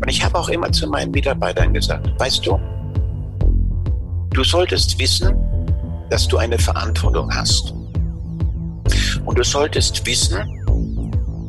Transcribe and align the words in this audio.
Und 0.00 0.08
ich 0.08 0.24
habe 0.24 0.38
auch 0.38 0.48
immer 0.48 0.70
zu 0.72 0.88
meinen 0.88 1.10
Mitarbeitern 1.10 1.72
gesagt, 1.74 2.08
weißt 2.18 2.46
du, 2.46 2.58
du 4.30 4.44
solltest 4.44 4.98
wissen, 4.98 5.34
dass 6.08 6.26
du 6.26 6.38
eine 6.38 6.58
Verantwortung 6.58 7.30
hast. 7.34 7.74
Und 9.24 9.38
du 9.38 9.44
solltest 9.44 10.04
wissen, 10.06 10.38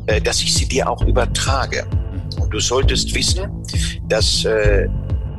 äh, 0.06 0.20
dass 0.20 0.40
ich 0.40 0.54
sie 0.54 0.66
dir 0.66 0.88
auch 0.88 1.02
übertrage. 1.02 1.86
Und 2.38 2.50
du 2.52 2.60
solltest 2.60 3.14
wissen, 3.14 3.50
dass 4.08 4.44
äh, 4.44 4.88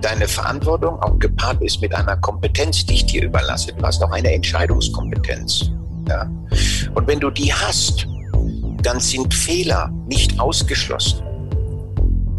deine 0.02 0.28
Verantwortung 0.28 1.00
auch 1.02 1.18
gepaart 1.20 1.62
ist 1.62 1.82
mit 1.82 1.94
einer 1.96 2.18
Kompetenz, 2.18 2.86
die 2.86 2.96
ich 2.96 3.06
dir 3.06 3.24
überlasse. 3.24 3.74
Du 3.74 3.84
hast 3.84 4.04
auch 4.04 4.12
eine 4.12 4.34
Entscheidungskompetenz. 4.34 5.72
Ja? 6.08 6.30
Und 6.94 7.08
wenn 7.08 7.20
du 7.20 7.30
die 7.30 7.54
hast, 7.54 8.08
dann 8.82 9.00
sind 9.00 9.34
Fehler 9.34 9.90
nicht 10.08 10.40
ausgeschlossen. 10.40 11.24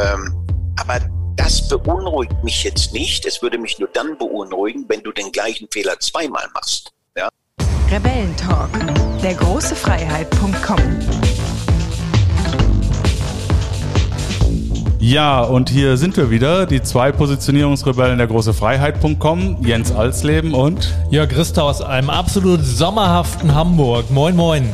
Ähm, 0.01 0.44
aber 0.77 1.01
das 1.37 1.69
beunruhigt 1.69 2.43
mich 2.43 2.65
jetzt 2.65 2.93
nicht. 2.93 3.27
Es 3.27 3.43
würde 3.43 3.59
mich 3.59 3.79
nur 3.79 3.89
dann 3.93 4.17
beunruhigen, 4.19 4.85
wenn 4.89 5.03
du 5.03 5.13
den 5.13 5.33
gleichen 5.33 5.69
Fehler 5.71 5.99
zweimal 6.01 6.47
machst. 6.55 6.93
Ja? 7.17 7.29
Rebellentalk, 7.91 8.71
der 9.23 9.35
große 9.35 9.75
Freiheit.com. 9.75 10.79
Ja, 15.01 15.43
und 15.43 15.69
hier 15.69 15.99
sind 15.99 16.17
wir 16.17 16.31
wieder, 16.31 16.65
die 16.65 16.83
zwei 16.83 17.13
Positionierungsrebellen 17.13 18.17
der 18.17 18.27
große 18.27 18.55
Freiheit.com, 18.55 19.59
Jens 19.61 19.93
Alsleben 19.93 20.55
und 20.55 20.95
Jörg 21.11 21.29
Christa 21.29 21.61
aus 21.61 21.83
einem 21.83 22.09
absolut 22.09 22.65
sommerhaften 22.65 23.55
Hamburg. 23.55 24.11
Moin, 24.11 24.35
moin. 24.35 24.73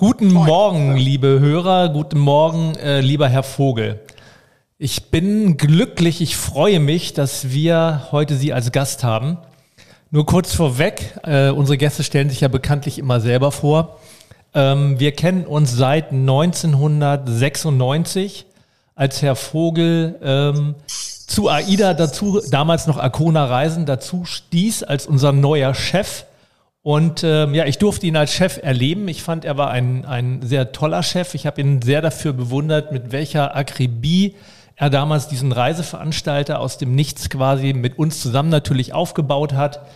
Guten 0.00 0.32
Morgen, 0.32 0.96
liebe 0.96 1.38
Hörer, 1.40 1.90
guten 1.90 2.18
Morgen, 2.20 2.74
äh, 2.76 3.02
lieber 3.02 3.28
Herr 3.28 3.42
Vogel. 3.42 4.00
Ich 4.78 5.10
bin 5.10 5.58
glücklich, 5.58 6.22
ich 6.22 6.38
freue 6.38 6.80
mich, 6.80 7.12
dass 7.12 7.50
wir 7.50 8.06
heute 8.10 8.36
Sie 8.36 8.54
als 8.54 8.72
Gast 8.72 9.04
haben. 9.04 9.36
Nur 10.10 10.24
kurz 10.24 10.54
vorweg, 10.54 11.18
äh, 11.24 11.50
unsere 11.50 11.76
Gäste 11.76 12.02
stellen 12.02 12.30
sich 12.30 12.40
ja 12.40 12.48
bekanntlich 12.48 12.98
immer 12.98 13.20
selber 13.20 13.52
vor. 13.52 13.98
Ähm, 14.54 14.98
wir 14.98 15.12
kennen 15.12 15.44
uns 15.44 15.76
seit 15.76 16.12
1996, 16.12 18.46
als 18.94 19.20
Herr 19.20 19.36
Vogel 19.36 20.18
ähm, 20.22 20.76
zu 20.86 21.50
AIDA 21.50 21.92
dazu, 21.92 22.40
damals 22.50 22.86
noch 22.86 22.96
Arcona 22.96 23.44
Reisen, 23.44 23.84
dazu 23.84 24.24
stieß 24.24 24.82
als 24.82 25.06
unser 25.06 25.32
neuer 25.32 25.74
Chef. 25.74 26.24
Und 26.82 27.24
ähm, 27.24 27.54
ja, 27.54 27.66
ich 27.66 27.78
durfte 27.78 28.06
ihn 28.06 28.16
als 28.16 28.32
Chef 28.32 28.58
erleben. 28.62 29.06
Ich 29.08 29.22
fand, 29.22 29.44
er 29.44 29.58
war 29.58 29.70
ein, 29.70 30.06
ein 30.06 30.40
sehr 30.42 30.72
toller 30.72 31.02
Chef. 31.02 31.34
Ich 31.34 31.46
habe 31.46 31.60
ihn 31.60 31.82
sehr 31.82 32.00
dafür 32.00 32.32
bewundert, 32.32 32.90
mit 32.90 33.12
welcher 33.12 33.54
Akribie 33.54 34.34
er 34.76 34.88
damals 34.88 35.28
diesen 35.28 35.52
Reiseveranstalter 35.52 36.58
aus 36.58 36.78
dem 36.78 36.94
Nichts 36.94 37.28
quasi 37.28 37.74
mit 37.74 37.98
uns 37.98 38.22
zusammen 38.22 38.48
natürlich 38.48 38.94
aufgebaut 38.94 39.52
hat. 39.52 39.86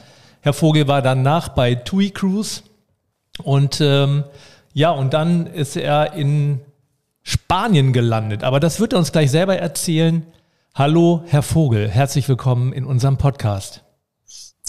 Herr 0.43 0.53
Vogel 0.53 0.87
war 0.87 1.01
danach 1.01 1.49
bei 1.49 1.75
TUI 1.75 2.11
Cruise 2.11 2.63
und 3.43 3.81
ähm, 3.81 4.25
ja, 4.75 4.91
und 4.91 5.15
dann 5.15 5.47
ist 5.47 5.77
er 5.77 6.13
in 6.13 6.61
Spanien 7.23 7.95
gelandet. 7.95 8.45
Aber 8.45 8.61
das 8.61 8.79
wird 8.79 8.93
er 8.93 8.99
uns 8.99 9.11
gleich 9.11 9.31
selber 9.31 9.57
erzählen. 9.57 10.27
Hallo, 10.75 11.23
Herr 11.29 11.43
Vogel, 11.43 11.89
herzlich 11.89 12.29
willkommen 12.29 12.75
in 12.75 12.85
unserem 12.85 13.17
Podcast. 13.17 13.84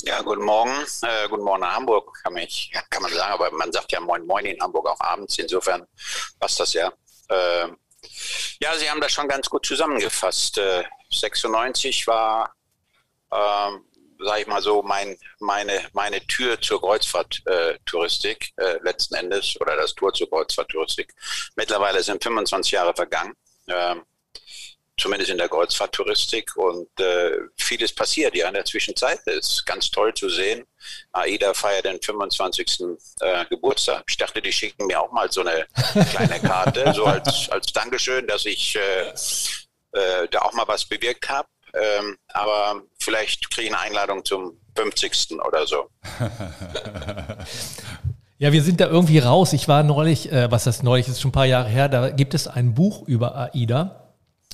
Ja, 0.05 0.21
guten 0.21 0.43
Morgen. 0.43 0.85
Äh, 1.01 1.27
guten 1.29 1.43
Morgen 1.43 1.61
nach 1.61 1.75
Hamburg, 1.75 2.15
kann, 2.23 2.33
mich, 2.33 2.71
kann 2.89 3.01
man 3.01 3.11
sagen, 3.11 3.33
aber 3.33 3.51
man 3.51 3.71
sagt 3.71 3.91
ja 3.91 3.99
Moin 3.99 4.25
Moin 4.25 4.45
in 4.45 4.61
Hamburg 4.61 4.87
auch 4.87 4.99
abends. 4.99 5.37
Insofern 5.39 5.85
passt 6.39 6.59
das 6.59 6.73
ja. 6.73 6.93
Äh, 7.29 7.67
ja, 8.59 8.75
Sie 8.77 8.89
haben 8.89 9.01
das 9.01 9.11
schon 9.11 9.27
ganz 9.27 9.49
gut 9.49 9.65
zusammengefasst. 9.65 10.59
Äh, 10.59 10.83
96 11.09 12.05
war 12.07 12.53
ähm, 13.31 13.85
sage 14.19 14.41
ich 14.41 14.47
mal 14.47 14.61
so, 14.61 14.81
mein, 14.81 15.17
meine, 15.39 15.81
meine 15.93 16.25
Tür 16.27 16.59
zur 16.61 16.79
Kreuzfahrttouristik 16.81 18.53
äh, 18.57 18.63
äh, 18.63 18.79
letzten 18.83 19.15
Endes 19.15 19.59
oder 19.59 19.75
das 19.75 19.93
Tor 19.93 20.13
zur 20.13 20.29
Kreuzfahrttouristik. 20.29 21.13
Mittlerweile 21.55 22.01
sind 22.03 22.23
25 22.23 22.71
Jahre 22.71 22.93
vergangen, 22.93 23.33
äh, 23.67 23.95
zumindest 24.97 25.31
in 25.31 25.37
der 25.37 25.49
Kreuzfahrttouristik 25.49 26.55
und 26.55 26.87
äh, 26.99 27.31
vieles 27.57 27.93
passiert 27.93 28.35
ja 28.35 28.47
in 28.47 28.53
der 28.53 28.65
Zwischenzeit. 28.65 29.19
Es 29.25 29.51
ist 29.51 29.65
ganz 29.65 29.89
toll 29.91 30.13
zu 30.13 30.29
sehen. 30.29 30.65
AIDA 31.11 31.53
feiert 31.53 31.85
den 31.85 32.01
25. 32.01 32.81
Äh, 33.19 33.45
Geburtstag. 33.49 34.03
Ich 34.07 34.17
dachte, 34.17 34.41
die 34.41 34.53
schicken 34.53 34.87
mir 34.87 35.01
auch 35.01 35.11
mal 35.11 35.29
so 35.31 35.41
eine 35.41 35.65
kleine 36.11 36.39
Karte, 36.39 36.93
so 36.93 37.05
als, 37.05 37.49
als 37.49 37.67
Dankeschön, 37.67 38.25
dass 38.27 38.45
ich 38.45 38.75
äh, 38.75 39.09
äh, 39.99 40.27
da 40.31 40.39
auch 40.39 40.53
mal 40.53 40.67
was 40.67 40.85
bewirkt 40.85 41.29
habe. 41.29 41.47
Ähm, 41.73 42.17
aber 42.29 42.81
vielleicht 42.99 43.51
kriege 43.51 43.67
ich 43.67 43.73
eine 43.73 43.81
Einladung 43.81 44.23
zum 44.23 44.61
50. 44.75 45.39
oder 45.45 45.67
so. 45.67 45.89
Ja, 48.37 48.51
wir 48.51 48.63
sind 48.63 48.81
da 48.81 48.87
irgendwie 48.87 49.19
raus. 49.19 49.53
Ich 49.53 49.69
war 49.69 49.81
neulich, 49.83 50.29
äh, 50.29 50.51
was 50.51 50.65
das 50.65 50.83
neulich 50.83 51.07
ist, 51.07 51.21
schon 51.21 51.29
ein 51.29 51.31
paar 51.31 51.45
Jahre 51.45 51.69
her, 51.69 51.87
da 51.87 52.09
gibt 52.09 52.33
es 52.33 52.49
ein 52.49 52.73
Buch 52.73 53.07
über 53.07 53.33
AIDA 53.37 54.04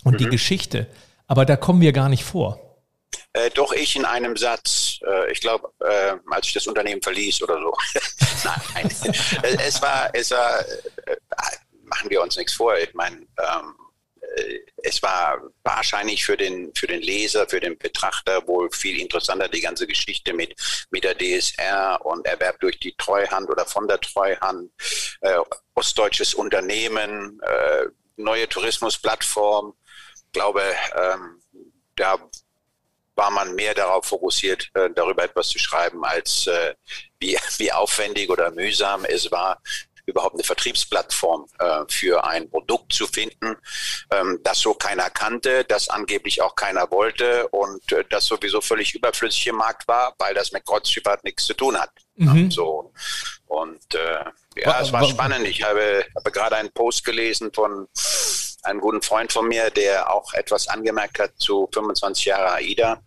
und 0.03 0.13
mhm. 0.13 0.17
die 0.17 0.29
Geschichte. 0.29 0.87
Aber 1.27 1.45
da 1.45 1.55
kommen 1.55 1.81
wir 1.81 1.93
gar 1.93 2.09
nicht 2.09 2.23
vor. 2.23 2.59
Äh, 3.33 3.49
doch 3.51 3.71
ich 3.73 3.95
in 3.95 4.05
einem 4.05 4.35
Satz. 4.35 4.99
Äh, 5.05 5.31
ich 5.31 5.39
glaube, 5.39 5.71
äh, 5.79 6.15
als 6.29 6.47
ich 6.47 6.53
das 6.53 6.67
Unternehmen 6.67 7.01
verließ 7.01 7.41
oder 7.41 7.59
so. 7.59 7.73
Nein, 8.73 8.89
es 9.65 9.81
war, 9.81 10.09
es 10.13 10.31
war, 10.31 10.59
äh, 10.59 11.15
machen 11.83 12.09
wir 12.09 12.21
uns 12.21 12.35
nichts 12.35 12.53
vor. 12.53 12.77
Ich 12.77 12.93
meine, 12.93 13.17
ähm, 13.17 13.75
äh, 14.35 14.59
es 14.83 15.01
war 15.01 15.41
wahrscheinlich 15.63 16.25
für 16.25 16.37
den, 16.37 16.73
für 16.75 16.87
den 16.87 17.01
Leser, 17.01 17.47
für 17.47 17.59
den 17.59 17.77
Betrachter 17.77 18.45
wohl 18.47 18.69
viel 18.71 18.99
interessanter, 18.99 19.47
die 19.47 19.61
ganze 19.61 19.87
Geschichte 19.87 20.33
mit, 20.33 20.55
mit 20.89 21.03
der 21.03 21.17
DSR 21.17 21.99
und 22.03 22.25
Erwerb 22.25 22.59
durch 22.59 22.79
die 22.79 22.95
Treuhand 22.97 23.49
oder 23.49 23.65
von 23.65 23.87
der 23.87 23.99
Treuhand, 23.99 24.71
äh, 25.21 25.37
ostdeutsches 25.75 26.33
Unternehmen, 26.33 27.39
äh, 27.43 27.85
neue 28.17 28.47
Tourismusplattform. 28.47 29.73
Ich 30.31 30.39
glaube, 30.39 30.63
ähm, 30.95 31.41
da 31.97 32.17
war 33.15 33.31
man 33.31 33.53
mehr 33.53 33.73
darauf 33.73 34.05
fokussiert, 34.05 34.69
äh, 34.75 34.89
darüber 34.95 35.25
etwas 35.25 35.49
zu 35.49 35.59
schreiben, 35.59 36.05
als 36.05 36.47
äh, 36.47 36.73
wie, 37.19 37.37
wie 37.57 37.71
aufwendig 37.71 38.29
oder 38.29 38.49
mühsam 38.51 39.03
es 39.03 39.29
war, 39.29 39.61
überhaupt 40.05 40.35
eine 40.35 40.43
Vertriebsplattform 40.43 41.47
äh, 41.59 41.83
für 41.89 42.23
ein 42.23 42.49
Produkt 42.49 42.93
zu 42.93 43.07
finden, 43.07 43.57
ähm, 44.09 44.39
das 44.43 44.59
so 44.59 44.73
keiner 44.73 45.09
kannte, 45.09 45.65
das 45.65 45.89
angeblich 45.89 46.41
auch 46.41 46.55
keiner 46.55 46.89
wollte 46.91 47.49
und 47.49 47.91
äh, 47.91 48.05
das 48.09 48.25
sowieso 48.25 48.61
völlig 48.61 48.95
überflüssig 48.95 49.47
im 49.47 49.57
Markt 49.57 49.85
war, 49.89 50.15
weil 50.17 50.33
das 50.33 50.53
mit 50.53 50.65
Kreuzschifffahrt 50.65 51.25
nichts 51.25 51.43
zu 51.43 51.53
tun 51.53 51.77
hat. 51.77 51.91
Mhm. 52.15 52.49
So. 52.49 52.93
Und 53.47 53.95
äh, 53.95 54.23
ja, 54.55 54.79
es 54.81 54.93
war 54.93 55.05
spannend. 55.05 55.45
Ich 55.45 55.61
habe, 55.63 56.05
habe 56.15 56.31
gerade 56.31 56.55
einen 56.55 56.71
Post 56.71 57.03
gelesen 57.03 57.51
von 57.53 57.87
einem 58.63 58.81
guten 58.81 59.01
Freund 59.01 59.31
von 59.31 59.47
mir, 59.47 59.69
der 59.69 60.13
auch 60.13 60.33
etwas 60.33 60.67
angemerkt 60.67 61.19
hat 61.19 61.33
zu 61.37 61.69
25 61.73 62.25
Jahre 62.25 62.53
AIDA. 62.53 63.01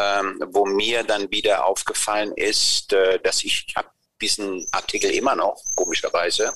Ähm, 0.00 0.40
wo 0.52 0.64
mir 0.64 1.02
dann 1.02 1.28
wieder 1.32 1.66
aufgefallen 1.66 2.32
ist, 2.36 2.92
äh, 2.92 3.18
dass 3.18 3.42
ich, 3.42 3.64
ich 3.66 3.74
habe 3.74 3.88
diesen 4.20 4.64
Artikel 4.70 5.10
immer 5.10 5.34
noch, 5.34 5.60
komischerweise, 5.74 6.52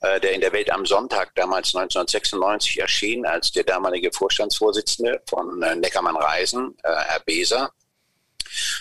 äh, 0.00 0.20
der 0.20 0.32
in 0.32 0.40
der 0.40 0.52
Welt 0.52 0.70
am 0.70 0.86
Sonntag 0.86 1.34
damals 1.34 1.74
1996 1.74 2.80
erschien, 2.80 3.26
als 3.26 3.52
der 3.52 3.64
damalige 3.64 4.10
Vorstandsvorsitzende 4.12 5.22
von 5.28 5.62
äh, 5.62 5.76
Neckermann 5.76 6.16
Reisen, 6.16 6.74
äh, 6.82 6.88
Herr 6.88 7.20
Beser, 7.20 7.70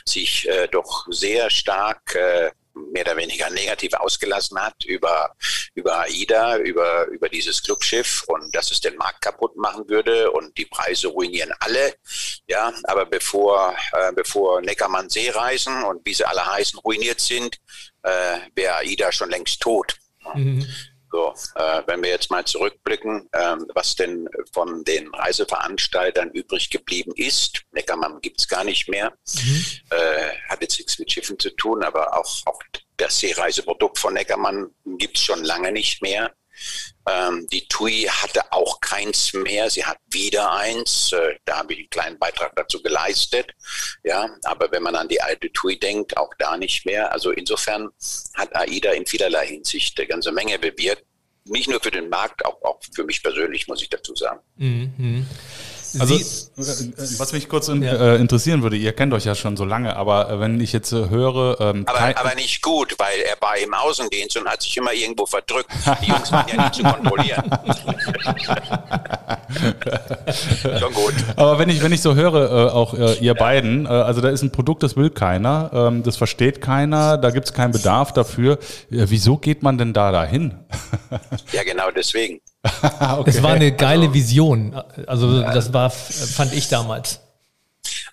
sich 0.05 0.47
äh, 0.47 0.67
doch 0.67 1.05
sehr 1.09 1.49
stark 1.49 2.15
äh, 2.15 2.51
mehr 2.73 3.03
oder 3.03 3.17
weniger 3.17 3.49
negativ 3.49 3.93
ausgelassen 3.93 4.59
hat 4.59 4.83
über, 4.85 5.35
über 5.75 5.99
AIDA, 6.01 6.57
über, 6.57 7.07
über 7.07 7.29
dieses 7.29 7.61
Clubschiff 7.61 8.23
und 8.27 8.55
dass 8.55 8.71
es 8.71 8.81
den 8.81 8.95
Markt 8.95 9.21
kaputt 9.21 9.55
machen 9.55 9.87
würde 9.87 10.31
und 10.31 10.57
die 10.57 10.65
Preise 10.65 11.07
ruinieren 11.07 11.51
alle. 11.59 11.95
Ja, 12.47 12.73
aber 12.83 13.05
bevor, 13.05 13.75
äh, 13.93 14.11
bevor 14.13 14.61
Neckermann 14.61 15.09
Seereisen 15.09 15.83
und 15.83 16.05
wie 16.05 16.13
sie 16.13 16.25
alle 16.25 16.45
heißen 16.45 16.79
ruiniert 16.79 17.19
sind, 17.19 17.59
äh, 18.03 18.37
wäre 18.55 18.77
AIDA 18.77 19.11
schon 19.11 19.29
längst 19.29 19.61
tot. 19.61 19.97
Mhm. 20.33 20.67
So, 21.13 21.31
äh, 21.53 21.83
wenn 21.85 22.01
wir 22.01 22.09
jetzt 22.09 22.31
mal 22.31 22.43
zurückblicken, 22.43 23.29
äh, 23.33 23.55
was 23.75 23.95
denn 23.95 24.27
von 24.51 24.83
den 24.83 25.13
Reiseveranstaltern 25.13 26.31
übrig 26.31 26.71
geblieben 26.71 27.13
ist, 27.15 27.61
Neckermann 27.71 28.19
gibt 28.19 28.39
es 28.41 28.47
gar 28.47 28.63
nicht 28.63 28.89
mehr, 28.89 29.13
mhm. 29.31 29.65
äh, 29.91 30.31
hat 30.49 30.63
jetzt 30.63 30.79
nichts 30.79 30.97
mit 30.97 31.11
Schiffen 31.11 31.37
zu 31.37 31.51
tun, 31.51 31.83
aber 31.83 32.17
auch, 32.17 32.41
auch 32.45 32.59
das 32.97 33.19
Seereiseprodukt 33.19 33.99
von 33.99 34.15
Neckermann 34.15 34.71
gibt 34.97 35.17
es 35.17 35.23
schon 35.23 35.43
lange 35.43 35.71
nicht 35.71 36.01
mehr. 36.01 36.33
Ähm, 37.07 37.47
die 37.51 37.67
TUI 37.67 38.07
hatte 38.09 38.51
auch 38.51 38.79
keins 38.79 39.33
mehr. 39.33 39.69
Sie 39.69 39.85
hat 39.85 39.97
wieder 40.09 40.51
eins. 40.53 41.11
Äh, 41.11 41.35
da 41.45 41.57
habe 41.57 41.73
ich 41.73 41.79
einen 41.79 41.89
kleinen 41.89 42.19
Beitrag 42.19 42.55
dazu 42.55 42.81
geleistet. 42.81 43.51
Ja, 44.03 44.29
aber 44.43 44.71
wenn 44.71 44.83
man 44.83 44.95
an 44.95 45.07
die 45.07 45.21
alte 45.21 45.51
TUI 45.51 45.79
denkt, 45.79 46.17
auch 46.17 46.33
da 46.39 46.57
nicht 46.57 46.85
mehr. 46.85 47.11
Also 47.11 47.31
insofern 47.31 47.89
hat 48.35 48.55
AIDA 48.55 48.91
in 48.91 49.05
vielerlei 49.05 49.47
Hinsicht 49.47 49.99
eine 49.99 50.07
ganze 50.07 50.31
Menge 50.31 50.59
bewirkt. 50.59 51.03
nicht 51.45 51.69
nur 51.69 51.81
für 51.81 51.91
den 51.91 52.07
Markt, 52.07 52.45
auch, 52.45 52.61
auch 52.61 52.79
für 52.95 53.03
mich 53.03 53.21
persönlich, 53.21 53.67
muss 53.67 53.81
ich 53.81 53.89
dazu 53.89 54.15
sagen. 54.15 54.39
Mhm. 54.55 55.27
Also, 55.99 56.17
Sie, 56.17 56.23
äh, 56.23 57.19
was 57.19 57.33
mich 57.33 57.47
kurz 57.47 57.67
in, 57.67 57.83
ja. 57.83 57.93
äh, 57.93 58.15
interessieren 58.15 58.63
würde, 58.63 58.77
ihr 58.77 58.93
kennt 58.93 59.13
euch 59.13 59.25
ja 59.25 59.35
schon 59.35 59.57
so 59.57 59.65
lange, 59.65 59.95
aber 59.95 60.29
äh, 60.29 60.39
wenn 60.39 60.59
ich 60.59 60.73
jetzt 60.73 60.91
äh, 60.91 61.09
höre. 61.09 61.59
Ähm, 61.59 61.85
aber, 61.87 62.17
aber 62.17 62.35
nicht 62.35 62.61
gut, 62.61 62.95
weil 62.97 63.19
er 63.21 63.35
war 63.39 63.57
im 63.57 63.73
Außendienst 63.73 64.37
und 64.37 64.47
hat 64.47 64.61
sich 64.61 64.75
immer 64.77 64.93
irgendwo 64.93 65.25
verdrückt. 65.25 65.69
Die 66.01 66.09
Jungs 66.09 66.31
waren 66.31 66.47
ja 66.47 66.63
nicht 66.63 66.75
zu 66.75 66.83
kontrollieren. 66.83 67.43
schon 70.79 70.93
gut. 70.93 71.13
Aber 71.35 71.59
wenn 71.59 71.69
ich, 71.69 71.83
wenn 71.83 71.91
ich 71.91 72.01
so 72.01 72.15
höre, 72.15 72.69
äh, 72.69 72.71
auch 72.71 72.93
äh, 72.93 73.13
ihr 73.15 73.21
ja. 73.21 73.33
beiden, 73.33 73.87
also 73.87 74.21
da 74.21 74.29
ist 74.29 74.41
ein 74.41 74.51
Produkt, 74.51 74.83
das 74.83 74.95
will 74.95 75.09
keiner, 75.09 75.69
ähm, 75.73 76.03
das 76.03 76.17
versteht 76.17 76.61
keiner, 76.61 77.17
da 77.17 77.29
gibt 77.29 77.47
es 77.47 77.53
keinen 77.53 77.71
Bedarf 77.71 78.13
dafür. 78.13 78.57
wieso 78.89 79.37
geht 79.37 79.63
man 79.63 79.77
denn 79.77 79.93
da 79.93 80.11
dahin? 80.11 80.57
ja, 81.51 81.63
genau 81.63 81.91
deswegen. 81.91 82.39
okay. 83.17 83.29
Es 83.29 83.43
war 83.43 83.53
eine 83.53 83.75
geile 83.75 84.03
also, 84.03 84.13
Vision. 84.13 84.73
Also 85.07 85.41
das 85.41 85.73
war, 85.73 85.89
fand 85.89 86.53
ich 86.53 86.69
damals. 86.69 87.19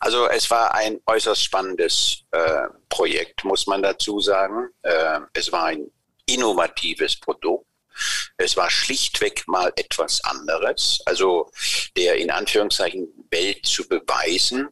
Also 0.00 0.28
es 0.28 0.50
war 0.50 0.74
ein 0.74 0.98
äußerst 1.06 1.44
spannendes 1.44 2.22
äh, 2.32 2.68
Projekt, 2.88 3.44
muss 3.44 3.66
man 3.66 3.82
dazu 3.82 4.20
sagen. 4.20 4.68
Äh, 4.82 5.20
es 5.34 5.52
war 5.52 5.66
ein 5.66 5.86
innovatives 6.26 7.16
Produkt. 7.16 7.66
Es 8.36 8.56
war 8.56 8.70
schlichtweg 8.70 9.46
mal 9.46 9.72
etwas 9.76 10.24
anderes. 10.24 11.00
Also 11.04 11.50
der 11.96 12.16
in 12.16 12.30
Anführungszeichen 12.30 13.08
Welt 13.30 13.66
zu 13.66 13.86
beweisen, 13.86 14.68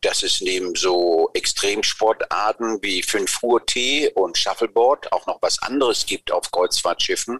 dass 0.00 0.22
es 0.22 0.40
neben 0.40 0.74
so 0.74 1.30
Extremsportarten 1.34 2.82
wie 2.82 3.02
5 3.02 3.42
Uhr 3.42 3.66
T 3.66 4.10
und 4.14 4.38
Shuffleboard 4.38 5.12
auch 5.12 5.26
noch 5.26 5.42
was 5.42 5.60
anderes 5.60 6.06
gibt 6.06 6.32
auf 6.32 6.50
Kreuzfahrtschiffen. 6.50 7.38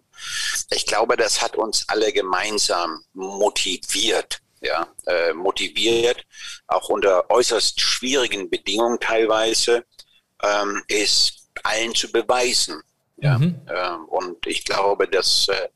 Ich 0.71 0.85
glaube, 0.85 1.17
das 1.17 1.41
hat 1.41 1.57
uns 1.57 1.89
alle 1.89 2.13
gemeinsam 2.13 3.03
motiviert. 3.15 4.41
Ja, 4.61 4.87
äh, 5.07 5.35
motiviert, 5.35 6.25
auch 6.69 6.89
unter 6.89 7.31
äußerst 7.31 7.79
schwierigen 7.79 8.49
Bedingungen 8.49 8.99
teilweise, 8.99 9.85
ähm, 10.43 10.83
ist 10.89 11.51
allen 11.63 11.95
zu 11.95 12.11
beweisen. 12.11 12.83
Ja, 13.19 13.39
mhm. 13.39 13.61
ähm, 13.69 14.05
und 14.07 14.47
ich 14.47 14.65
glaube, 14.65 15.07
dass 15.07 15.49
äh, 15.49 15.69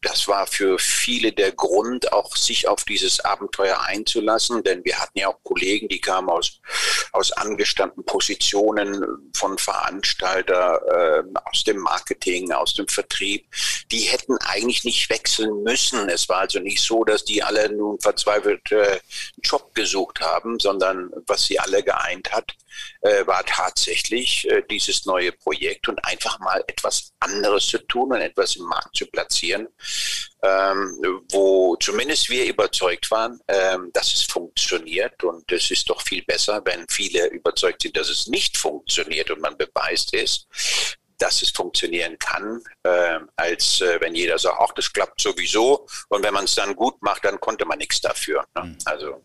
das 0.00 0.28
war 0.28 0.46
für 0.46 0.78
viele 0.78 1.32
der 1.32 1.52
Grund, 1.52 2.12
auch 2.12 2.36
sich 2.36 2.68
auf 2.68 2.84
dieses 2.84 3.20
Abenteuer 3.20 3.80
einzulassen, 3.80 4.62
denn 4.62 4.84
wir 4.84 4.98
hatten 5.00 5.18
ja 5.18 5.28
auch 5.28 5.42
Kollegen, 5.42 5.88
die 5.88 6.00
kamen 6.00 6.28
aus, 6.28 6.60
aus 7.12 7.32
angestammten 7.32 8.04
Positionen 8.04 9.04
von 9.34 9.58
Veranstalter, 9.58 10.80
äh, 10.86 11.22
aus 11.50 11.64
dem 11.64 11.78
Marketing, 11.78 12.52
aus 12.52 12.74
dem 12.74 12.86
Vertrieb. 12.88 13.46
Die 13.90 14.00
hätten 14.00 14.36
eigentlich 14.38 14.84
nicht 14.84 15.10
wechseln 15.10 15.62
müssen. 15.62 16.08
Es 16.08 16.28
war 16.28 16.38
also 16.38 16.60
nicht 16.60 16.82
so, 16.82 17.04
dass 17.04 17.24
die 17.24 17.42
alle 17.42 17.72
nun 17.72 17.98
verzweifelt 18.00 18.70
äh, 18.72 18.76
einen 18.76 19.00
Job 19.42 19.74
gesucht 19.74 20.20
haben, 20.20 20.58
sondern 20.60 21.10
was 21.26 21.44
sie 21.44 21.58
alle 21.58 21.82
geeint 21.82 22.32
hat, 22.32 22.54
äh, 23.02 23.26
war 23.26 23.44
tatsächlich 23.44 24.48
äh, 24.50 24.62
dieses 24.70 25.06
neue 25.06 25.32
Projekt 25.32 25.88
und 25.88 26.04
einfach 26.04 26.38
mal 26.38 26.62
etwas 26.66 27.12
anderes 27.20 27.66
zu 27.66 27.78
tun 27.78 28.12
und 28.12 28.20
etwas 28.20 28.56
im 28.56 28.64
Markt 28.64 28.96
zu 28.96 29.06
platzieren, 29.06 29.31
ähm, 30.42 31.24
wo 31.30 31.76
zumindest 31.76 32.28
wir 32.28 32.44
überzeugt 32.46 33.10
waren, 33.10 33.40
ähm, 33.48 33.90
dass 33.92 34.12
es 34.12 34.22
funktioniert. 34.22 35.22
Und 35.24 35.50
es 35.52 35.70
ist 35.70 35.88
doch 35.88 36.02
viel 36.02 36.22
besser, 36.24 36.60
wenn 36.64 36.86
viele 36.88 37.26
überzeugt 37.28 37.82
sind, 37.82 37.96
dass 37.96 38.08
es 38.08 38.26
nicht 38.26 38.56
funktioniert 38.56 39.30
und 39.30 39.40
man 39.40 39.56
beweist 39.56 40.14
es, 40.14 40.46
dass 41.18 41.40
es 41.40 41.50
funktionieren 41.50 42.18
kann, 42.18 42.60
äh, 42.82 43.20
als 43.36 43.80
äh, 43.80 44.00
wenn 44.00 44.14
jeder 44.14 44.38
sagt, 44.38 44.56
ach, 44.58 44.72
das 44.74 44.92
klappt 44.92 45.20
sowieso. 45.20 45.86
Und 46.08 46.24
wenn 46.24 46.34
man 46.34 46.44
es 46.44 46.56
dann 46.56 46.74
gut 46.74 47.00
macht, 47.00 47.24
dann 47.24 47.38
konnte 47.38 47.64
man 47.64 47.78
nichts 47.78 48.00
dafür. 48.00 48.44
Ne? 48.56 48.64
Mhm. 48.64 48.78
Also 48.84 49.22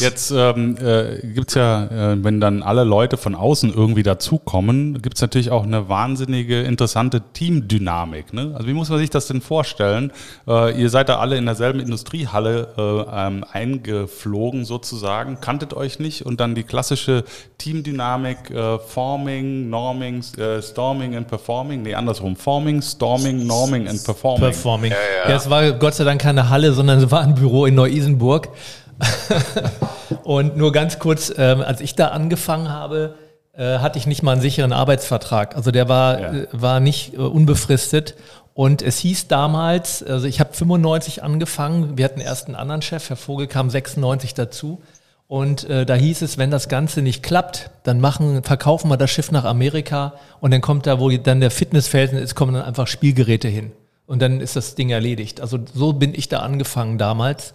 Jetzt 0.00 0.32
ähm, 0.32 0.76
äh, 0.76 1.26
gibt 1.28 1.48
es 1.48 1.54
ja, 1.54 1.84
äh, 1.86 2.22
wenn 2.22 2.40
dann 2.40 2.62
alle 2.62 2.84
Leute 2.84 3.16
von 3.16 3.34
außen 3.34 3.72
irgendwie 3.72 4.02
dazukommen, 4.02 5.00
gibt 5.00 5.16
es 5.16 5.22
natürlich 5.22 5.50
auch 5.50 5.62
eine 5.62 5.88
wahnsinnige 5.88 6.60
interessante 6.60 7.22
Teamdynamik. 7.32 8.34
Ne? 8.34 8.52
Also 8.54 8.68
wie 8.68 8.74
muss 8.74 8.90
man 8.90 8.98
sich 8.98 9.08
das 9.08 9.26
denn 9.26 9.40
vorstellen? 9.40 10.12
Äh, 10.46 10.78
ihr 10.78 10.90
seid 10.90 11.08
da 11.08 11.20
alle 11.20 11.38
in 11.38 11.46
derselben 11.46 11.80
Industriehalle 11.80 12.68
äh, 12.76 13.26
ähm, 13.26 13.44
eingeflogen 13.50 14.66
sozusagen, 14.66 15.40
kanntet 15.40 15.72
euch 15.72 15.98
nicht 15.98 16.26
und 16.26 16.38
dann 16.40 16.54
die 16.54 16.64
klassische 16.64 17.24
Teamdynamik, 17.56 18.50
äh, 18.50 18.78
Forming, 18.78 19.70
Norming, 19.70 20.22
äh, 20.36 20.60
Storming 20.60 21.16
and 21.16 21.28
Performing, 21.28 21.80
nee 21.80 21.94
andersrum, 21.94 22.36
Forming, 22.36 22.82
Storming, 22.82 23.46
Norming 23.46 23.88
and 23.88 24.04
Performing. 24.04 24.50
Performing. 24.50 24.90
Ja, 24.90 24.98
ja. 25.24 25.30
ja, 25.30 25.36
es 25.36 25.48
war 25.48 25.72
Gott 25.72 25.94
sei 25.94 26.04
Dank 26.04 26.20
keine 26.20 26.50
Halle, 26.50 26.72
sondern 26.74 26.98
es 26.98 27.10
war 27.10 27.22
ein 27.22 27.34
Büro 27.34 27.64
in 27.64 27.74
Neu-Isenburg. 27.74 28.50
und 30.24 30.56
nur 30.56 30.72
ganz 30.72 30.98
kurz, 30.98 31.32
ähm, 31.36 31.60
als 31.60 31.80
ich 31.80 31.94
da 31.94 32.08
angefangen 32.08 32.70
habe, 32.70 33.14
äh, 33.52 33.78
hatte 33.78 33.98
ich 33.98 34.06
nicht 34.06 34.22
mal 34.22 34.32
einen 34.32 34.40
sicheren 34.40 34.72
Arbeitsvertrag. 34.72 35.56
Also 35.56 35.70
der 35.70 35.88
war, 35.88 36.20
ja. 36.20 36.32
äh, 36.32 36.46
war 36.52 36.80
nicht 36.80 37.14
äh, 37.14 37.18
unbefristet. 37.18 38.14
Und 38.54 38.82
es 38.82 38.98
hieß 38.98 39.28
damals, 39.28 40.02
also 40.02 40.26
ich 40.26 40.40
habe 40.40 40.52
95 40.52 41.22
angefangen, 41.22 41.96
wir 41.96 42.04
hatten 42.04 42.20
erst 42.20 42.46
einen 42.46 42.56
anderen 42.56 42.82
Chef, 42.82 43.08
Herr 43.08 43.16
Vogel 43.16 43.46
kam 43.46 43.70
96 43.70 44.34
dazu. 44.34 44.82
Und 45.28 45.64
äh, 45.68 45.84
da 45.84 45.94
hieß 45.94 46.22
es, 46.22 46.38
wenn 46.38 46.50
das 46.50 46.68
Ganze 46.68 47.02
nicht 47.02 47.22
klappt, 47.22 47.70
dann 47.82 48.00
machen, 48.00 48.42
verkaufen 48.42 48.88
wir 48.88 48.96
das 48.96 49.10
Schiff 49.10 49.30
nach 49.30 49.44
Amerika 49.44 50.14
und 50.40 50.52
dann 50.52 50.62
kommt 50.62 50.86
da, 50.86 50.98
wo 50.98 51.10
dann 51.10 51.40
der 51.40 51.50
Fitnessfelsen 51.50 52.16
ist, 52.16 52.34
kommen 52.34 52.54
dann 52.54 52.64
einfach 52.64 52.86
Spielgeräte 52.86 53.46
hin. 53.46 53.72
Und 54.06 54.22
dann 54.22 54.40
ist 54.40 54.56
das 54.56 54.74
Ding 54.74 54.88
erledigt. 54.88 55.42
Also 55.42 55.58
so 55.74 55.92
bin 55.92 56.14
ich 56.14 56.30
da 56.30 56.38
angefangen 56.38 56.96
damals. 56.96 57.52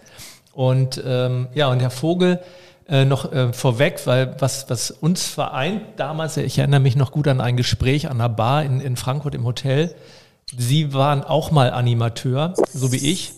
Und 0.54 1.02
ähm, 1.04 1.48
ja, 1.54 1.68
und 1.68 1.80
Herr 1.80 1.90
Vogel, 1.90 2.40
äh, 2.88 3.04
noch 3.04 3.32
äh, 3.32 3.52
vorweg, 3.52 4.00
weil 4.04 4.36
was, 4.38 4.68
was 4.68 4.90
uns 4.90 5.26
vereint 5.26 5.82
damals, 5.96 6.36
ich 6.36 6.58
erinnere 6.58 6.80
mich 6.80 6.96
noch 6.96 7.12
gut 7.12 7.28
an 7.28 7.40
ein 7.40 7.56
Gespräch 7.56 8.10
an 8.10 8.18
der 8.18 8.28
Bar 8.28 8.62
in, 8.64 8.80
in 8.80 8.96
Frankfurt 8.96 9.34
im 9.34 9.44
Hotel. 9.44 9.94
Sie 10.56 10.92
waren 10.92 11.24
auch 11.24 11.50
mal 11.50 11.70
Animateur, 11.70 12.54
so 12.72 12.92
wie 12.92 13.10
ich. 13.10 13.32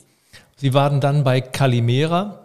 Sie 0.56 0.74
waren 0.74 1.00
dann 1.00 1.22
bei 1.22 1.40
Calimera 1.40 2.40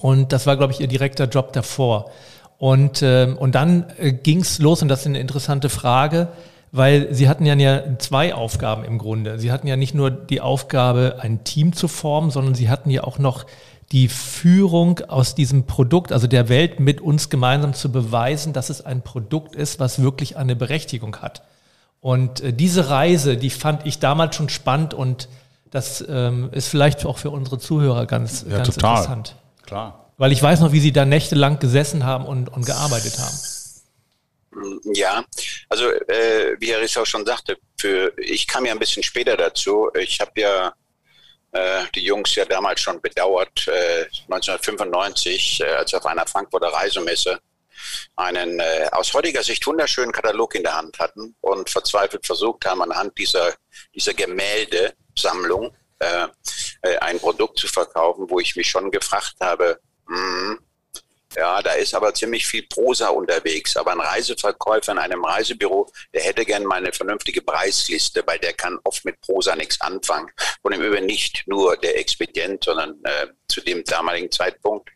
und 0.00 0.32
das 0.32 0.46
war, 0.46 0.56
glaube 0.56 0.72
ich, 0.72 0.80
ihr 0.80 0.88
direkter 0.88 1.26
Job 1.26 1.52
davor. 1.52 2.10
Und, 2.58 3.02
äh, 3.02 3.34
und 3.38 3.54
dann 3.54 3.86
äh, 3.98 4.12
ging 4.12 4.40
es 4.40 4.58
los, 4.58 4.82
und 4.82 4.88
das 4.88 5.00
ist 5.00 5.06
eine 5.06 5.20
interessante 5.20 5.68
Frage, 5.68 6.28
weil 6.72 7.14
sie 7.14 7.28
hatten 7.28 7.46
ja 7.46 7.82
zwei 7.98 8.34
Aufgaben 8.34 8.84
im 8.84 8.98
Grunde. 8.98 9.38
Sie 9.38 9.52
hatten 9.52 9.66
ja 9.66 9.76
nicht 9.76 9.94
nur 9.94 10.10
die 10.10 10.40
Aufgabe, 10.40 11.16
ein 11.20 11.44
Team 11.44 11.72
zu 11.72 11.86
formen, 11.88 12.30
sondern 12.30 12.54
sie 12.54 12.68
hatten 12.68 12.90
ja 12.90 13.04
auch 13.04 13.18
noch 13.18 13.46
die 13.92 14.08
Führung 14.08 15.00
aus 15.08 15.34
diesem 15.34 15.66
Produkt, 15.66 16.12
also 16.12 16.26
der 16.26 16.48
Welt 16.48 16.80
mit 16.80 17.00
uns 17.00 17.30
gemeinsam 17.30 17.72
zu 17.72 17.92
beweisen, 17.92 18.52
dass 18.52 18.68
es 18.68 18.84
ein 18.84 19.02
Produkt 19.02 19.54
ist, 19.54 19.78
was 19.78 20.02
wirklich 20.02 20.36
eine 20.36 20.56
Berechtigung 20.56 21.16
hat. 21.16 21.42
Und 22.00 22.40
äh, 22.40 22.52
diese 22.52 22.90
Reise, 22.90 23.36
die 23.36 23.50
fand 23.50 23.86
ich 23.86 23.98
damals 23.98 24.36
schon 24.36 24.48
spannend 24.48 24.92
und 24.94 25.28
das 25.70 26.04
ähm, 26.08 26.50
ist 26.52 26.68
vielleicht 26.68 27.04
auch 27.04 27.18
für 27.18 27.30
unsere 27.30 27.58
Zuhörer 27.58 28.06
ganz, 28.06 28.44
ja, 28.48 28.56
ganz 28.56 28.74
total. 28.74 28.96
interessant. 28.96 29.36
Klar. 29.64 30.10
Weil 30.16 30.32
ich 30.32 30.42
weiß 30.42 30.60
noch, 30.60 30.72
wie 30.72 30.80
sie 30.80 30.92
da 30.92 31.04
nächtelang 31.04 31.58
gesessen 31.58 32.04
haben 32.04 32.24
und, 32.24 32.48
und 32.48 32.64
gearbeitet 32.64 33.18
haben. 33.18 33.36
Ja, 34.94 35.22
also 35.68 35.90
äh, 35.90 36.56
wie 36.58 36.70
Herr 36.70 36.80
Rissau 36.80 37.04
schon 37.04 37.26
sagte, 37.26 37.58
für, 37.78 38.12
ich 38.16 38.46
kam 38.46 38.64
ja 38.64 38.72
ein 38.72 38.78
bisschen 38.78 39.02
später 39.02 39.36
dazu. 39.36 39.90
Ich 40.00 40.18
habe 40.20 40.40
ja 40.40 40.72
die 41.94 42.04
Jungs 42.04 42.34
ja 42.34 42.44
damals 42.44 42.80
schon 42.80 43.00
bedauert, 43.00 43.66
äh, 43.68 44.06
1995, 44.28 45.60
äh, 45.60 45.64
als 45.72 45.92
wir 45.92 45.98
auf 45.98 46.06
einer 46.06 46.26
Frankfurter 46.26 46.68
Reisemesse 46.68 47.38
einen 48.16 48.60
äh, 48.60 48.88
aus 48.92 49.12
heutiger 49.14 49.42
Sicht 49.42 49.66
wunderschönen 49.66 50.12
Katalog 50.12 50.54
in 50.54 50.62
der 50.62 50.76
Hand 50.76 50.98
hatten 50.98 51.34
und 51.40 51.68
verzweifelt 51.68 52.26
versucht 52.26 52.64
haben, 52.64 52.82
anhand 52.82 53.16
dieser, 53.18 53.54
dieser 53.94 54.14
Gemäldesammlung 54.14 55.74
äh, 55.98 56.26
äh, 56.82 56.98
ein 56.98 57.18
Produkt 57.18 57.58
zu 57.58 57.68
verkaufen, 57.68 58.28
wo 58.28 58.40
ich 58.40 58.56
mich 58.56 58.68
schon 58.68 58.90
gefragt 58.90 59.36
habe, 59.40 59.78
mh, 60.06 60.18
hm, 60.18 60.58
ja, 61.36 61.62
da 61.62 61.72
ist 61.72 61.94
aber 61.94 62.14
ziemlich 62.14 62.46
viel 62.46 62.66
Prosa 62.66 63.08
unterwegs. 63.08 63.76
Aber 63.76 63.92
ein 63.92 64.00
Reiseverkäufer 64.00 64.92
in 64.92 64.98
einem 64.98 65.24
Reisebüro, 65.24 65.90
der 66.14 66.22
hätte 66.22 66.44
gern 66.44 66.64
mal 66.64 66.76
eine 66.76 66.92
vernünftige 66.92 67.42
Preisliste, 67.42 68.22
weil 68.26 68.38
der 68.38 68.54
kann 68.54 68.78
oft 68.84 69.04
mit 69.04 69.20
Prosa 69.20 69.54
nichts 69.54 69.80
anfangen. 69.80 70.30
Und 70.62 70.72
im 70.72 70.82
Übrigen 70.82 71.06
nicht 71.06 71.44
nur 71.46 71.76
der 71.76 71.98
Expedient, 71.98 72.64
sondern 72.64 72.98
äh, 73.04 73.28
zu 73.48 73.60
dem 73.60 73.84
damaligen 73.84 74.30
Zeitpunkt 74.30 74.90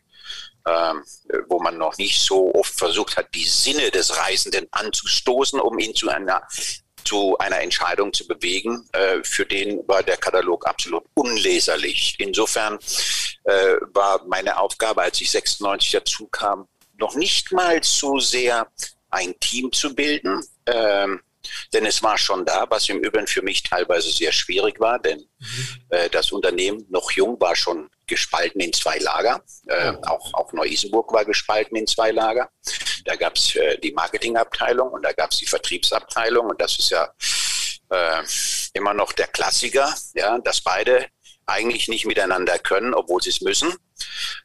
ähm, 0.67 1.03
wo 1.47 1.59
man 1.59 1.77
noch 1.77 1.97
nicht 1.97 2.21
so 2.21 2.53
oft 2.53 2.77
versucht 2.77 3.17
hat, 3.17 3.33
die 3.33 3.45
Sinne 3.45 3.89
des 3.89 4.15
Reisenden 4.15 4.67
anzustoßen, 4.69 5.59
um 5.59 5.79
ihn 5.79 5.95
zu 5.95 6.09
einer 6.09 6.47
zu 7.03 7.37
einer 7.37 7.61
Entscheidung 7.61 8.13
zu 8.13 8.27
bewegen. 8.27 8.87
Äh, 8.93 9.23
für 9.23 9.45
den 9.45 9.87
war 9.87 10.03
der 10.03 10.17
Katalog 10.17 10.65
absolut 10.67 11.03
unleserlich. 11.13 12.15
Insofern 12.17 12.79
äh, 13.43 13.75
war 13.93 14.23
meine 14.27 14.57
Aufgabe, 14.57 15.01
als 15.01 15.19
ich 15.21 15.31
96 15.31 15.91
dazu 15.91 16.27
kam, 16.27 16.67
noch 16.97 17.15
nicht 17.15 17.51
mal 17.51 17.83
so 17.83 18.19
sehr 18.19 18.67
ein 19.09 19.37
Team 19.39 19.71
zu 19.71 19.93
bilden, 19.93 20.43
ähm, 20.65 21.21
denn 21.73 21.85
es 21.85 22.03
war 22.03 22.17
schon 22.17 22.45
da, 22.45 22.65
was 22.69 22.87
im 22.89 22.99
Übrigen 22.99 23.27
für 23.27 23.41
mich 23.41 23.63
teilweise 23.63 24.11
sehr 24.11 24.31
schwierig 24.31 24.79
war, 24.79 24.99
denn 24.99 25.19
mhm. 25.19 25.67
äh, 25.89 26.09
das 26.09 26.31
Unternehmen 26.31 26.85
noch 26.89 27.11
jung 27.11 27.39
war 27.41 27.55
schon 27.55 27.89
gespalten 28.11 28.59
in 28.61 28.73
zwei 28.73 28.97
Lager. 28.99 29.41
Äh, 29.67 29.93
oh. 29.93 30.07
auch, 30.07 30.33
auch 30.33 30.53
Neu-Isenburg 30.53 31.13
war 31.13 31.23
gespalten 31.23 31.77
in 31.77 31.87
zwei 31.87 32.11
Lager. 32.11 32.49
Da 33.05 33.15
gab 33.15 33.37
es 33.37 33.55
äh, 33.55 33.77
die 33.79 33.93
Marketingabteilung 33.93 34.89
und 34.89 35.03
da 35.03 35.13
gab 35.13 35.31
es 35.31 35.37
die 35.37 35.47
Vertriebsabteilung 35.47 36.47
und 36.47 36.61
das 36.61 36.77
ist 36.77 36.91
ja 36.91 37.09
äh, 37.89 38.23
immer 38.73 38.93
noch 38.93 39.13
der 39.13 39.27
Klassiker, 39.27 39.95
ja, 40.13 40.37
dass 40.39 40.59
beide 40.61 41.07
eigentlich 41.45 41.87
nicht 41.87 42.05
miteinander 42.05 42.59
können, 42.59 42.93
obwohl 42.93 43.21
sie 43.21 43.29
es 43.29 43.41
müssen. 43.41 43.73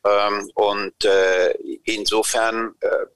Ähm, 0.04 0.48
und 0.54 1.04
äh, 1.04 1.50
insofern 1.84 2.74
äh, 2.80 3.06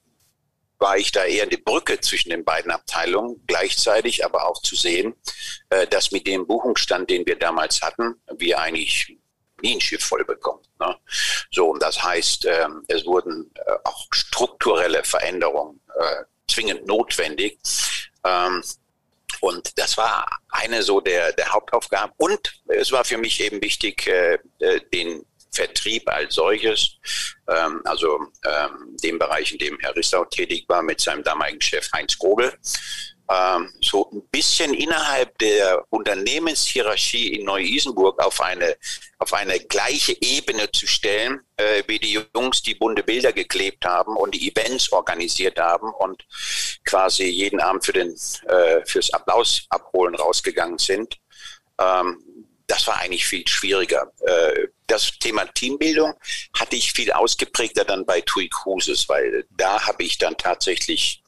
war 0.79 0.97
ich 0.97 1.11
da 1.11 1.23
eher 1.23 1.45
die 1.45 1.57
Brücke 1.57 1.99
zwischen 2.01 2.31
den 2.31 2.43
beiden 2.43 2.71
Abteilungen, 2.71 3.41
gleichzeitig 3.47 4.25
aber 4.25 4.47
auch 4.47 4.61
zu 4.61 4.75
sehen, 4.75 5.13
äh, 5.69 5.87
dass 5.87 6.11
mit 6.11 6.27
dem 6.27 6.45
Buchungsstand, 6.45 7.09
den 7.09 7.25
wir 7.25 7.37
damals 7.37 7.81
hatten, 7.81 8.15
wir 8.37 8.59
eigentlich 8.59 9.20
nie 9.61 9.75
ein 9.75 9.81
Schiff 9.81 10.03
voll 10.03 10.23
bekommen. 10.25 10.61
Ne? 10.79 10.95
So, 11.51 11.69
und 11.69 11.81
das 11.81 12.01
heißt, 12.01 12.45
äh, 12.45 12.67
es 12.87 13.05
wurden 13.05 13.51
äh, 13.55 13.71
auch 13.83 14.07
strukturelle 14.11 15.03
Veränderungen 15.03 15.79
äh, 15.99 16.23
zwingend 16.47 16.85
notwendig. 16.85 17.59
Ähm, 18.23 18.63
und 19.39 19.77
das 19.77 19.97
war 19.97 20.25
eine 20.49 20.83
so 20.83 21.01
der, 21.01 21.33
der 21.33 21.51
Hauptaufgaben. 21.51 22.13
Und 22.17 22.61
es 22.67 22.91
war 22.91 23.03
für 23.03 23.17
mich 23.17 23.41
eben 23.41 23.61
wichtig, 23.61 24.07
äh, 24.07 24.37
äh 24.59 24.79
den 24.93 25.25
Vertrieb 25.53 26.07
als 26.07 26.35
solches, 26.35 26.97
ähm, 27.47 27.81
also 27.83 28.19
ähm, 28.45 28.95
dem 29.03 29.19
Bereich, 29.19 29.51
in 29.51 29.57
dem 29.57 29.77
Herr 29.79 29.95
Rissau 29.95 30.23
tätig 30.25 30.65
war, 30.69 30.81
mit 30.81 31.01
seinem 31.01 31.23
damaligen 31.23 31.61
Chef 31.61 31.91
Heinz 31.91 32.17
Grobel, 32.17 32.53
ähm, 33.31 33.71
so 33.81 34.09
ein 34.11 34.23
bisschen 34.29 34.73
innerhalb 34.73 35.37
der 35.37 35.85
Unternehmenshierarchie 35.89 37.35
in 37.35 37.45
Neu-Isenburg 37.45 38.21
auf 38.21 38.41
eine, 38.41 38.75
auf 39.19 39.33
eine 39.33 39.59
gleiche 39.59 40.15
Ebene 40.19 40.69
zu 40.71 40.85
stellen, 40.87 41.39
äh, 41.55 41.83
wie 41.87 41.99
die 41.99 42.19
Jungs, 42.35 42.61
die 42.61 42.75
bunte 42.75 43.03
Bilder 43.03 43.31
geklebt 43.31 43.85
haben 43.85 44.17
und 44.17 44.35
die 44.35 44.51
Events 44.51 44.91
organisiert 44.91 45.59
haben 45.59 45.93
und 45.93 46.25
quasi 46.83 47.23
jeden 47.25 47.61
Abend 47.61 47.85
für 47.85 47.93
den, 47.93 48.13
äh, 48.47 48.85
fürs 48.85 49.13
Applaus 49.13 49.65
abholen 49.69 50.15
rausgegangen 50.15 50.77
sind. 50.77 51.17
Ähm, 51.79 52.21
das 52.67 52.87
war 52.87 52.99
eigentlich 52.99 53.25
viel 53.25 53.47
schwieriger. 53.47 54.11
Äh, 54.25 54.67
das 54.87 55.17
Thema 55.19 55.45
Teambildung 55.45 56.13
hatte 56.57 56.75
ich 56.75 56.91
viel 56.91 57.11
ausgeprägter 57.11 57.85
dann 57.85 58.05
bei 58.05 58.21
TUI 58.21 58.49
Cruises, 58.49 59.07
weil 59.07 59.45
da 59.51 59.85
habe 59.85 60.03
ich 60.03 60.17
dann 60.17 60.35
tatsächlich 60.37 61.23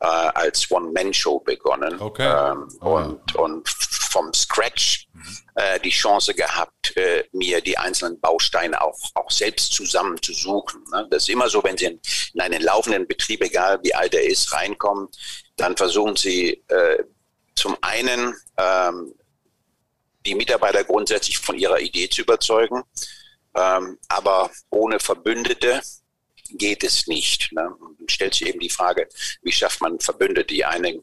äh, 0.00 0.06
als 0.06 0.70
One-Man-Show 0.70 1.40
begonnen 1.40 2.00
okay. 2.00 2.52
ähm, 2.52 2.68
oh. 2.80 2.96
und, 2.96 3.34
und 3.36 3.68
vom 3.68 4.32
Scratch 4.34 5.06
äh, 5.54 5.78
die 5.80 5.90
Chance 5.90 6.34
gehabt, 6.34 6.96
äh, 6.96 7.24
mir 7.32 7.60
die 7.60 7.78
einzelnen 7.78 8.18
Bausteine 8.20 8.80
auch, 8.80 8.98
auch 9.14 9.30
selbst 9.30 9.72
zusammenzusuchen. 9.72 10.82
Ne? 10.92 11.06
Das 11.10 11.24
ist 11.24 11.28
immer 11.28 11.48
so, 11.48 11.62
wenn 11.62 11.76
Sie 11.76 11.86
in, 11.86 12.00
in 12.34 12.40
einen 12.40 12.62
laufenden 12.62 13.06
Betrieb, 13.06 13.42
egal 13.42 13.78
wie 13.82 13.94
alt 13.94 14.14
er 14.14 14.24
ist, 14.24 14.52
reinkommen, 14.52 15.08
dann 15.56 15.76
versuchen 15.76 16.16
Sie 16.16 16.64
äh, 16.68 17.04
zum 17.54 17.76
einen 17.82 18.34
ähm, 18.56 19.14
die 20.26 20.34
Mitarbeiter 20.34 20.84
grundsätzlich 20.84 21.38
von 21.38 21.58
ihrer 21.58 21.80
Idee 21.80 22.08
zu 22.08 22.22
überzeugen. 22.22 22.82
Ähm, 23.54 23.98
aber 24.08 24.50
ohne 24.70 25.00
Verbündete 25.00 25.80
geht 26.52 26.84
es 26.84 27.06
nicht. 27.06 27.52
Ne? 27.52 27.74
stellt 28.10 28.34
sich 28.34 28.48
eben 28.48 28.60
die 28.60 28.70
Frage, 28.70 29.08
wie 29.42 29.52
schafft 29.52 29.80
man 29.80 29.98
Verbündete? 30.00 30.54
Die 30.54 30.64
einen 30.64 31.02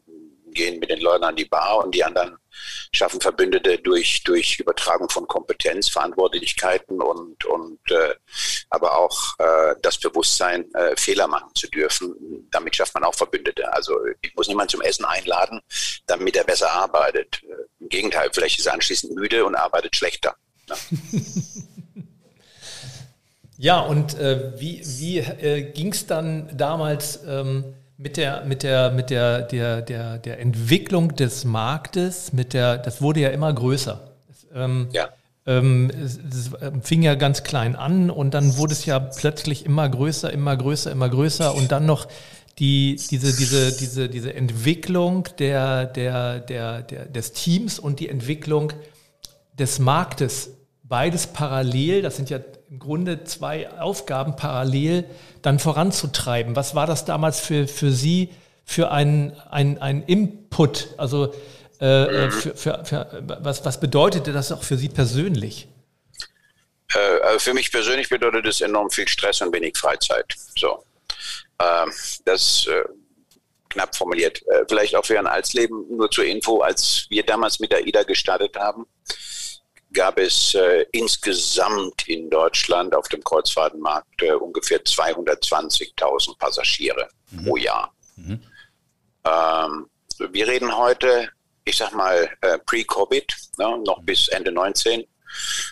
gehen 0.52 0.78
mit 0.78 0.90
den 0.90 1.00
Leuten 1.00 1.24
an 1.24 1.36
die 1.36 1.44
Bar 1.44 1.84
und 1.84 1.94
die 1.94 2.04
anderen 2.04 2.36
schaffen 2.92 3.20
Verbündete 3.20 3.78
durch, 3.78 4.22
durch 4.24 4.58
Übertragung 4.58 5.08
von 5.08 5.26
Kompetenz, 5.26 5.88
Verantwortlichkeiten 5.88 7.00
und, 7.00 7.44
und 7.44 7.78
äh, 7.90 8.14
aber 8.70 8.98
auch 8.98 9.38
äh, 9.38 9.74
das 9.82 9.98
Bewusstsein, 9.98 10.64
äh, 10.74 10.96
Fehler 10.96 11.28
machen 11.28 11.50
zu 11.54 11.68
dürfen. 11.68 12.48
Damit 12.50 12.74
schafft 12.74 12.94
man 12.94 13.04
auch 13.04 13.14
Verbündete. 13.14 13.72
Also 13.72 13.94
ich 14.22 14.34
muss 14.34 14.48
niemanden 14.48 14.70
zum 14.70 14.80
Essen 14.80 15.04
einladen, 15.04 15.60
damit 16.06 16.36
er 16.36 16.44
besser 16.44 16.70
arbeitet. 16.70 17.40
Im 17.78 17.88
Gegenteil, 17.88 18.30
vielleicht 18.32 18.58
ist 18.58 18.66
er 18.66 18.74
anschließend 18.74 19.14
müde 19.14 19.44
und 19.44 19.54
arbeitet 19.54 19.94
schlechter. 19.94 20.34
Ja. 20.68 20.76
ja, 23.58 23.80
und 23.80 24.18
äh, 24.18 24.52
wie, 24.58 24.80
wie 24.84 25.18
äh, 25.18 25.70
ging 25.72 25.92
es 25.92 26.06
dann 26.06 26.48
damals? 26.56 27.20
Ähm 27.28 27.64
mit 27.98 28.16
der, 28.16 28.44
mit 28.44 28.62
der, 28.62 28.92
mit 28.92 29.10
der, 29.10 29.42
der, 29.42 29.82
der, 29.82 30.18
der 30.18 30.38
Entwicklung 30.38 31.16
des 31.16 31.44
Marktes, 31.44 32.32
mit 32.32 32.54
der, 32.54 32.78
das 32.78 33.02
wurde 33.02 33.20
ja 33.20 33.30
immer 33.30 33.52
größer. 33.52 34.12
Ähm, 34.54 34.88
ja. 34.92 35.08
Ähm, 35.46 35.90
es, 35.90 36.18
es, 36.18 36.50
fing 36.82 37.02
ja 37.02 37.16
ganz 37.16 37.42
klein 37.42 37.74
an 37.74 38.10
und 38.10 38.34
dann 38.34 38.56
wurde 38.56 38.72
es 38.72 38.84
ja 38.86 39.00
plötzlich 39.00 39.66
immer 39.66 39.88
größer, 39.88 40.32
immer 40.32 40.56
größer, 40.56 40.92
immer 40.92 41.08
größer 41.08 41.54
und 41.54 41.72
dann 41.72 41.86
noch 41.86 42.06
die, 42.58 43.00
diese, 43.10 43.36
diese, 43.36 43.76
diese, 43.76 44.08
diese 44.08 44.34
Entwicklung 44.34 45.28
der, 45.38 45.86
der, 45.86 46.38
der, 46.38 46.82
der, 46.82 47.06
des 47.06 47.32
Teams 47.32 47.78
und 47.80 47.98
die 47.98 48.08
Entwicklung 48.08 48.72
des 49.58 49.80
Marktes. 49.80 50.50
Beides 50.88 51.26
parallel, 51.26 52.00
das 52.02 52.16
sind 52.16 52.30
ja 52.30 52.38
im 52.70 52.78
Grunde 52.78 53.24
zwei 53.24 53.70
Aufgaben 53.78 54.36
parallel 54.36 55.04
dann 55.42 55.58
voranzutreiben. 55.58 56.56
Was 56.56 56.74
war 56.74 56.86
das 56.86 57.04
damals 57.04 57.40
für, 57.40 57.68
für 57.68 57.92
Sie 57.92 58.30
für 58.64 58.90
ein, 58.90 59.36
ein, 59.50 60.02
Input? 60.06 60.88
Also 60.96 61.34
äh, 61.80 62.26
mhm. 62.26 62.30
für, 62.32 62.56
für, 62.56 62.84
für, 62.84 63.22
was, 63.40 63.64
was 63.66 63.80
bedeutete 63.80 64.32
das 64.32 64.50
auch 64.50 64.62
für 64.62 64.76
Sie 64.76 64.88
persönlich? 64.88 65.68
Äh, 66.94 66.98
also 67.22 67.38
für 67.38 67.54
mich 67.54 67.70
persönlich 67.70 68.08
bedeutet 68.08 68.46
es 68.46 68.62
enorm 68.62 68.90
viel 68.90 69.08
Stress 69.08 69.42
und 69.42 69.52
wenig 69.52 69.76
Freizeit. 69.76 70.34
So. 70.56 70.84
Ähm, 71.60 71.92
das 72.24 72.66
äh, 72.66 72.84
knapp 73.68 73.94
formuliert. 73.94 74.42
Äh, 74.48 74.64
vielleicht 74.68 74.94
auch 74.96 75.04
für 75.04 75.14
Ihren 75.14 75.26
Alsleben 75.26 75.84
nur 75.96 76.10
zur 76.10 76.24
Info, 76.24 76.60
als 76.60 77.06
wir 77.10 77.24
damals 77.24 77.60
mit 77.60 77.72
der 77.72 77.86
IDA 77.86 78.02
gestartet 78.04 78.56
haben, 78.56 78.86
gab 79.92 80.18
es 80.18 80.54
äh, 80.54 80.84
insgesamt 80.92 82.08
in 82.08 82.28
Deutschland 82.30 82.94
auf 82.94 83.08
dem 83.08 83.22
Kreuzfahrtenmarkt 83.22 84.22
äh, 84.22 84.32
ungefähr 84.32 84.82
220.000 84.82 86.38
Passagiere 86.38 87.08
mhm. 87.30 87.44
pro 87.44 87.56
Jahr. 87.56 87.92
Mhm. 88.16 88.42
Ähm, 89.24 89.86
wir 90.18 90.48
reden 90.48 90.76
heute, 90.76 91.30
ich 91.64 91.76
sag 91.76 91.92
mal, 91.94 92.28
äh, 92.40 92.58
pre-Covid, 92.58 93.34
ne, 93.58 93.78
noch 93.84 94.02
bis 94.02 94.28
Ende 94.28 94.52
19, 94.52 95.04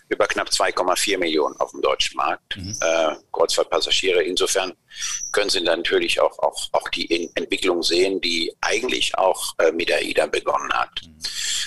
über 0.09 0.27
knapp 0.27 0.49
2,4 0.49 1.19
Millionen 1.19 1.57
auf 1.57 1.71
dem 1.71 1.83
deutschen 1.83 2.17
Markt 2.17 2.57
mhm. 2.57 2.77
äh, 2.81 3.15
Kreuzfahrtpassagiere. 3.33 4.23
Insofern 4.23 4.73
können 5.33 5.51
Sie 5.51 5.61
natürlich 5.61 6.21
auch, 6.21 6.39
auch, 6.39 6.69
auch 6.73 6.89
die 6.89 7.31
Entwicklung 7.35 7.83
sehen, 7.83 8.21
die 8.21 8.55
eigentlich 8.61 9.17
auch 9.17 9.55
äh, 9.59 9.73
mit 9.73 9.89
der 9.89 9.99
AIDA 9.99 10.27
begonnen 10.27 10.73
hat. 10.73 11.03
Mhm. 11.05 11.17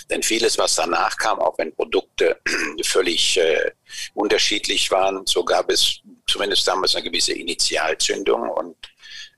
Denn 0.09 0.23
vieles, 0.23 0.57
was 0.57 0.75
danach 0.75 1.17
kam, 1.17 1.39
auch 1.39 1.57
wenn 1.57 1.75
Produkte 1.75 2.39
völlig 2.83 3.37
äh, 3.37 3.71
unterschiedlich 4.13 4.89
waren, 4.91 5.25
so 5.25 5.43
gab 5.43 5.69
es 5.71 5.99
zumindest 6.27 6.67
damals 6.67 6.95
eine 6.95 7.03
gewisse 7.03 7.33
Initialzündung 7.33 8.49
und 8.49 8.75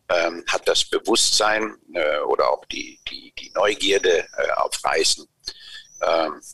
ähm, 0.09 0.43
hat 0.47 0.67
das 0.67 0.85
Bewusstsein 0.85 1.75
äh, 1.93 2.19
oder 2.19 2.49
auch 2.49 2.65
die, 2.65 2.99
die, 3.09 3.33
die 3.37 3.51
Neugierde 3.55 4.25
äh, 4.37 4.51
auf 4.57 4.71
Reisen 4.83 5.27
ähm, 6.01 6.33
äh, 6.33 6.45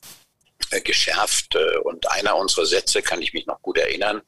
geschärft. 0.83 1.55
Äh, 1.55 1.77
und 1.79 2.09
einer 2.11 2.35
unserer 2.35 2.65
Sätze, 2.65 3.01
kann 3.01 3.21
ich 3.21 3.33
mich 3.33 3.45
noch 3.45 3.61
gut 3.61 3.77
erinnern, 3.77 4.21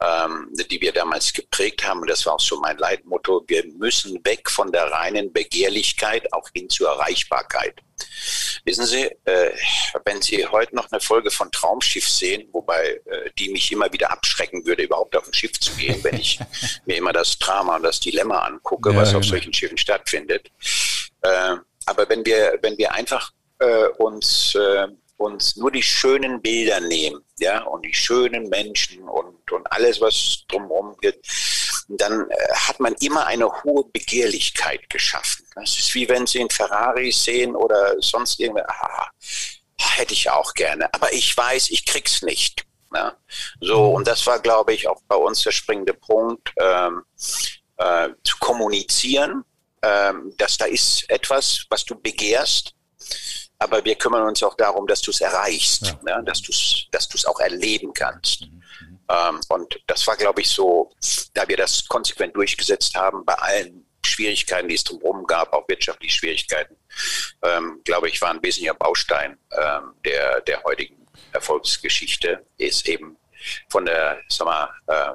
ähm, 0.00 0.50
die 0.70 0.80
wir 0.80 0.92
damals 0.92 1.32
geprägt 1.32 1.86
haben, 1.86 2.00
und 2.00 2.10
das 2.10 2.26
war 2.26 2.34
auch 2.34 2.40
so 2.40 2.60
mein 2.60 2.76
Leitmotto, 2.76 3.44
wir 3.46 3.64
müssen 3.78 4.22
weg 4.24 4.50
von 4.50 4.70
der 4.70 4.84
reinen 4.84 5.32
Begehrlichkeit 5.32 6.30
auch 6.32 6.48
hin 6.54 6.68
zur 6.68 6.88
Erreichbarkeit. 6.88 7.80
Wissen 8.64 8.84
Sie, 8.84 9.04
äh, 9.24 9.52
wenn 10.04 10.20
Sie 10.20 10.44
heute 10.46 10.74
noch 10.76 10.90
eine 10.90 11.00
Folge 11.00 11.30
von 11.30 11.50
Traumschiff 11.50 12.08
sehen, 12.08 12.48
wobei 12.52 13.00
äh, 13.06 13.30
die 13.38 13.48
mich 13.48 13.72
immer 13.72 13.90
wieder 13.92 14.10
abschrecken 14.10 14.66
würde, 14.66 14.82
überhaupt 14.82 15.16
auf 15.16 15.26
ein 15.26 15.32
Schiff 15.32 15.58
zu 15.58 15.72
gehen, 15.72 16.02
wenn 16.04 16.16
ich 16.16 16.40
mir 16.84 16.96
immer 16.96 17.12
das 17.12 17.38
Drama 17.38 17.76
und 17.76 17.82
das 17.82 18.00
Dilemma 18.00 18.40
angucke, 18.40 18.90
ja, 18.90 18.96
was 18.96 19.08
genau. 19.08 19.20
auf 19.20 19.24
solchen 19.24 19.54
Schiffen 19.54 19.78
stattfindet. 19.78 20.50
Äh, 21.22 21.56
aber 21.86 22.08
wenn 22.08 22.26
wir, 22.26 22.58
wenn 22.60 22.76
wir 22.76 22.92
einfach 22.92 23.32
äh, 23.60 23.86
uns 23.98 24.54
äh, 24.56 24.88
uns 25.16 25.56
nur 25.56 25.70
die 25.70 25.82
schönen 25.82 26.40
Bilder 26.42 26.80
nehmen, 26.80 27.22
ja, 27.38 27.62
und 27.64 27.84
die 27.84 27.94
schönen 27.94 28.48
Menschen 28.48 29.02
und, 29.08 29.50
und 29.50 29.72
alles, 29.72 30.00
was 30.00 30.44
drumherum 30.48 30.96
geht, 31.00 31.20
dann 31.88 32.28
äh, 32.30 32.54
hat 32.54 32.80
man 32.80 32.94
immer 33.00 33.26
eine 33.26 33.46
hohe 33.62 33.84
Begehrlichkeit 33.92 34.88
geschaffen. 34.90 35.46
Das 35.54 35.78
ist 35.78 35.94
wie 35.94 36.08
wenn 36.08 36.26
Sie 36.26 36.40
einen 36.40 36.50
Ferrari 36.50 37.12
sehen 37.12 37.54
oder 37.54 37.94
sonst 38.00 38.40
irgendwas, 38.40 38.66
ah, 38.68 39.10
hätte 39.78 40.14
ich 40.14 40.30
auch 40.30 40.52
gerne, 40.54 40.92
aber 40.92 41.12
ich 41.12 41.36
weiß, 41.36 41.70
ich 41.70 41.84
krieg's 41.84 42.22
nicht. 42.22 42.64
Ja. 42.94 43.16
So, 43.60 43.90
und 43.90 44.06
das 44.06 44.26
war, 44.26 44.38
glaube 44.38 44.72
ich, 44.72 44.88
auch 44.88 45.02
bei 45.08 45.16
uns 45.16 45.42
der 45.42 45.52
springende 45.52 45.94
Punkt, 45.94 46.52
ähm, 46.58 47.02
äh, 47.76 48.08
zu 48.24 48.36
kommunizieren, 48.38 49.44
ähm, 49.82 50.32
dass 50.38 50.56
da 50.56 50.64
ist 50.66 51.08
etwas, 51.10 51.66
was 51.68 51.84
du 51.84 52.00
begehrst, 52.00 52.74
aber 53.58 53.84
wir 53.84 53.94
kümmern 53.94 54.26
uns 54.26 54.42
auch 54.42 54.54
darum, 54.54 54.86
dass 54.86 55.00
du 55.00 55.10
es 55.10 55.20
erreichst, 55.20 55.86
ja. 55.86 56.16
ne? 56.16 56.24
dass 56.24 56.42
du 56.42 56.52
es 56.52 56.86
dass 56.90 57.08
du's 57.08 57.24
auch 57.24 57.40
erleben 57.40 57.92
kannst. 57.92 58.42
Mhm. 58.42 58.62
Ähm, 59.08 59.40
und 59.48 59.80
das 59.86 60.06
war, 60.06 60.16
glaube 60.16 60.40
ich, 60.40 60.48
so, 60.48 60.90
da 61.34 61.46
wir 61.48 61.56
das 61.56 61.86
konsequent 61.86 62.36
durchgesetzt 62.36 62.94
haben, 62.94 63.24
bei 63.24 63.34
allen 63.34 63.86
Schwierigkeiten, 64.04 64.68
die 64.68 64.74
es 64.74 64.84
drumherum 64.84 65.26
gab, 65.26 65.52
auch 65.52 65.66
wirtschaftliche 65.68 66.18
Schwierigkeiten, 66.18 66.76
ähm, 67.42 67.80
glaube 67.84 68.08
ich, 68.08 68.20
war 68.20 68.30
ein 68.30 68.42
wesentlicher 68.42 68.74
Baustein 68.74 69.38
ähm, 69.52 69.94
der, 70.04 70.40
der 70.42 70.62
heutigen 70.64 71.06
Erfolgsgeschichte, 71.32 72.46
ist 72.56 72.88
eben 72.88 73.16
von 73.68 73.84
der, 73.84 74.18
sag 74.28 74.46
mal, 74.46 74.68
äh, 74.86 75.12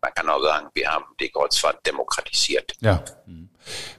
man 0.00 0.14
kann 0.14 0.28
auch 0.28 0.42
sagen, 0.42 0.68
wir 0.74 0.90
haben 0.90 1.06
die 1.18 1.30
Kreuzfahrt 1.30 1.84
demokratisiert. 1.86 2.72
Ja. 2.80 3.02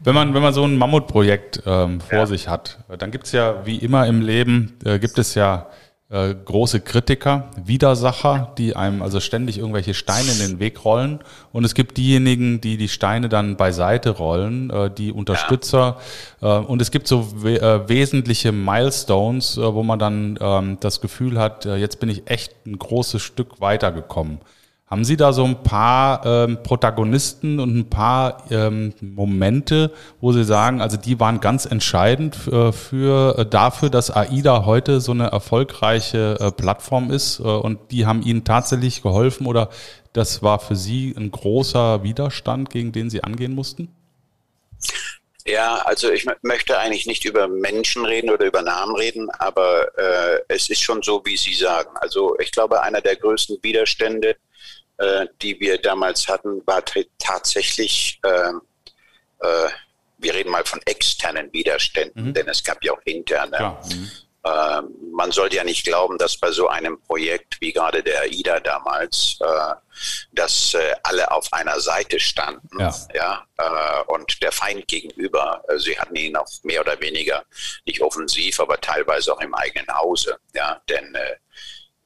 Wenn 0.04 0.16
man, 0.16 0.34
wenn 0.34 0.42
man 0.42 0.54
so 0.54 0.64
ein 0.64 0.78
Mammutprojekt 0.78 1.64
ähm, 1.66 2.02
vor 2.02 2.20
ja. 2.20 2.26
sich 2.26 2.48
hat, 2.48 2.80
dann 2.98 3.12
gibt 3.12 3.26
es 3.26 3.32
ja, 3.32 3.66
wie 3.66 3.78
immer 3.78 4.08
im 4.08 4.22
Leben, 4.22 4.78
äh, 4.86 5.00
gibt 5.00 5.18
es 5.18 5.36
ja 5.36 5.68
äh, 6.08 6.36
große 6.36 6.82
Kritiker, 6.82 7.50
Widersacher, 7.64 8.54
die 8.58 8.76
einem 8.76 9.02
also 9.02 9.20
ständig 9.20 9.58
irgendwelche 9.58 9.96
Steine 9.96 10.32
in 10.32 10.38
den 10.38 10.60
Weg 10.60 10.86
rollen. 10.86 11.20
Und 11.52 11.66
es 11.66 11.74
gibt 11.74 11.98
diejenigen, 11.98 12.62
die 12.62 12.78
die 12.78 12.90
Steine 12.90 13.28
dann 13.28 13.58
beiseite 13.58 14.12
rollen, 14.12 14.70
äh, 14.70 14.92
die 14.92 15.12
Unterstützer. 15.12 15.98
Ja. 16.42 16.60
Äh, 16.60 16.66
und 16.66 16.82
es 16.82 16.92
gibt 16.92 17.08
so 17.08 17.44
we 17.44 17.60
äh, 17.60 17.90
wesentliche 17.90 18.52
Milestones, 18.52 19.58
äh, 19.58 19.74
wo 19.74 19.82
man 19.82 19.98
dann 19.98 20.38
ähm, 20.40 20.78
das 20.80 21.02
Gefühl 21.02 21.40
hat, 21.40 21.66
jetzt 21.66 22.00
bin 22.00 22.10
ich 22.10 22.30
echt 22.30 22.68
ein 22.68 22.78
großes 22.78 23.22
Stück 23.22 23.60
weitergekommen. 23.60 24.40
Haben 24.88 25.04
Sie 25.04 25.18
da 25.18 25.34
so 25.34 25.44
ein 25.44 25.64
paar 25.64 26.24
ähm, 26.26 26.62
Protagonisten 26.62 27.60
und 27.60 27.76
ein 27.76 27.90
paar 27.90 28.46
ähm, 28.52 28.94
Momente, 29.02 29.92
wo 30.22 30.32
Sie 30.32 30.44
sagen, 30.44 30.80
also 30.80 30.96
die 30.96 31.20
waren 31.20 31.40
ganz 31.40 31.66
entscheidend 31.66 32.48
äh, 32.48 32.72
für, 32.72 33.40
äh, 33.40 33.46
dafür, 33.48 33.90
dass 33.90 34.12
AIDA 34.12 34.66
heute 34.66 35.02
so 35.02 35.12
eine 35.12 35.28
erfolgreiche 35.28 36.38
äh, 36.40 36.52
Plattform 36.52 37.10
ist 37.10 37.40
äh, 37.40 37.44
und 37.44 37.92
die 37.92 38.06
haben 38.06 38.22
Ihnen 38.22 38.44
tatsächlich 38.44 39.02
geholfen 39.02 39.48
oder 39.48 39.70
das 40.14 40.44
war 40.44 40.60
für 40.60 40.76
Sie 40.76 41.16
ein 41.18 41.32
großer 41.32 42.04
Widerstand, 42.04 42.70
gegen 42.70 42.92
den 42.92 43.10
Sie 43.10 43.24
angehen 43.24 43.56
mussten? 43.56 43.90
Ja, 45.48 45.78
also 45.86 46.12
ich 46.12 46.28
möchte 46.44 46.78
eigentlich 46.78 47.06
nicht 47.06 47.26
über 47.26 47.48
Menschen 47.48 48.06
reden 48.06 48.30
oder 48.30 48.46
über 48.46 48.62
Namen 48.62 48.96
reden, 48.96 49.30
aber 49.32 49.98
äh, 49.98 50.42
es 50.48 50.70
ist 50.70 50.82
schon 50.82 51.02
so, 51.02 51.22
wie 51.26 51.38
Sie 51.38 51.54
sagen. 51.54 51.90
Also 51.96 52.36
ich 52.40 52.52
glaube, 52.52 52.82
einer 52.82 53.02
der 53.02 53.16
größten 53.16 53.58
Widerstände 53.62 54.36
äh, 54.98 55.28
die 55.42 55.60
wir 55.60 55.78
damals 55.78 56.28
hatten, 56.28 56.62
war 56.66 56.84
tatsächlich, 57.20 58.20
äh, 58.24 58.50
äh, 59.40 59.70
wir 60.18 60.34
reden 60.34 60.52
mal 60.52 60.66
von 60.66 60.82
externen 60.86 61.52
Widerständen, 61.54 62.28
mhm. 62.28 62.34
denn 62.34 62.48
es 62.48 62.64
gab 62.64 62.84
ja 62.84 62.94
auch 62.94 63.02
interne. 63.06 63.78
Mhm. 63.90 64.12
Ähm, 64.46 64.96
man 65.12 65.32
sollte 65.32 65.56
ja 65.56 65.64
nicht 65.64 65.86
glauben, 65.86 66.20
dass 66.20 66.38
bei 66.38 66.52
so 66.52 66.68
einem 66.68 67.02
Projekt 67.02 67.60
wie 67.62 67.74
gerade 67.74 68.04
der 68.04 68.22
AIDA 68.22 68.60
damals, 68.60 69.40
äh, 69.42 69.74
dass 70.34 70.76
äh, 70.76 70.94
alle 71.02 71.32
auf 71.32 71.52
einer 71.52 71.80
Seite 71.80 72.20
standen, 72.20 72.80
ja, 72.80 72.94
ja 73.16 73.46
äh, 73.58 74.04
und 74.14 74.44
der 74.44 74.52
Feind 74.52 74.88
gegenüber. 74.88 75.64
sie 75.78 75.98
hatten 75.98 76.16
ihn 76.16 76.36
auch 76.36 76.48
mehr 76.64 76.82
oder 76.82 77.00
weniger 77.02 77.44
nicht 77.86 78.02
offensiv, 78.02 78.60
aber 78.60 78.80
teilweise 78.80 79.34
auch 79.34 79.42
im 79.42 79.56
eigenen 79.56 79.88
Hause, 79.88 80.38
ja, 80.54 80.80
denn 80.90 81.18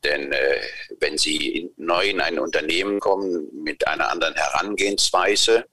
denn 0.04 0.32
äh, 0.32 0.62
wenn 1.00 1.18
Sie 1.18 1.72
neu 1.78 2.10
in 2.10 2.22
ein 2.22 2.40
Unternehmen 2.40 3.00
kommen 3.00 3.50
mit 3.64 3.86
einer 3.88 4.10
anderen 4.10 4.36
Herangehensweise, 4.36 5.66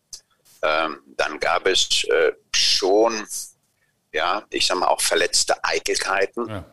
ähm, 0.62 1.00
dann 1.16 1.38
gab 1.38 1.66
es 1.66 2.04
äh, 2.04 2.32
schon, 2.54 3.26
ja, 4.12 4.44
ich 4.50 4.66
sag 4.66 4.78
mal 4.78 4.88
auch 4.88 5.00
verletzte 5.00 5.62
Eitelkeiten. 5.62 6.48
Ja. 6.48 6.64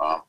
Ja. 0.00 0.24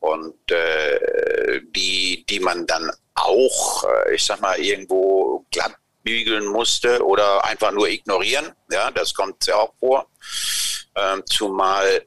Und 0.00 0.50
äh, 0.50 1.60
die, 1.74 2.24
die 2.26 2.40
man 2.40 2.66
dann 2.66 2.90
auch, 3.14 3.84
äh, 3.84 4.14
ich 4.14 4.24
sag 4.24 4.40
mal, 4.40 4.58
irgendwo 4.58 5.44
glatt 5.50 5.76
bügeln 6.02 6.46
musste 6.46 7.04
oder 7.04 7.44
einfach 7.44 7.72
nur 7.72 7.88
ignorieren. 7.88 8.52
Ja, 8.70 8.90
das 8.92 9.12
kommt 9.12 9.44
ja 9.46 9.56
auch 9.56 9.74
vor. 9.80 10.08
Ähm, 10.94 11.22
zumal 11.26 12.06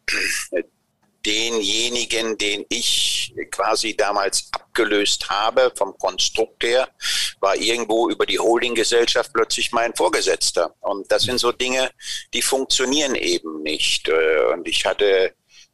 denjenigen, 1.26 2.38
den 2.38 2.66
ich 2.70 3.34
quasi 3.52 3.96
damals 3.96 4.50
abgelöst 4.52 5.30
habe 5.30 5.72
vom 5.76 5.98
Konstrukt 5.98 6.64
her, 6.64 6.90
war 7.40 7.56
irgendwo 7.56 8.10
über 8.10 8.26
die 8.26 8.40
Holdinggesellschaft 8.40 9.34
plötzlich 9.34 9.72
mein 9.72 9.94
Vorgesetzter. 9.96 10.76
Und 10.82 11.12
das 11.12 11.24
sind 11.24 11.40
so 11.40 11.52
Dinge, 11.52 11.92
die 12.34 12.42
funktionieren 12.42 13.16
eben 13.16 13.62
nicht. 13.64 14.08
Äh, 14.08 14.54
und 14.54 14.68
ich 14.68 14.86
hatte 14.86 15.34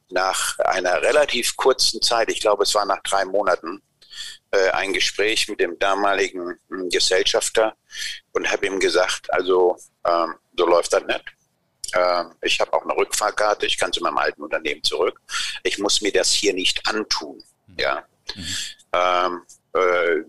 nach 0.09 0.57
einer 0.59 1.01
relativ 1.01 1.55
kurzen 1.55 2.01
Zeit, 2.01 2.29
ich 2.29 2.39
glaube 2.39 2.63
es 2.63 2.75
war 2.75 2.85
nach 2.85 3.01
drei 3.03 3.25
Monaten, 3.25 3.81
äh, 4.51 4.69
ein 4.71 4.93
Gespräch 4.93 5.47
mit 5.47 5.59
dem 5.59 5.77
damaligen 5.79 6.57
hm, 6.69 6.89
Gesellschafter 6.89 7.75
und 8.33 8.49
habe 8.49 8.67
ihm 8.67 8.79
gesagt, 8.79 9.31
also 9.33 9.77
ähm, 10.05 10.35
so 10.57 10.65
läuft 10.65 10.93
das 10.93 11.03
nicht. 11.03 11.23
Ähm, 11.93 12.33
ich 12.41 12.59
habe 12.59 12.73
auch 12.73 12.83
eine 12.83 12.95
Rückfahrkarte, 12.95 13.65
ich 13.65 13.77
kann 13.77 13.93
zu 13.93 14.01
meinem 14.01 14.17
alten 14.17 14.41
Unternehmen 14.41 14.83
zurück. 14.83 15.19
Ich 15.63 15.77
muss 15.77 16.01
mir 16.01 16.11
das 16.11 16.31
hier 16.31 16.53
nicht 16.53 16.87
antun. 16.87 17.43
Mhm. 17.67 17.75
Ja. 17.79 18.03
Mhm. 18.35 18.45
Ähm, 18.93 19.41
äh, 19.73 20.23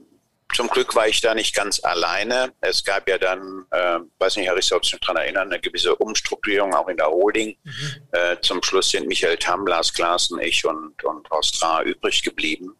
zum 0.55 0.69
Glück 0.69 0.95
war 0.95 1.09
ich 1.09 1.21
da 1.21 1.35
nicht 1.35 1.55
ganz 1.55 1.83
alleine. 1.83 2.55
Es 2.61 2.85
gab 2.85 3.09
ja 3.09 3.19
dann, 3.19 3.67
äh, 3.73 3.99
weiß 4.19 4.37
nicht, 4.37 4.47
Herr 4.47 4.57
Richter, 4.57 4.77
ob 4.77 4.85
Sie 4.85 4.93
sich 4.93 5.01
daran 5.01 5.17
erinnern, 5.17 5.49
eine 5.49 5.61
gewisse 5.61 5.95
Umstrukturierung 5.97 6.73
auch 6.75 6.89
in 6.89 6.97
der 6.97 7.09
Holding. 7.09 7.57
Mhm. 7.65 7.73
Äh, 8.13 8.41
zum 8.41 8.63
Schluss 8.63 8.91
sind 8.91 9.09
Michael 9.09 9.37
Tam, 9.37 9.67
Lars 9.67 9.93
Klaassen, 9.93 10.39
ich 10.41 10.65
und, 10.65 11.03
und 11.05 11.29
Horst 11.31 11.63
Ra 11.63 11.83
übrig 11.83 12.23
geblieben 12.23 12.79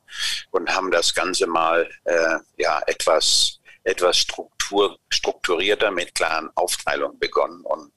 und 0.53 0.75
haben 0.75 0.91
das 0.91 1.15
Ganze 1.15 1.47
mal 1.47 1.89
äh, 2.05 2.39
ja, 2.57 2.81
etwas, 2.87 3.59
etwas 3.83 4.17
Struktur, 4.19 4.99
strukturierter 5.11 5.91
mit 5.91 6.15
klaren 6.15 6.51
Aufteilungen 6.55 7.19
begonnen. 7.19 7.63
Und 7.63 7.93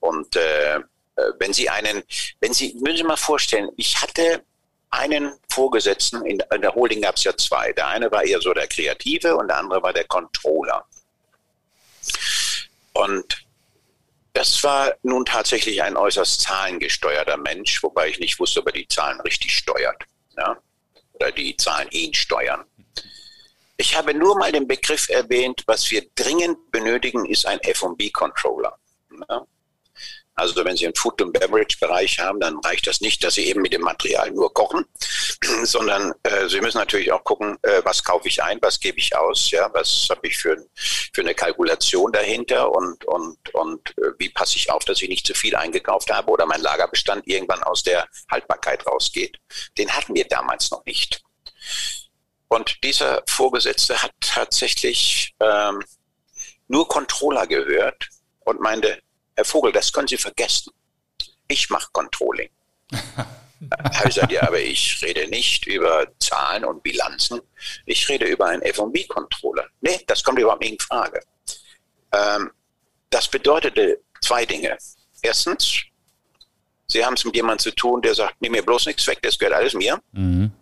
und 0.00 0.36
äh, 0.36 0.80
äh, 1.20 1.32
wenn 1.38 1.52
Sie 1.52 1.68
einen, 1.68 2.02
wenn 2.40 2.52
Sie, 2.52 2.74
müssen 2.80 2.98
Sie 2.98 3.04
mal 3.04 3.16
vorstellen, 3.16 3.68
ich 3.76 4.00
hatte 4.00 4.42
einen 4.90 5.38
Vorgesetzten, 5.50 6.24
in, 6.26 6.42
in 6.52 6.62
der 6.62 6.74
Holding 6.74 7.02
gab 7.02 7.16
es 7.16 7.24
ja 7.24 7.36
zwei. 7.36 7.72
Der 7.72 7.88
eine 7.88 8.10
war 8.10 8.24
eher 8.24 8.40
so 8.40 8.52
der 8.52 8.66
Kreative 8.66 9.36
und 9.36 9.48
der 9.48 9.58
andere 9.58 9.82
war 9.82 9.92
der 9.92 10.04
Controller. 10.04 10.84
Und 12.92 13.44
das 14.32 14.62
war 14.64 14.94
nun 15.02 15.24
tatsächlich 15.24 15.82
ein 15.82 15.96
äußerst 15.96 16.40
zahlengesteuerter 16.40 17.36
Mensch, 17.36 17.82
wobei 17.82 18.08
ich 18.08 18.18
nicht 18.18 18.38
wusste, 18.40 18.60
ob 18.60 18.66
er 18.66 18.72
die 18.72 18.88
Zahlen 18.88 19.20
richtig 19.20 19.56
steuert. 19.56 20.04
Ja? 20.36 20.58
Oder 21.14 21.32
die 21.32 21.56
Zahlen 21.56 21.88
ihn 21.90 22.14
steuern. 22.14 22.64
Ich 23.76 23.96
habe 23.96 24.12
nur 24.12 24.36
mal 24.38 24.52
den 24.52 24.68
Begriff 24.68 25.08
erwähnt, 25.08 25.62
was 25.66 25.90
wir 25.90 26.04
dringend 26.14 26.70
benötigen, 26.70 27.24
ist 27.26 27.46
ein 27.46 27.60
FB-Controller. 27.60 28.76
Ne? 29.28 29.46
Also 30.40 30.64
wenn 30.64 30.76
Sie 30.76 30.86
einen 30.86 30.94
Food- 30.94 31.20
und 31.20 31.32
Beverage-Bereich 31.32 32.18
haben, 32.18 32.40
dann 32.40 32.58
reicht 32.60 32.86
das 32.86 33.02
nicht, 33.02 33.22
dass 33.22 33.34
Sie 33.34 33.46
eben 33.46 33.60
mit 33.60 33.74
dem 33.74 33.82
Material 33.82 34.30
nur 34.30 34.52
kochen, 34.54 34.86
sondern 35.64 36.14
äh, 36.22 36.48
Sie 36.48 36.60
müssen 36.60 36.78
natürlich 36.78 37.12
auch 37.12 37.22
gucken, 37.24 37.58
äh, 37.62 37.82
was 37.84 38.02
kaufe 38.02 38.26
ich 38.26 38.42
ein, 38.42 38.58
was 38.62 38.80
gebe 38.80 38.98
ich 38.98 39.14
aus, 39.14 39.50
ja, 39.50 39.68
was 39.74 40.06
habe 40.08 40.26
ich 40.26 40.38
für, 40.38 40.56
für 40.74 41.20
eine 41.20 41.34
Kalkulation 41.34 42.10
dahinter 42.12 42.72
und, 42.72 43.04
und, 43.04 43.54
und 43.54 43.98
äh, 43.98 44.12
wie 44.18 44.30
passe 44.30 44.56
ich 44.56 44.70
auf, 44.70 44.84
dass 44.84 45.02
ich 45.02 45.10
nicht 45.10 45.26
zu 45.26 45.34
viel 45.34 45.54
eingekauft 45.54 46.10
habe 46.10 46.30
oder 46.30 46.46
mein 46.46 46.62
Lagerbestand 46.62 47.28
irgendwann 47.28 47.62
aus 47.62 47.82
der 47.82 48.08
Haltbarkeit 48.30 48.86
rausgeht. 48.86 49.38
Den 49.76 49.90
hatten 49.90 50.14
wir 50.14 50.26
damals 50.26 50.70
noch 50.70 50.84
nicht. 50.86 51.22
Und 52.48 52.82
dieser 52.82 53.22
Vorgesetzte 53.28 54.02
hat 54.02 54.12
tatsächlich 54.20 55.34
ähm, 55.40 55.82
nur 56.66 56.88
Controller 56.88 57.46
gehört 57.46 58.08
und 58.40 58.60
meinte, 58.60 59.00
Herr 59.40 59.46
Vogel, 59.46 59.72
das 59.72 59.90
können 59.90 60.06
Sie 60.06 60.18
vergessen. 60.18 60.70
Ich 61.48 61.70
mache 61.70 61.88
Controlling. 61.92 62.50
habe 62.92 64.08
ich 64.08 64.14
gesagt, 64.14 64.32
ja, 64.32 64.42
aber 64.42 64.60
ich 64.60 65.00
rede 65.00 65.28
nicht 65.28 65.66
über 65.66 66.06
Zahlen 66.18 66.62
und 66.66 66.82
Bilanzen. 66.82 67.40
Ich 67.86 68.06
rede 68.10 68.26
über 68.26 68.48
einen 68.48 68.60
F&B-Controller. 68.60 69.64
Nee, 69.80 69.98
das 70.06 70.22
kommt 70.22 70.38
überhaupt 70.38 70.60
nicht 70.60 70.72
in 70.72 70.78
Frage. 70.78 71.22
Ähm, 72.12 72.50
das 73.08 73.28
bedeutete 73.28 74.02
zwei 74.20 74.44
Dinge. 74.44 74.76
Erstens, 75.22 75.84
Sie 76.86 77.02
haben 77.02 77.14
es 77.14 77.24
mit 77.24 77.34
jemandem 77.34 77.60
zu 77.60 77.70
tun, 77.70 78.02
der 78.02 78.14
sagt, 78.14 78.42
nimm 78.42 78.52
mir 78.52 78.62
bloß 78.62 78.84
nichts 78.84 79.06
weg, 79.06 79.20
das 79.22 79.38
gehört 79.38 79.56
alles 79.56 79.72
mir. 79.72 80.02
Mhm. 80.12 80.52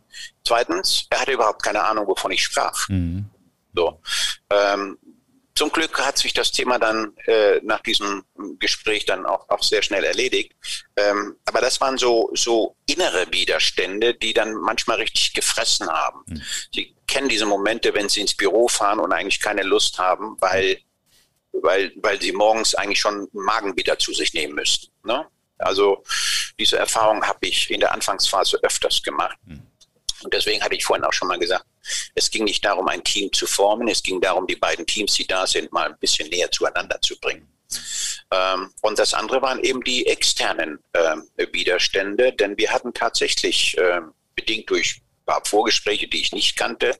Zweitens, 0.46 1.04
er 1.10 1.22
hatte 1.22 1.32
überhaupt 1.32 1.64
keine 1.64 1.82
Ahnung, 1.82 2.06
wovon 2.06 2.30
ich 2.30 2.44
sprach. 2.44 2.88
Mhm. 2.88 3.28
So. 3.74 4.00
Ähm, 4.50 4.98
zum 5.58 5.72
Glück 5.72 5.98
hat 5.98 6.16
sich 6.16 6.32
das 6.32 6.52
Thema 6.52 6.78
dann 6.78 7.16
äh, 7.26 7.58
nach 7.64 7.80
diesem 7.80 8.22
Gespräch 8.60 9.06
dann 9.06 9.26
auch, 9.26 9.48
auch 9.48 9.60
sehr 9.64 9.82
schnell 9.82 10.04
erledigt. 10.04 10.54
Ähm, 10.94 11.34
aber 11.46 11.60
das 11.60 11.80
waren 11.80 11.98
so, 11.98 12.30
so 12.34 12.76
innere 12.86 13.26
Widerstände, 13.32 14.14
die 14.14 14.32
dann 14.32 14.54
manchmal 14.54 14.98
richtig 14.98 15.32
gefressen 15.32 15.88
haben. 15.88 16.20
Mhm. 16.28 16.42
Sie 16.72 16.94
kennen 17.08 17.28
diese 17.28 17.44
Momente, 17.44 17.92
wenn 17.92 18.08
Sie 18.08 18.20
ins 18.20 18.36
Büro 18.36 18.68
fahren 18.68 19.00
und 19.00 19.12
eigentlich 19.12 19.40
keine 19.40 19.64
Lust 19.64 19.98
haben, 19.98 20.36
weil 20.38 20.78
weil, 21.50 21.90
weil 21.96 22.20
sie 22.20 22.30
morgens 22.30 22.76
eigentlich 22.76 23.00
schon 23.00 23.26
Magen 23.32 23.76
wieder 23.76 23.98
zu 23.98 24.12
sich 24.12 24.32
nehmen 24.34 24.54
müssten. 24.54 24.92
Ne? 25.02 25.26
Also 25.56 26.04
diese 26.56 26.78
Erfahrung 26.78 27.26
habe 27.26 27.48
ich 27.48 27.68
in 27.68 27.80
der 27.80 27.90
Anfangsphase 27.90 28.60
öfters 28.62 29.02
gemacht. 29.02 29.36
Hm. 29.44 29.62
Und 30.22 30.32
deswegen 30.34 30.62
hatte 30.62 30.74
ich 30.74 30.84
vorhin 30.84 31.04
auch 31.04 31.12
schon 31.12 31.28
mal 31.28 31.38
gesagt, 31.38 31.64
es 32.14 32.30
ging 32.30 32.44
nicht 32.44 32.64
darum, 32.64 32.88
ein 32.88 33.02
Team 33.04 33.32
zu 33.32 33.46
formen, 33.46 33.88
es 33.88 34.02
ging 34.02 34.20
darum, 34.20 34.46
die 34.46 34.56
beiden 34.56 34.86
Teams, 34.86 35.14
die 35.14 35.26
da 35.26 35.46
sind, 35.46 35.72
mal 35.72 35.88
ein 35.88 35.98
bisschen 35.98 36.28
näher 36.28 36.50
zueinander 36.50 37.00
zu 37.00 37.18
bringen. 37.18 37.48
Ähm, 38.30 38.72
und 38.82 38.98
das 38.98 39.14
andere 39.14 39.42
waren 39.42 39.62
eben 39.62 39.82
die 39.84 40.06
externen 40.06 40.78
äh, 40.92 41.16
Widerstände, 41.52 42.32
denn 42.32 42.56
wir 42.56 42.70
hatten 42.70 42.92
tatsächlich, 42.92 43.76
äh, 43.78 44.00
bedingt 44.34 44.70
durch 44.70 45.02
paar 45.28 45.44
Vorgespräche, 45.44 46.08
die 46.08 46.22
ich 46.22 46.32
nicht 46.32 46.56
kannte, 46.56 46.98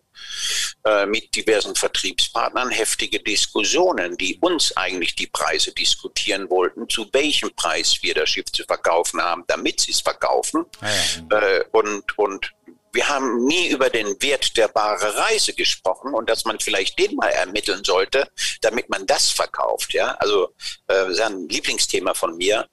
äh, 0.84 1.06
mit 1.06 1.34
diversen 1.34 1.74
Vertriebspartnern, 1.74 2.70
heftige 2.70 3.20
Diskussionen, 3.20 4.16
die 4.18 4.38
uns 4.40 4.76
eigentlich 4.76 5.16
die 5.16 5.26
Preise 5.26 5.72
diskutieren 5.72 6.48
wollten, 6.50 6.88
zu 6.88 7.08
welchem 7.12 7.50
Preis 7.56 7.98
wir 8.02 8.14
das 8.14 8.28
Schiff 8.28 8.52
zu 8.52 8.64
verkaufen 8.64 9.20
haben, 9.20 9.44
damit 9.46 9.80
sie 9.80 9.92
es 9.92 10.00
verkaufen. 10.00 10.66
Ah 10.80 10.88
ja. 11.30 11.38
Äh, 11.38 11.64
und, 11.72 12.18
und 12.18 12.52
wir 12.92 13.08
haben 13.08 13.44
nie 13.44 13.68
über 13.68 13.90
den 13.90 14.20
Wert 14.22 14.56
der 14.56 14.68
bare 14.68 15.16
Reise 15.16 15.52
gesprochen 15.52 16.14
und 16.14 16.28
dass 16.28 16.44
man 16.44 16.58
vielleicht 16.58 16.98
den 16.98 17.14
mal 17.16 17.28
ermitteln 17.28 17.84
sollte, 17.84 18.28
damit 18.60 18.88
man 18.88 19.06
das 19.06 19.30
verkauft. 19.30 19.92
Ja, 19.94 20.12
also 20.18 20.54
äh, 20.86 20.94
das 20.94 21.10
ist 21.10 21.20
ein 21.20 21.48
Lieblingsthema 21.48 22.14
von 22.14 22.36
mir, 22.36 22.66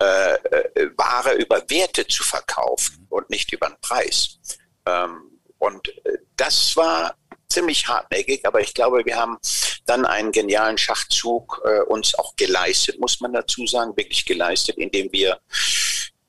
äh, 0.00 0.34
äh, 0.34 0.90
Ware 0.96 1.34
über 1.34 1.62
Werte 1.68 2.06
zu 2.06 2.22
verkaufen 2.22 3.06
und 3.10 3.28
nicht 3.30 3.52
über 3.52 3.68
den 3.68 3.80
Preis. 3.80 4.38
Ähm, 4.86 5.40
und 5.58 5.88
äh, 6.04 6.18
das 6.36 6.76
war 6.76 7.16
ziemlich 7.48 7.88
hartnäckig, 7.88 8.46
aber 8.46 8.60
ich 8.60 8.74
glaube, 8.74 9.04
wir 9.04 9.16
haben 9.16 9.38
dann 9.86 10.04
einen 10.04 10.32
genialen 10.32 10.78
Schachzug 10.78 11.62
äh, 11.64 11.80
uns 11.80 12.14
auch 12.14 12.36
geleistet, 12.36 13.00
muss 13.00 13.20
man 13.20 13.32
dazu 13.32 13.66
sagen, 13.66 13.96
wirklich 13.96 14.24
geleistet, 14.24 14.76
indem 14.76 15.10
wir 15.12 15.40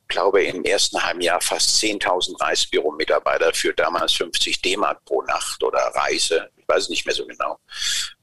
glaube, 0.10 0.44
im 0.44 0.64
ersten 0.64 1.02
halben 1.02 1.22
Jahr 1.22 1.40
fast 1.40 1.82
10.000 1.82 2.40
Reisebüro-Mitarbeiter 2.42 3.54
für 3.54 3.74
damals 3.74 4.14
50 4.14 4.62
D-Mark 4.62 5.06
pro 5.06 5.22
Nacht 5.22 5.64
oder 5.64 5.80
Reise, 5.80 6.50
ich 6.58 6.68
weiß 6.68 6.90
nicht 6.90 7.06
mehr 7.06 7.16
so 7.16 7.26
genau, 7.26 7.58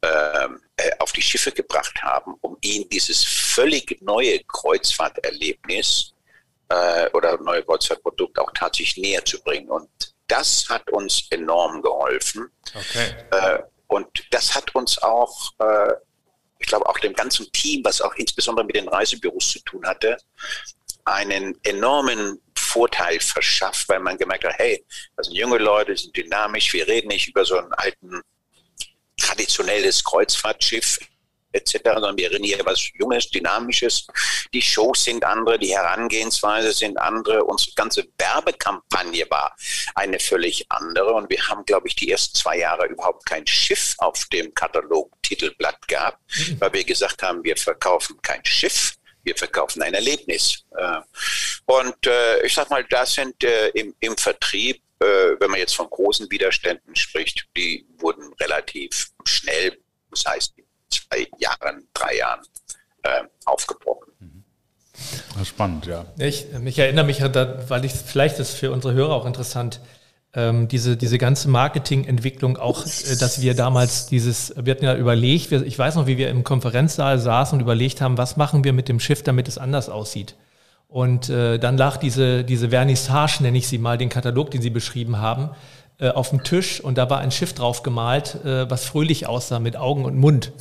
ähm, 0.03 0.61
äh, 0.77 0.91
auf 0.99 1.13
die 1.13 1.23
Schiffe 1.23 1.53
gebracht 1.53 2.03
haben, 2.03 2.35
um 2.43 2.59
ihnen 2.61 2.89
dieses 2.91 3.25
völlig 3.25 4.03
neue 4.03 4.41
Kreuzfahrterlebnis 4.45 6.13
äh, 6.69 7.09
oder 7.13 7.41
neue 7.41 7.63
Kreuzfahrtprodukt 7.63 8.39
auch 8.39 8.51
tatsächlich 8.53 8.97
näher 8.99 9.25
zu 9.25 9.41
bringen. 9.43 9.71
Und 9.71 9.89
das 10.27 10.69
hat 10.69 10.91
uns 10.91 11.29
enorm 11.31 11.81
geholfen. 11.83 12.51
Okay. 12.75 13.15
Äh, 13.31 13.63
und 13.87 14.09
das 14.33 14.55
hat 14.55 14.75
uns 14.75 15.01
auch, 15.01 15.53
äh, 15.61 15.93
ich 16.59 16.67
glaube, 16.67 16.87
auch 16.89 16.99
dem 16.99 17.13
ganzen 17.13 17.51
Team, 17.53 17.85
was 17.85 18.01
auch 18.01 18.15
insbesondere 18.15 18.67
mit 18.67 18.75
den 18.75 18.89
Reisebüros 18.89 19.53
zu 19.53 19.61
tun 19.61 19.87
hatte, 19.87 20.17
einen 21.07 21.59
enormen 21.63 22.41
Vorteil 22.57 23.21
verschafft, 23.21 23.89
weil 23.89 24.01
man 24.01 24.19
gemerkt 24.19 24.45
hat, 24.45 24.59
hey, 24.59 24.85
das 25.17 25.27
sind 25.27 25.37
junge 25.37 25.59
Leute, 25.59 25.95
die 25.95 26.03
sind 26.03 26.17
dynamisch, 26.17 26.73
wir 26.73 26.87
reden 26.87 27.09
nicht 27.09 27.29
über 27.29 27.45
so 27.45 27.57
ein 27.59 27.73
alten 27.75 28.21
traditionelles 29.17 30.05
Kreuzfahrtschiff 30.05 30.99
etc., 31.53 31.81
sondern 31.85 32.17
wir 32.17 32.31
reden 32.31 32.45
hier 32.45 32.61
was 32.65 32.91
Junges, 32.95 33.31
Dynamisches. 33.31 34.07
Die 34.53 34.61
Shows 34.61 35.05
sind 35.05 35.25
andere, 35.25 35.59
die 35.59 35.75
Herangehensweise 35.75 36.73
sind 36.73 36.99
andere. 36.99 37.45
Unsere 37.45 37.73
ganze 37.75 38.07
Werbekampagne 38.19 39.27
war 39.31 39.57
eine 39.95 40.19
völlig 40.19 40.67
andere. 40.69 41.15
Und 41.15 41.31
wir 41.31 41.49
haben, 41.49 41.65
glaube 41.65 41.89
ich, 41.89 41.97
die 41.97 42.11
ersten 42.11 42.37
zwei 42.37 42.59
Jahre 42.59 42.87
überhaupt 42.87 43.25
kein 43.27 43.47
Schiff 43.47 43.95
auf 43.99 44.25
dem 44.27 44.53
Katalog-Titelblatt 44.55 45.89
gehabt, 45.89 46.19
mhm. 46.49 46.61
weil 46.61 46.73
wir 46.75 46.85
gesagt 46.85 47.23
haben, 47.23 47.43
wir 47.43 47.57
verkaufen 47.57 48.21
kein 48.23 48.45
Schiff, 48.45 48.97
wir 49.27 49.37
verkaufen 49.37 49.83
ein 49.83 49.93
Erlebnis. 49.93 50.65
Äh, 50.77 51.01
und 51.67 52.07
äh, 52.07 52.47
ich 52.47 52.55
sag 52.55 52.71
mal, 52.71 52.85
das 52.89 53.15
sind 53.15 53.43
äh, 53.45 53.69
im, 53.71 53.95
im 54.01 54.17
Vertrieb, 54.17 54.81
wenn 54.99 55.51
man 55.51 55.61
jetzt 55.61 55.77
von 55.77 55.91
großen 55.91 56.31
Widerständen 56.31 56.97
spricht, 56.97 57.47
die 57.55 57.87
wurden 57.99 58.33
relativ 58.41 59.11
schnell, 59.25 59.77
das 60.11 60.25
heißt 60.25 60.55
zwei 60.89 61.29
Jahren, 61.37 61.87
drei 61.93 62.17
Jahren 62.17 62.41
aufgebrochen. 63.45 64.43
Spannend, 65.45 65.85
ja. 65.85 66.07
Ich, 66.19 66.47
ich 66.65 66.79
erinnere 66.79 67.05
mich, 67.05 67.21
weil 67.21 67.85
ich 67.85 67.93
vielleicht 67.93 68.39
ist 68.39 68.55
für 68.55 68.73
unsere 68.73 68.95
Hörer 68.95 69.13
auch 69.13 69.27
interessant, 69.27 69.81
ähm, 70.37 70.69
diese, 70.69 70.99
diese 70.99 71.17
ganze 71.17 71.49
Marketingentwicklung 71.49 72.59
auch, 72.59 72.85
äh, 72.85 73.17
dass 73.19 73.41
wir 73.41 73.55
damals 73.55 74.07
dieses, 74.07 74.55
wir 74.57 74.73
hatten 74.73 74.85
ja 74.85 74.95
überlegt, 74.95 75.51
wir, 75.51 75.65
ich 75.65 75.79
weiß 75.79 75.97
noch, 75.97 76.07
wie 76.07 76.19
wir 76.19 76.29
im 76.29 76.45
Konferenzsaal 76.45 77.19
saßen 77.19 77.57
und 77.57 77.63
überlegt 77.63 78.03
haben, 78.03 78.19
was 78.19 78.37
machen 78.37 78.63
wir 78.63 78.75
mit 78.75 78.89
dem 78.89 79.01
Schiff, 79.01 79.23
damit 79.23 79.49
es 79.49 79.57
anders 79.57 79.89
aussieht. 79.89 80.37
Und 80.89 81.31
äh, 81.31 81.59
dann 81.59 81.79
lag 81.79 81.97
diese, 81.97 82.45
diese 82.45 82.69
Vernissage, 82.69 83.43
nenne 83.43 83.59
ich 83.59 83.67
sie 83.67 83.79
mal, 83.79 83.99
den 83.99 84.11
Katalog, 84.11 84.51
den 84.51 84.63
Sie 84.63 84.71
beschrieben 84.71 85.19
haben, 85.19 85.51
äh, 85.99 86.11
auf 86.11 86.31
dem 86.31 86.45
Tisch 86.45 86.81
und 86.81 86.99
da 86.99 87.09
war 87.09 87.19
ein 87.19 87.31
Schiff 87.31 87.55
drauf 87.55 87.83
gemalt, 87.83 88.37
äh, 88.45 88.71
was 88.71 88.85
fröhlich 88.85 89.27
aussah 89.27 89.59
mit 89.59 89.77
Augen 89.77 90.05
und 90.05 90.17
Mund. 90.17 90.53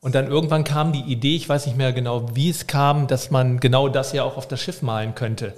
Und 0.00 0.14
dann 0.14 0.26
irgendwann 0.26 0.64
kam 0.64 0.92
die 0.92 1.02
Idee, 1.02 1.36
ich 1.36 1.48
weiß 1.48 1.66
nicht 1.66 1.76
mehr 1.76 1.92
genau, 1.92 2.34
wie 2.34 2.48
es 2.48 2.66
kam, 2.66 3.06
dass 3.06 3.30
man 3.30 3.60
genau 3.60 3.88
das 3.88 4.12
ja 4.12 4.24
auch 4.24 4.38
auf 4.38 4.48
das 4.48 4.60
Schiff 4.60 4.80
malen 4.80 5.14
könnte 5.14 5.52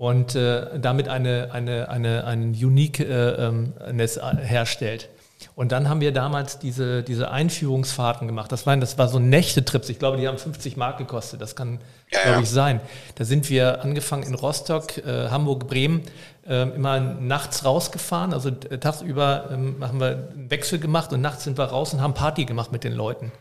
und 0.00 0.34
äh, 0.34 0.80
damit 0.80 1.10
eine, 1.10 1.50
eine, 1.52 1.90
eine, 1.90 2.24
ein 2.24 2.52
Unique-Netz 2.52 4.16
äh, 4.16 4.20
ähm, 4.20 4.38
herstellt. 4.38 5.10
Und 5.54 5.72
dann 5.72 5.90
haben 5.90 6.00
wir 6.00 6.10
damals 6.10 6.58
diese, 6.58 7.02
diese 7.02 7.30
Einführungsfahrten 7.30 8.26
gemacht. 8.26 8.50
Das 8.50 8.64
waren, 8.64 8.80
das 8.80 8.96
war 8.96 9.08
so 9.08 9.18
Nächte-Trips. 9.18 9.90
Ich 9.90 9.98
glaube, 9.98 10.16
die 10.16 10.26
haben 10.26 10.38
50 10.38 10.78
Mark 10.78 10.96
gekostet. 10.96 11.42
Das 11.42 11.54
kann, 11.54 11.80
ja, 12.10 12.22
glaube 12.22 12.44
ich, 12.44 12.48
sein. 12.48 12.80
Da 13.16 13.26
sind 13.26 13.50
wir 13.50 13.82
angefangen 13.82 14.22
in 14.22 14.34
Rostock, 14.34 14.96
äh, 15.04 15.28
Hamburg, 15.28 15.68
Bremen, 15.68 16.00
äh, 16.48 16.62
immer 16.70 16.98
nachts 16.98 17.66
rausgefahren. 17.66 18.32
Also 18.32 18.48
äh, 18.48 18.78
tagsüber 18.78 19.50
ähm, 19.52 19.76
haben 19.82 20.00
wir 20.00 20.30
einen 20.32 20.50
Wechsel 20.50 20.78
gemacht 20.78 21.12
und 21.12 21.20
nachts 21.20 21.44
sind 21.44 21.58
wir 21.58 21.64
raus 21.64 21.92
und 21.92 22.00
haben 22.00 22.14
Party 22.14 22.46
gemacht 22.46 22.72
mit 22.72 22.84
den 22.84 22.94
Leuten. 22.94 23.32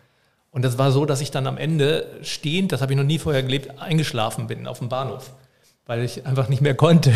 Und 0.51 0.65
das 0.65 0.77
war 0.77 0.91
so, 0.91 1.05
dass 1.05 1.21
ich 1.21 1.31
dann 1.31 1.47
am 1.47 1.57
Ende 1.57 2.05
stehend, 2.21 2.73
das 2.73 2.81
habe 2.81 2.91
ich 2.91 2.97
noch 2.97 3.05
nie 3.05 3.17
vorher 3.17 3.43
gelebt, 3.43 3.79
eingeschlafen 3.79 4.47
bin 4.47 4.67
auf 4.67 4.79
dem 4.79 4.89
Bahnhof 4.89 5.31
weil 5.89 6.03
ich 6.03 6.27
einfach 6.27 6.49
nicht 6.49 6.61
mehr 6.61 6.75
konnte. 6.75 7.11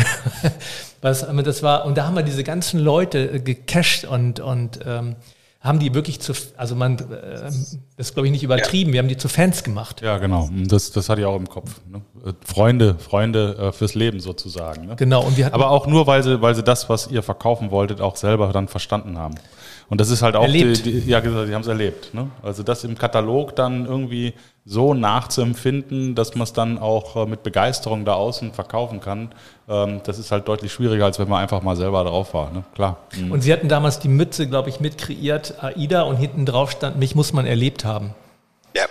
Was, 1.00 1.24
das 1.44 1.62
war, 1.62 1.84
und 1.84 1.96
da 1.96 2.06
haben 2.06 2.16
wir 2.16 2.24
diese 2.24 2.42
ganzen 2.42 2.80
Leute 2.80 3.34
äh, 3.34 3.38
gecached 3.38 4.04
und, 4.04 4.40
und 4.40 4.80
ähm, 4.84 5.14
haben 5.60 5.78
die 5.78 5.94
wirklich 5.94 6.20
zu, 6.20 6.32
also 6.56 6.74
man, 6.74 6.98
äh, 6.98 7.04
das 7.44 7.78
ist 7.96 8.14
glaube 8.14 8.26
ich 8.26 8.32
nicht 8.32 8.42
übertrieben, 8.42 8.90
ja. 8.90 8.94
wir 8.94 8.98
haben 8.98 9.08
die 9.08 9.16
zu 9.16 9.28
Fans 9.28 9.62
gemacht. 9.62 10.02
Ja, 10.02 10.18
genau. 10.18 10.50
Das, 10.66 10.90
das 10.90 11.08
hatte 11.08 11.20
ich 11.20 11.26
auch 11.26 11.36
im 11.36 11.48
Kopf. 11.48 11.82
Ne? 11.88 12.02
Äh, 12.26 12.32
Freunde, 12.44 12.96
Freunde 12.98 13.72
fürs 13.72 13.94
Leben 13.94 14.18
sozusagen. 14.18 14.86
Ne? 14.86 14.96
Genau. 14.96 15.22
Und 15.22 15.36
wir 15.36 15.54
Aber 15.54 15.70
auch 15.70 15.86
nur, 15.86 16.08
weil 16.08 16.24
sie, 16.24 16.42
weil 16.42 16.56
sie 16.56 16.64
das, 16.64 16.88
was 16.88 17.06
ihr 17.06 17.22
verkaufen 17.22 17.70
wolltet, 17.70 18.00
auch 18.00 18.16
selber 18.16 18.52
dann 18.52 18.66
verstanden 18.66 19.18
haben. 19.18 19.36
Und 19.88 20.00
das 20.00 20.10
ist 20.10 20.22
halt 20.22 20.34
auch, 20.34 20.42
erlebt. 20.42 20.84
Die, 20.84 21.00
die, 21.00 21.10
ja, 21.10 21.20
die 21.20 21.54
haben 21.54 21.62
es 21.62 21.68
erlebt. 21.68 22.12
Ne? 22.12 22.28
Also 22.42 22.64
das 22.64 22.82
im 22.82 22.98
Katalog 22.98 23.54
dann 23.54 23.86
irgendwie 23.86 24.34
so 24.66 24.94
nachzuempfinden, 24.94 26.14
dass 26.14 26.34
man 26.34 26.44
es 26.44 26.54
dann 26.54 26.78
auch 26.78 27.16
äh, 27.16 27.26
mit 27.26 27.42
Begeisterung 27.42 28.04
da 28.04 28.14
außen 28.14 28.52
verkaufen 28.52 29.00
kann, 29.00 29.32
ähm, 29.68 30.00
das 30.04 30.18
ist 30.18 30.32
halt 30.32 30.48
deutlich 30.48 30.72
schwieriger, 30.72 31.04
als 31.04 31.18
wenn 31.18 31.28
man 31.28 31.42
einfach 31.42 31.62
mal 31.62 31.76
selber 31.76 32.02
drauf 32.04 32.32
war. 32.32 32.50
Ne? 32.50 32.64
Klar. 32.74 32.96
Mhm. 33.14 33.32
Und 33.32 33.42
Sie 33.42 33.52
hatten 33.52 33.68
damals 33.68 33.98
die 33.98 34.08
Mütze, 34.08 34.48
glaube 34.48 34.70
ich, 34.70 34.80
mit 34.80 34.96
kreiert, 34.96 35.62
AIDA, 35.62 36.02
und 36.02 36.16
hinten 36.16 36.46
drauf 36.46 36.70
stand, 36.70 36.98
mich 36.98 37.14
muss 37.14 37.34
man 37.34 37.46
erlebt 37.46 37.84
haben. 37.84 38.14
Ja. 38.74 38.86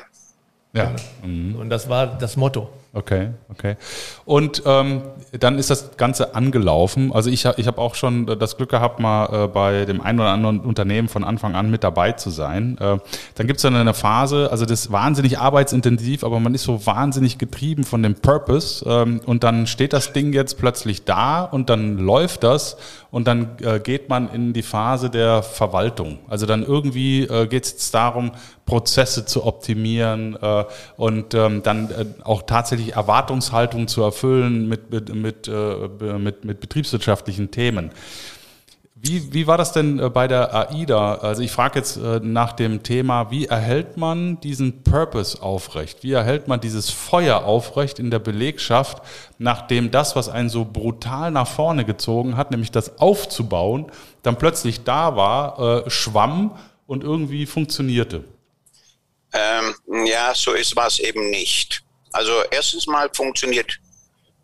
Ja. 0.74 0.92
Mhm. 1.24 1.56
Und 1.56 1.70
das 1.70 1.90
war 1.90 2.06
das 2.06 2.38
Motto. 2.38 2.70
Okay, 2.95 3.32
okay. 3.49 3.75
Und 4.23 4.62
ähm, 4.67 5.01
dann 5.32 5.58
ist 5.58 5.71
das 5.71 5.97
Ganze 5.97 6.36
angelaufen. 6.36 7.12
Also 7.12 7.32
ich, 7.32 7.43
ich 7.43 7.65
habe 7.65 7.82
auch 7.82 7.95
schon 7.95 8.27
das 8.27 8.56
Glück 8.56 8.69
gehabt, 8.69 8.99
mal 8.99 9.45
äh, 9.45 9.47
bei 9.47 9.86
dem 9.86 9.99
einen 9.99 10.19
oder 10.19 10.29
anderen 10.29 10.60
Unternehmen 10.60 11.08
von 11.08 11.23
Anfang 11.23 11.56
an 11.56 11.71
mit 11.71 11.84
dabei 11.84 12.12
zu 12.12 12.29
sein. 12.29 12.77
Äh, 12.79 12.99
dann 13.34 13.47
gibt 13.47 13.58
es 13.58 13.63
dann 13.63 13.75
eine 13.75 13.95
Phase, 13.95 14.51
also 14.51 14.65
das 14.65 14.86
ist 14.86 14.91
wahnsinnig 14.91 15.39
arbeitsintensiv, 15.39 16.23
aber 16.23 16.39
man 16.39 16.53
ist 16.53 16.65
so 16.65 16.86
wahnsinnig 16.86 17.39
getrieben 17.39 17.84
von 17.84 18.03
dem 18.03 18.13
Purpose. 18.13 18.86
Ähm, 18.88 19.21
und 19.25 19.43
dann 19.43 19.65
steht 19.65 19.91
das 19.91 20.13
Ding 20.13 20.32
jetzt 20.32 20.60
plötzlich 20.60 21.03
da 21.03 21.45
und 21.45 21.71
dann 21.71 21.97
läuft 21.97 22.43
das 22.43 22.77
und 23.13 23.28
dann 23.28 23.58
äh, 23.62 23.80
geht 23.80 24.10
man 24.10 24.28
in 24.34 24.54
die 24.54 24.63
Phase 24.63 25.12
der 25.12 25.43
Verwaltung. 25.43 26.17
Also 26.28 26.47
dann 26.47 26.63
irgendwie 26.63 27.21
äh, 27.21 27.45
geht 27.45 27.63
es 27.63 27.91
darum, 27.91 28.32
Prozesse 28.65 29.28
zu 29.28 29.45
optimieren 29.45 30.36
äh, 30.41 30.65
und 30.97 31.36
ähm, 31.36 31.62
dann 31.62 31.91
äh, 31.91 32.06
auch 32.23 32.41
tatsächlich 32.41 32.93
Erwartungshaltung 32.93 33.88
zu 33.88 34.02
erfüllen 34.02 34.67
mit, 34.67 34.89
mit, 34.89 35.13
mit, 35.13 35.47
äh, 35.47 36.17
mit, 36.17 36.43
mit 36.43 36.60
betriebswirtschaftlichen 36.60 37.52
Themen. 37.52 37.91
Wie, 39.06 39.34
wie 39.34 39.48
war 39.48 39.58
das 39.58 39.74
denn 39.74 40.00
äh, 40.00 40.10
bei 40.10 40.30
der 40.30 40.56
AIDA? 40.56 41.16
Also 41.16 41.42
ich 41.42 41.52
frage 41.52 41.78
jetzt 41.78 41.98
äh, 41.98 42.22
nach 42.24 42.54
dem 42.54 42.84
Thema, 42.84 43.30
wie 43.32 43.48
erhält 43.48 43.98
man 43.98 44.39
diesen 44.39 44.82
Purpose 44.86 45.42
aufrecht? 45.42 46.04
Wie 46.04 46.13
erhält 46.13 46.48
man 46.48 46.62
dieses 46.62 46.89
Feuer 46.89 47.44
aufrecht 47.44 48.00
in 48.00 48.12
der 48.12 48.20
Belegschaft, 48.20 49.04
nachdem 49.39 49.92
das, 49.92 50.16
was 50.16 50.30
einen 50.30 50.48
so 50.48 50.63
brutal 50.63 51.32
nach 51.32 51.50
vorne 51.50 51.84
gezogen 51.84 52.38
hat, 52.38 52.52
nämlich 52.52 52.72
das 52.72 52.98
aufzubauen, 53.00 53.92
dann 54.22 54.38
plötzlich 54.38 54.86
da 54.86 55.18
war, 55.18 55.86
äh, 55.86 55.89
schwamm 55.89 56.58
und 56.88 57.04
irgendwie 57.04 57.46
funktionierte? 57.46 58.24
Ähm, 59.34 60.06
ja, 60.06 60.32
so 60.34 60.54
ist 60.54 60.78
was 60.78 61.00
eben 61.00 61.30
nicht. 61.30 61.84
Also 62.13 62.32
erstens 62.52 62.88
mal 62.88 63.10
funktioniert 63.12 63.82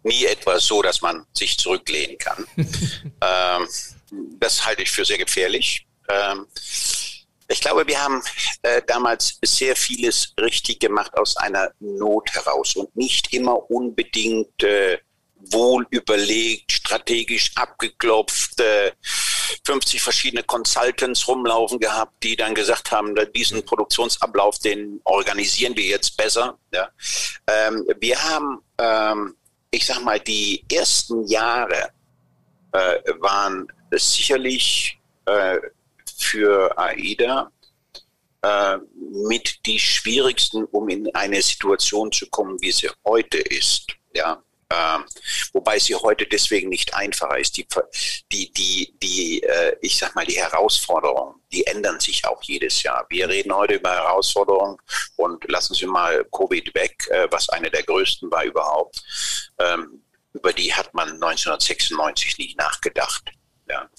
nie 0.04 0.26
etwas 0.26 0.66
so, 0.66 0.82
dass 0.82 1.02
man 1.02 1.26
sich 1.32 1.58
zurücklehnen 1.58 2.18
kann. 2.18 2.46
ähm, 2.58 3.66
das 4.12 4.66
halte 4.66 4.84
ich 4.84 4.92
für 4.92 5.06
sehr 5.06 5.18
gefährlich. 5.18 5.88
Ähm, 6.10 6.48
ich 7.48 7.62
glaube, 7.62 7.88
wir 7.88 8.02
haben 8.02 8.22
äh, 8.62 8.82
damals 8.86 9.40
sehr 9.44 9.76
vieles 9.76 10.34
richtig 10.40 10.80
gemacht 10.80 11.18
aus 11.18 11.36
einer 11.38 11.72
Not 11.80 12.32
heraus 12.34 12.76
und 12.76 12.96
nicht 12.96 13.34
immer 13.34 13.70
unbedingt 13.72 14.62
äh, 14.64 15.00
wohl 15.52 15.88
überlegt, 15.90 16.72
strategisch 16.72 17.52
abgeklopft, 17.56 18.60
äh, 18.60 18.92
50 19.66 20.02
verschiedene 20.02 20.44
Consultants 20.44 21.28
rumlaufen 21.28 21.80
gehabt, 21.80 22.24
die 22.24 22.36
dann 22.36 22.54
gesagt 22.54 22.92
haben, 22.92 23.16
diesen 23.34 23.66
Produktionsablauf, 23.66 24.60
den 24.60 25.02
organisieren 25.04 25.76
wir 25.76 25.86
jetzt 25.86 26.18
besser. 26.18 26.58
Ja. 26.74 26.90
Ähm, 27.48 27.86
wir 28.00 28.24
haben, 28.24 28.60
ähm, 28.78 29.36
ich 29.72 29.86
sag 29.86 30.04
mal, 30.04 30.20
die 30.20 30.64
ersten 30.72 31.26
Jahre 31.28 31.90
äh, 32.74 33.00
waren 33.20 33.68
sicherlich 33.92 35.00
äh, 35.26 35.60
für 36.18 36.78
AIDA 36.78 37.52
äh, 38.42 38.78
mit 39.28 39.66
die 39.66 39.80
schwierigsten, 39.80 40.66
um 40.66 40.90
in 40.90 41.14
eine 41.16 41.42
Situation 41.42 42.12
zu 42.12 42.28
kommen, 42.30 42.62
wie 42.62 42.72
sie 42.72 42.90
heute 43.06 43.38
ist. 43.38 43.88
Ja, 44.14 44.42
ähm, 44.72 45.06
wobei 45.54 45.80
sie 45.80 45.96
heute 45.96 46.26
deswegen 46.28 46.70
nicht 46.70 46.94
einfacher 46.94 47.38
ist. 47.40 47.58
Die, 47.58 47.68
die, 48.32 48.54
die, 48.54 48.94
die 49.02 49.44
äh, 49.44 49.76
ich 49.82 49.98
sag 49.98 50.14
mal, 50.16 50.26
die 50.26 50.38
Herausforderungen, 50.38 51.42
die 51.52 51.66
ändern 51.66 52.00
sich 52.00 52.26
auch 52.26 52.42
jedes 52.44 52.84
Jahr. 52.84 53.06
Wir 53.10 53.28
reden 53.28 53.54
heute 53.54 53.76
über 53.76 53.92
Herausforderungen 53.92 54.78
und 55.16 55.44
lassen 55.50 55.74
Sie 55.74 55.88
mal 55.88 56.24
Covid 56.26 56.74
weg, 56.76 57.08
äh, 57.10 57.28
was 57.32 57.50
eine 57.50 57.72
der 57.72 57.84
größten 57.84 58.30
war 58.30 58.44
überhaupt. 58.44 59.02
Ähm, 59.58 60.04
über 60.34 60.54
die 60.54 60.74
hat 60.74 60.94
man 60.94 61.14
1996 61.14 62.38
nicht 62.38 62.58
nachgedacht. 62.58 63.24
Ja. 63.70 63.90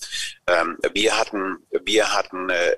Ähm, 0.46 0.78
wir 0.92 1.16
hatten, 1.16 1.59
wir 1.85 2.12
hatten 2.12 2.50
äh, 2.50 2.76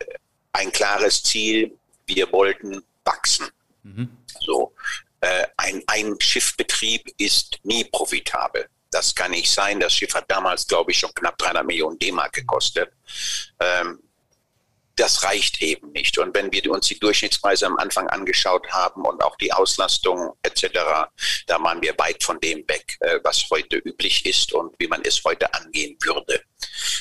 ein 0.53 0.71
klares 0.73 1.23
Ziel. 1.23 1.77
Wir 2.07 2.31
wollten 2.33 2.83
wachsen. 3.05 3.49
Mhm. 3.83 4.17
So, 4.41 4.75
äh, 5.21 5.47
ein, 5.57 5.83
ein 5.87 6.17
Schiffbetrieb 6.21 7.09
ist 7.19 7.59
nie 7.63 7.85
profitabel. 7.85 8.69
Das 8.91 9.15
kann 9.15 9.31
nicht 9.31 9.51
sein. 9.51 9.81
Das 9.81 9.95
Schiff 9.95 10.15
hat 10.15 10.31
damals, 10.31 10.67
glaube 10.67 10.91
ich, 10.91 10.99
schon 10.99 11.15
knapp 11.15 11.39
300 11.39 11.65
Millionen 11.65 11.99
D-Mark 11.99 12.33
gekostet. 12.33 12.93
Ähm, 13.59 14.01
das 14.97 15.23
reicht 15.25 15.63
eben 15.63 15.93
nicht. 15.93 16.19
Und 16.19 16.35
wenn 16.35 16.53
wir 16.53 16.71
uns 16.71 16.89
die 16.89 16.99
Durchschnittspreise 16.99 17.67
am 17.67 17.77
Anfang 17.77 18.09
angeschaut 18.09 18.69
haben 18.71 19.05
und 19.05 19.23
auch 19.23 19.37
die 19.37 19.53
Auslastung 19.53 20.33
etc., 20.43 20.69
da 21.47 21.63
waren 21.63 21.83
wir 21.83 21.95
weit 21.99 22.23
von 22.23 22.39
dem 22.41 22.67
weg, 22.69 22.97
äh, 23.01 23.19
was 23.23 23.49
heute 23.51 23.77
üblich 23.77 24.27
ist 24.27 24.53
und 24.53 24.75
wie 24.79 24.89
man 24.89 25.03
es 25.05 25.23
heute 25.25 25.53
angehen 25.55 25.97
würde. 26.03 26.43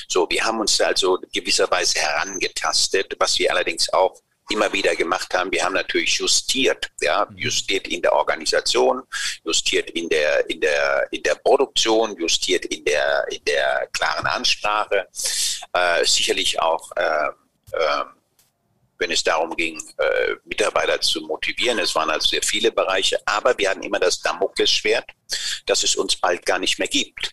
So, 0.08 0.26
wir 0.30 0.44
haben 0.44 0.60
uns 0.60 0.80
also 0.80 1.18
gewisserweise 1.32 1.98
herangetastet, 2.00 3.14
was 3.18 3.38
wir 3.38 3.50
allerdings 3.50 3.92
auch 3.92 4.20
immer 4.50 4.72
wieder 4.72 4.94
gemacht 4.94 5.32
haben. 5.34 5.50
Wir 5.50 5.64
haben 5.64 5.74
natürlich 5.74 6.18
justiert, 6.18 6.90
ja, 7.00 7.26
justiert 7.36 7.88
in 7.88 8.02
der 8.02 8.12
Organisation, 8.12 9.02
justiert 9.44 9.90
in 9.90 10.08
der, 10.08 10.48
in 10.50 10.60
der, 10.60 11.06
in 11.10 11.22
der 11.22 11.34
Produktion, 11.36 12.16
justiert 12.16 12.66
in 12.66 12.84
der, 12.84 13.24
in 13.30 13.42
der 13.44 13.88
klaren 13.92 14.26
Ansprache, 14.26 15.08
äh, 15.72 16.04
sicherlich 16.04 16.60
auch, 16.60 16.90
äh, 16.96 17.28
wenn 18.98 19.10
es 19.10 19.24
darum 19.24 19.54
ging, 19.56 19.82
äh, 19.98 20.36
Mitarbeiter 20.44 21.00
zu 21.00 21.22
motivieren. 21.22 21.80
Es 21.80 21.94
waren 21.94 22.08
also 22.08 22.28
sehr 22.28 22.42
viele 22.42 22.70
Bereiche, 22.70 23.18
aber 23.26 23.58
wir 23.58 23.70
hatten 23.70 23.82
immer 23.82 23.98
das 23.98 24.20
Damoklesschwert, 24.20 25.04
dass 25.66 25.82
es 25.82 25.96
uns 25.96 26.16
bald 26.16 26.46
gar 26.46 26.60
nicht 26.60 26.78
mehr 26.78 26.88
gibt. 26.88 27.32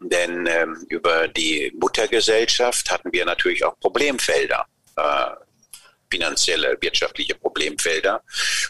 Denn 0.00 0.46
ähm, 0.46 0.84
über 0.88 1.28
die 1.28 1.72
Muttergesellschaft 1.80 2.90
hatten 2.90 3.12
wir 3.12 3.24
natürlich 3.24 3.64
auch 3.64 3.78
Problemfelder. 3.78 4.66
Äh, 4.96 5.30
finanzielle, 6.10 6.76
wirtschaftliche 6.80 7.34
Problemfelder. 7.34 8.22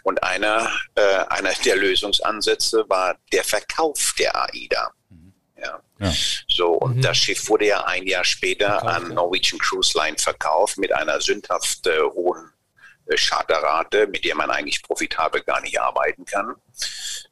Und 0.02 0.22
einer, 0.22 0.70
äh, 0.96 1.24
einer 1.28 1.52
der 1.64 1.76
Lösungsansätze 1.76 2.84
war 2.88 3.16
der 3.32 3.44
Verkauf 3.44 4.14
der 4.18 4.34
AIDA. 4.34 4.92
Ja. 6.00 6.12
So, 6.48 6.72
und 6.72 6.96
mhm. 6.96 7.02
das 7.02 7.16
Schiff 7.16 7.48
wurde 7.48 7.66
ja 7.66 7.84
ein 7.84 8.06
Jahr 8.06 8.24
später 8.24 8.80
Verkauf, 8.80 8.88
an 8.88 9.14
Norwegian 9.14 9.58
Cruise 9.58 9.96
Line 9.98 10.16
verkauft 10.16 10.78
mit 10.78 10.92
einer 10.92 11.20
sündhaft 11.20 11.86
äh, 11.86 12.00
hohen 12.00 12.52
äh, 13.06 13.16
Charterrate, 13.16 14.06
mit 14.06 14.24
der 14.24 14.36
man 14.36 14.50
eigentlich 14.50 14.82
profitabel 14.82 15.42
gar 15.42 15.60
nicht 15.60 15.80
arbeiten 15.80 16.24
kann. 16.24 16.54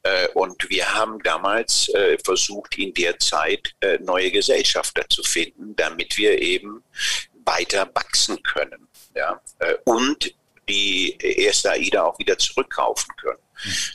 Äh, 0.03 0.29
und 0.35 0.69
wir 0.69 0.93
haben 0.95 1.23
damals 1.23 1.89
äh, 1.91 2.19
versucht, 2.25 2.77
in 2.79 2.93
der 2.95 3.19
Zeit 3.19 3.75
neue 4.01 4.31
Gesellschafter 4.31 5.09
zu 5.09 5.23
finden, 5.23 5.77
damit 5.77 6.17
wir 6.17 6.41
eben 6.41 6.83
weiter 7.45 7.89
wachsen 7.95 8.43
können 8.43 8.89
ja, 9.15 9.41
und 9.85 10.35
die 10.69 11.17
erste 11.19 11.71
AIDA 11.71 12.03
auch 12.03 12.19
wieder 12.19 12.37
zurückkaufen 12.37 13.15
können. 13.17 13.39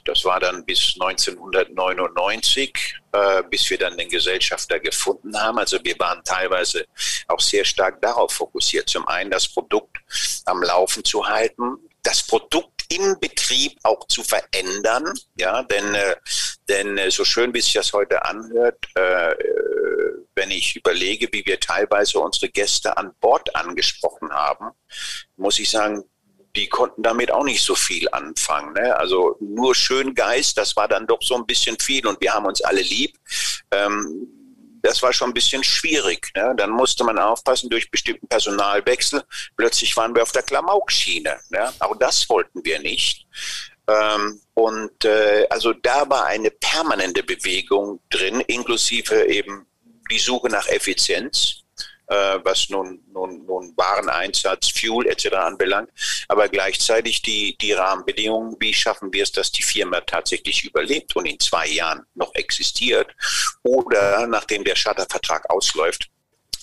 Das 0.06 0.26
war 0.26 0.40
dann 0.40 0.66
bis 0.66 0.96
1999, 1.00 3.00
äh, 3.12 3.44
bis 3.50 3.70
wir 3.70 3.78
dann 3.78 3.98
den 3.98 4.10
Gesellschafter 4.10 4.80
gefunden 4.80 5.40
haben. 5.40 5.60
Also 5.60 5.78
wir 5.84 5.98
waren 6.00 6.24
teilweise 6.24 6.86
auch 7.28 7.40
sehr 7.40 7.66
stark 7.66 8.02
darauf 8.02 8.34
fokussiert. 8.34 8.90
Zum 8.90 9.08
einen 9.08 9.32
das 9.32 9.48
Produkt 9.48 9.98
am 10.46 10.64
Laufen 10.64 11.04
zu 11.04 11.28
halten, 11.28 11.78
das 12.04 12.24
Produkt 12.24 12.72
im 12.92 13.20
Betrieb 13.20 13.78
auch 13.84 14.06
zu 14.08 14.24
verändern. 14.24 15.14
Ja, 15.36 15.64
denn, 15.64 15.96
äh, 15.96 16.16
denn 16.68 16.98
äh, 16.98 17.12
so 17.12 17.24
schön 17.24 17.54
wie 17.54 17.62
sich 17.62 17.74
das 17.74 17.94
heute 17.94 18.26
anhört, 18.26 18.86
äh, 18.96 19.36
wenn 20.36 20.52
ich 20.52 20.76
überlege, 20.76 21.28
wie 21.32 21.46
wir 21.46 21.60
teilweise 21.60 22.20
unsere 22.20 22.50
Gäste 22.50 22.98
an 22.98 23.14
Bord 23.20 23.56
angesprochen 23.56 24.32
haben, 24.32 24.72
muss 25.36 25.60
ich 25.60 25.70
sagen, 25.70 26.04
die 26.56 26.68
konnten 26.68 27.04
damit 27.04 27.32
auch 27.32 27.44
nicht 27.44 27.64
so 27.64 27.76
viel 27.76 28.08
anfangen. 28.12 28.74
Ne? 28.74 28.96
Also 28.98 29.38
nur 29.40 29.74
Schöngeist, 29.76 30.58
das 30.58 30.76
war 30.76 30.88
dann 30.88 31.08
doch 31.08 31.22
so 31.22 31.36
ein 31.36 31.46
bisschen 31.46 31.78
viel 31.80 32.06
und 32.08 32.20
wir 32.22 32.34
haben 32.34 32.46
uns 32.46 32.62
alle 32.62 32.82
lieb. 32.82 33.18
Ähm, 33.72 34.28
das 34.82 35.02
war 35.04 35.14
schon 35.14 35.30
ein 35.30 35.34
bisschen 35.34 35.64
schwierig. 35.64 36.32
Ne? 36.36 36.54
Dann 36.58 36.72
musste 36.72 37.04
man 37.04 37.20
aufpassen 37.20 37.70
durch 37.70 37.92
bestimmten 37.92 38.28
Personalwechsel. 38.28 39.24
Plötzlich 39.56 39.96
waren 39.96 40.16
wir 40.16 40.24
auf 40.24 40.32
der 40.32 40.44
Klamaukschiene. 40.44 41.40
Ne? 41.50 41.74
Auch 41.80 41.96
das 41.98 42.28
wollten 42.30 42.64
wir 42.66 42.80
nicht. 42.80 43.28
Ähm, 43.88 44.42
und 44.54 45.06
äh, 45.06 45.48
also 45.50 45.74
da 45.74 46.10
war 46.10 46.26
eine 46.26 46.52
permanente 46.52 47.24
Bewegung 47.24 48.00
drin, 48.10 48.42
inklusive 48.42 49.26
eben 49.26 49.66
die 50.10 50.20
Suche 50.20 50.50
nach 50.50 50.68
Effizienz, 50.68 51.61
äh, 52.12 52.40
was 52.44 52.70
nun, 52.70 53.02
nun, 53.14 53.46
nun 53.46 53.74
Wareneinsatz, 53.78 54.70
Fuel 54.70 55.08
etc. 55.08 55.34
anbelangt, 55.34 55.90
aber 56.28 56.50
gleichzeitig 56.50 57.22
die, 57.22 57.58
die 57.58 57.72
Rahmenbedingungen, 57.72 58.58
wie 58.60 58.74
schaffen 58.74 59.14
wir 59.14 59.24
es, 59.24 59.32
dass 59.32 59.52
die 59.52 59.64
Firma 59.64 60.02
tatsächlich 60.02 60.66
überlebt 60.66 61.16
und 61.16 61.26
in 61.26 61.40
zwei 61.40 61.68
Jahren 61.68 62.06
noch 62.16 62.36
existiert 62.36 63.16
oder 63.64 64.28
nachdem 64.28 64.66
der 64.66 64.76
Chartervertrag 64.76 65.50
ausläuft, 65.50 66.10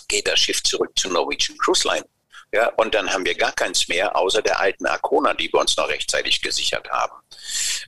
geht 0.07 0.27
das 0.27 0.39
Schiff 0.39 0.63
zurück 0.63 0.91
zu 0.97 1.09
Norwegian 1.09 1.57
Cruise 1.59 1.89
Line. 1.89 2.05
Ja, 2.53 2.69
und 2.77 2.95
dann 2.95 3.11
haben 3.13 3.27
wir 3.27 3.35
gar 3.35 3.53
keins 3.53 3.89
mehr, 3.89 4.17
außer 4.17 4.41
der 4.41 4.59
alten 4.59 4.87
Arcona, 4.87 5.35
die 5.35 5.53
wir 5.53 5.61
uns 5.61 5.77
noch 5.77 5.89
rechtzeitig 5.89 6.41
gesichert 6.41 6.89
haben. 6.91 7.15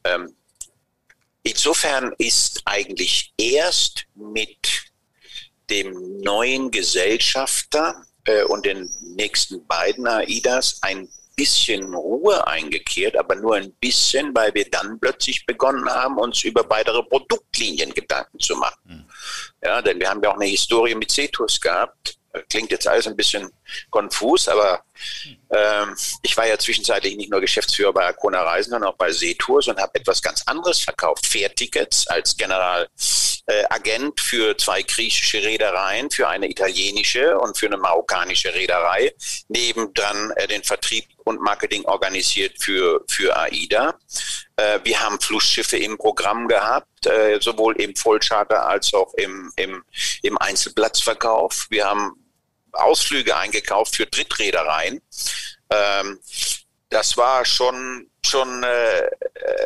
Ähm, 0.05 0.37
insofern 1.42 2.12
ist 2.18 2.61
eigentlich 2.66 3.33
erst 3.38 4.05
mit 4.14 4.89
dem 5.70 6.20
neuen 6.20 6.70
Gesellschafter 6.70 7.94
äh, 8.24 8.42
und 8.44 8.66
den 8.66 8.90
nächsten 9.16 9.66
beiden 9.66 10.06
AIDAs 10.06 10.78
ein 10.83 11.09
bisschen 11.40 11.94
Ruhe 11.94 12.46
eingekehrt, 12.46 13.16
aber 13.16 13.35
nur 13.35 13.56
ein 13.56 13.72
bisschen, 13.80 14.35
weil 14.35 14.52
wir 14.52 14.68
dann 14.68 15.00
plötzlich 15.00 15.46
begonnen 15.46 15.88
haben, 15.88 16.18
uns 16.18 16.44
über 16.44 16.68
weitere 16.68 17.02
Produktlinien 17.02 17.94
Gedanken 17.94 18.38
zu 18.38 18.56
machen. 18.56 18.78
Mhm. 18.85 19.04
Ja, 19.64 19.80
denn 19.80 19.98
wir 19.98 20.11
haben 20.11 20.22
ja 20.22 20.30
auch 20.30 20.37
eine 20.37 20.44
Historie 20.44 20.94
mit 20.94 21.11
Cetus 21.11 21.59
gehabt. 21.59 22.18
Klingt 22.50 22.70
jetzt 22.70 22.87
alles 22.87 23.06
ein 23.06 23.16
bisschen 23.16 23.50
konfus, 23.88 24.48
aber 24.48 24.85
ähm, 25.50 25.96
ich 26.22 26.37
war 26.37 26.46
ja 26.46 26.59
zwischenzeitlich 26.59 27.16
nicht 27.16 27.30
nur 27.30 27.40
Geschäftsführer 27.40 27.92
bei 27.92 28.04
Arcona 28.04 28.42
Reisen, 28.42 28.70
sondern 28.70 28.92
auch 28.92 28.96
bei 28.96 29.11
Seetours 29.11 29.66
und 29.66 29.80
habe 29.80 29.94
etwas 29.94 30.20
ganz 30.20 30.42
anderes 30.46 30.80
verkauft. 30.80 31.26
Fährtickets 31.26 32.06
als 32.06 32.37
General 32.37 32.87
äh, 33.51 33.65
Agent 33.69 34.21
für 34.21 34.57
zwei 34.57 34.83
griechische 34.83 35.43
Reedereien, 35.43 36.11
für 36.11 36.29
eine 36.29 36.49
italienische 36.49 37.39
und 37.39 37.59
für 37.59 37.67
eine 37.67 37.79
marokkanische 37.79 38.55
Reederei, 38.55 39.13
nebendran 39.49 40.31
äh, 40.37 40.47
den 40.47 40.63
Vertrieb 40.63 41.07
und 41.25 41.41
Marketing 41.41 41.85
organisiert 41.85 42.63
für, 42.63 43.05
für 43.09 43.37
AIDA. 43.37 43.99
Äh, 44.57 44.79
wir 44.85 45.01
haben 45.01 45.21
Flussschiffe 45.21 45.79
im 45.79 45.99
Programm 45.99 46.47
gehabt, 46.47 47.07
äh, 47.07 47.41
sowohl 47.41 47.81
im 47.81 47.97
Vollcharter 47.97 48.67
als 48.67 48.95
auch 48.95 49.13
im, 49.15 49.53
im, 49.57 49.83
im 50.23 50.39
Einzelplatzverkauf. 50.39 51.67
Wir 51.71 51.87
haben 51.87 52.13
Ausflüge 52.73 53.37
eingekauft 53.37 53.97
für 53.97 54.07
Drittreedereien. 54.07 55.01
Ähm, 55.71 56.21
das 56.89 57.17
war 57.17 57.45
schon 57.45 58.10
schon 58.26 58.62
äh, 58.62 59.11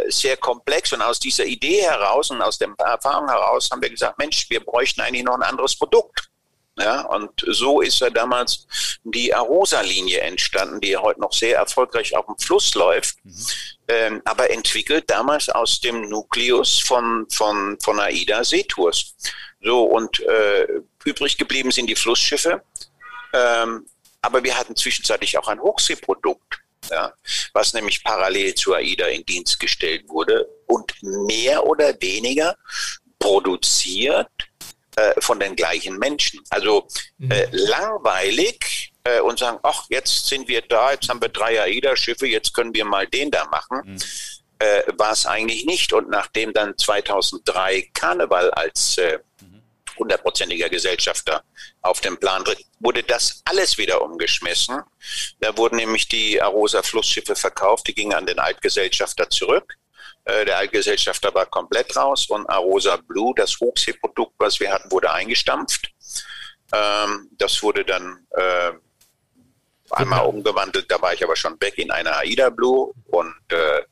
sehr 0.08 0.36
komplex 0.36 0.92
und 0.92 1.02
aus 1.02 1.18
dieser 1.18 1.44
Idee 1.44 1.82
heraus 1.82 2.30
und 2.30 2.40
aus 2.42 2.58
der 2.58 2.68
Erfahrung 2.78 3.28
heraus 3.28 3.68
haben 3.70 3.82
wir 3.82 3.90
gesagt, 3.90 4.18
Mensch, 4.18 4.48
wir 4.50 4.60
bräuchten 4.60 5.00
eigentlich 5.00 5.24
noch 5.24 5.34
ein 5.34 5.42
anderes 5.42 5.76
Produkt. 5.76 6.28
Ja, 6.76 7.02
und 7.02 7.30
so 7.46 7.80
ist 7.82 8.00
ja 8.00 8.10
damals 8.10 8.66
die 9.04 9.32
Arosa-Linie 9.32 10.20
entstanden, 10.20 10.80
die 10.80 10.96
heute 10.96 11.20
noch 11.20 11.32
sehr 11.32 11.58
erfolgreich 11.58 12.16
auf 12.16 12.26
dem 12.26 12.36
Fluss 12.36 12.74
läuft, 12.74 13.24
mhm. 13.24 13.46
ähm, 13.86 14.22
aber 14.24 14.50
entwickelt 14.50 15.08
damals 15.08 15.48
aus 15.48 15.80
dem 15.80 16.08
Nukleus 16.08 16.80
von, 16.80 17.26
von, 17.30 17.78
von 17.80 18.00
AIDA 18.00 18.42
Seetours. 18.42 19.14
So, 19.60 19.84
und 19.84 20.18
äh, 20.20 20.66
übrig 21.04 21.38
geblieben 21.38 21.70
sind 21.70 21.86
die 21.86 21.94
Flussschiffe, 21.94 22.62
ähm, 23.32 23.86
aber 24.20 24.42
wir 24.42 24.58
hatten 24.58 24.74
zwischenzeitlich 24.74 25.38
auch 25.38 25.46
ein 25.46 25.60
Hochseeprodukt. 25.60 26.63
Ja, 26.90 27.12
was 27.52 27.72
nämlich 27.72 28.02
parallel 28.04 28.54
zu 28.54 28.74
AIDA 28.74 29.06
in 29.06 29.24
Dienst 29.24 29.58
gestellt 29.58 30.04
wurde 30.08 30.46
und 30.66 30.92
mehr 31.02 31.64
oder 31.64 31.94
weniger 32.00 32.56
produziert 33.18 34.28
äh, 34.96 35.20
von 35.20 35.40
den 35.40 35.56
gleichen 35.56 35.98
Menschen. 35.98 36.40
Also 36.50 36.86
mhm. 37.18 37.30
äh, 37.30 37.48
langweilig 37.50 38.92
äh, 39.04 39.20
und 39.20 39.38
sagen, 39.38 39.58
ach, 39.62 39.84
jetzt 39.88 40.26
sind 40.26 40.46
wir 40.48 40.62
da, 40.62 40.92
jetzt 40.92 41.08
haben 41.08 41.20
wir 41.20 41.28
drei 41.28 41.60
AIDA-Schiffe, 41.60 42.26
jetzt 42.26 42.54
können 42.54 42.74
wir 42.74 42.84
mal 42.84 43.06
den 43.06 43.30
da 43.30 43.44
machen. 43.46 43.80
Mhm. 43.84 43.98
Äh, 44.58 44.82
war 44.96 45.12
es 45.12 45.26
eigentlich 45.26 45.64
nicht. 45.64 45.92
Und 45.92 46.10
nachdem 46.10 46.52
dann 46.52 46.76
2003 46.78 47.90
Karneval 47.92 48.50
als 48.52 48.98
äh, 48.98 49.18
hundertprozentiger 49.98 50.68
Gesellschafter 50.68 51.44
auf 51.82 52.00
dem 52.00 52.18
Plan 52.18 52.44
tritt, 52.44 52.64
wurde 52.80 53.02
das 53.02 53.42
alles 53.44 53.78
wieder 53.78 54.02
umgeschmissen. 54.02 54.82
Da 55.40 55.56
wurden 55.56 55.76
nämlich 55.76 56.08
die 56.08 56.40
Arosa 56.40 56.82
Flussschiffe 56.82 57.36
verkauft, 57.36 57.86
die 57.88 57.94
gingen 57.94 58.14
an 58.14 58.26
den 58.26 58.38
Altgesellschafter 58.38 59.28
zurück. 59.30 59.74
Äh, 60.24 60.44
der 60.44 60.58
Altgesellschafter 60.58 61.34
war 61.34 61.46
komplett 61.46 61.94
raus 61.96 62.26
und 62.28 62.48
Arosa 62.48 62.96
Blue, 62.96 63.34
das 63.36 63.58
Hochseeprodukt, 63.60 64.34
was 64.38 64.58
wir 64.60 64.72
hatten, 64.72 64.90
wurde 64.90 65.12
eingestampft. 65.12 65.90
Ähm, 66.72 67.28
das 67.32 67.62
wurde 67.62 67.84
dann 67.84 68.26
äh, 68.30 68.72
einmal 69.90 70.26
umgewandelt, 70.26 70.90
da 70.90 71.00
war 71.00 71.12
ich 71.12 71.22
aber 71.22 71.36
schon 71.36 71.60
weg 71.60 71.78
in 71.78 71.90
eine 71.90 72.16
AIDA 72.16 72.50
Blue 72.50 72.92
und 73.06 73.34
äh, 73.48 73.82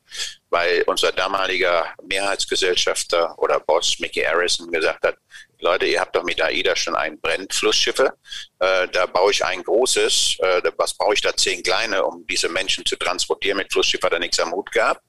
weil 0.49 0.83
unser 0.87 1.11
damaliger 1.11 1.93
Mehrheitsgesellschafter 2.03 3.37
oder 3.39 3.59
Boss 3.59 3.99
Mickey 3.99 4.21
Harrison 4.21 4.71
gesagt 4.71 5.05
hat, 5.05 5.17
Leute, 5.63 5.85
ihr 5.85 5.99
habt 5.99 6.15
doch 6.15 6.23
mit 6.23 6.41
AIDA 6.41 6.75
schon 6.75 6.95
ein 6.95 7.19
Brennflussschiffe, 7.19 8.13
äh, 8.59 8.87
da 8.89 9.05
baue 9.05 9.31
ich 9.31 9.43
ein 9.43 9.63
großes, 9.63 10.37
äh, 10.39 10.61
was 10.77 10.93
brauche 10.93 11.13
ich 11.13 11.21
da 11.21 11.35
zehn 11.35 11.63
kleine, 11.63 12.03
um 12.03 12.25
diese 12.27 12.49
Menschen 12.49 12.85
zu 12.85 12.95
transportieren, 12.97 13.57
mit 13.57 13.71
Flussschiff 13.71 14.01
hat 14.03 14.13
er 14.13 14.19
nichts 14.19 14.39
am 14.39 14.51
Hut 14.51 14.71
gehabt. 14.71 15.01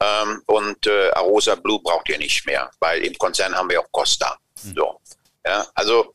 Ähm, 0.00 0.42
und 0.46 0.86
äh, 0.86 1.10
Arosa 1.10 1.54
Blue 1.56 1.80
braucht 1.82 2.08
ihr 2.08 2.18
nicht 2.18 2.46
mehr, 2.46 2.70
weil 2.80 3.04
im 3.04 3.16
Konzern 3.18 3.54
haben 3.54 3.68
wir 3.68 3.80
auch 3.80 3.92
Costa. 3.92 4.36
Mhm. 4.62 4.74
So. 4.74 5.00
Ja, 5.44 5.66
also 5.74 6.14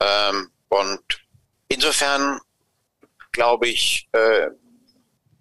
ähm, 0.00 0.50
und 0.68 1.02
insofern 1.68 2.40
glaube 3.32 3.68
ich, 3.68 4.08
äh, 4.12 4.48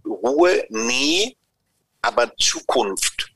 Ruhe 0.05 0.65
nie, 0.69 1.37
aber 2.01 2.35
Zukunft, 2.37 3.31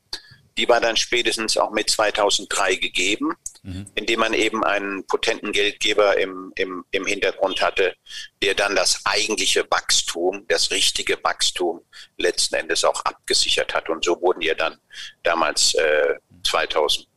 die 0.58 0.68
war 0.68 0.82
dann 0.82 0.98
spätestens 0.98 1.58
auch 1.58 1.72
mit 1.72 1.90
2003 1.90 2.76
gegeben, 2.76 3.36
mhm. 3.68 3.86
indem 3.96 4.22
man 4.22 4.34
eben 4.34 4.64
einen 4.64 5.06
potenten 5.06 5.52
Geldgeber 5.52 6.18
im, 6.18 6.52
im, 6.56 6.86
im 6.92 7.06
Hintergrund 7.06 7.62
hatte, 7.62 7.96
der 8.42 8.56
dann 8.56 8.76
das 8.76 9.06
eigentliche 9.06 9.70
Wachstum, 9.70 10.46
das 10.48 10.72
richtige 10.72 11.22
Wachstum 11.24 11.82
letzten 12.18 12.56
Endes 12.56 12.84
auch 12.84 13.02
abgesichert 13.02 13.76
hat. 13.76 13.90
Und 13.90 14.06
so 14.06 14.20
wurden 14.22 14.42
ja 14.42 14.56
dann 14.56 14.78
damals 15.24 15.76
äh, 15.76 16.16
2003, 16.44 17.08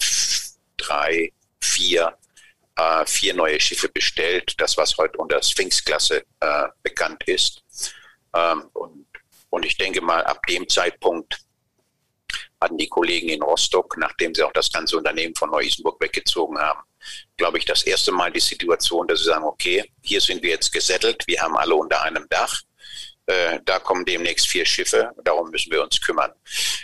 2004 0.79 2.19
äh, 2.77 3.07
vier 3.07 3.35
neue 3.35 3.61
Schiffe 3.61 3.89
bestellt, 3.89 4.55
das 4.59 4.77
was 4.77 4.97
heute 4.97 5.19
unter 5.19 5.43
Sphinx-Klasse 5.43 6.25
äh, 6.41 6.69
bekannt 6.83 7.23
ist. 7.27 7.63
Ähm, 8.35 8.65
und, 8.73 9.07
und 9.51 9.65
ich 9.65 9.77
denke 9.77 10.01
mal, 10.01 10.25
ab 10.25 10.45
dem 10.47 10.69
Zeitpunkt 10.69 11.39
hatten 12.61 12.77
die 12.77 12.89
Kollegen 12.89 13.29
in 13.29 13.43
Rostock, 13.43 13.97
nachdem 13.97 14.35
sie 14.35 14.43
auch 14.43 14.53
das 14.53 14.71
ganze 14.71 14.97
Unternehmen 14.97 15.35
von 15.35 15.51
Neu-Isenburg 15.51 16.01
weggezogen 16.01 16.59
haben, 16.59 16.81
glaube 17.37 17.59
ich, 17.59 17.65
das 17.65 17.83
erste 17.85 18.13
Mal 18.13 18.31
die 18.31 18.41
Situation, 18.41 19.09
dass 19.09 19.21
sie 19.21 19.27
sagen, 19.27 19.45
okay, 19.45 19.85
hier 20.03 20.21
sind 20.21 20.43
wir 20.43 20.51
jetzt 20.51 20.73
gesettelt, 20.73 21.23
wir 21.27 21.41
haben 21.41 21.57
alle 21.57 21.75
unter 21.75 22.03
einem 22.03 22.27
Dach. 22.29 22.61
Äh, 23.27 23.61
da 23.65 23.79
kommen 23.79 24.05
demnächst 24.05 24.49
vier 24.49 24.67
Schiffe, 24.67 25.11
darum 25.25 25.51
müssen 25.51 25.73
wir 25.73 25.83
uns 25.83 26.01
kümmern. 26.01 26.33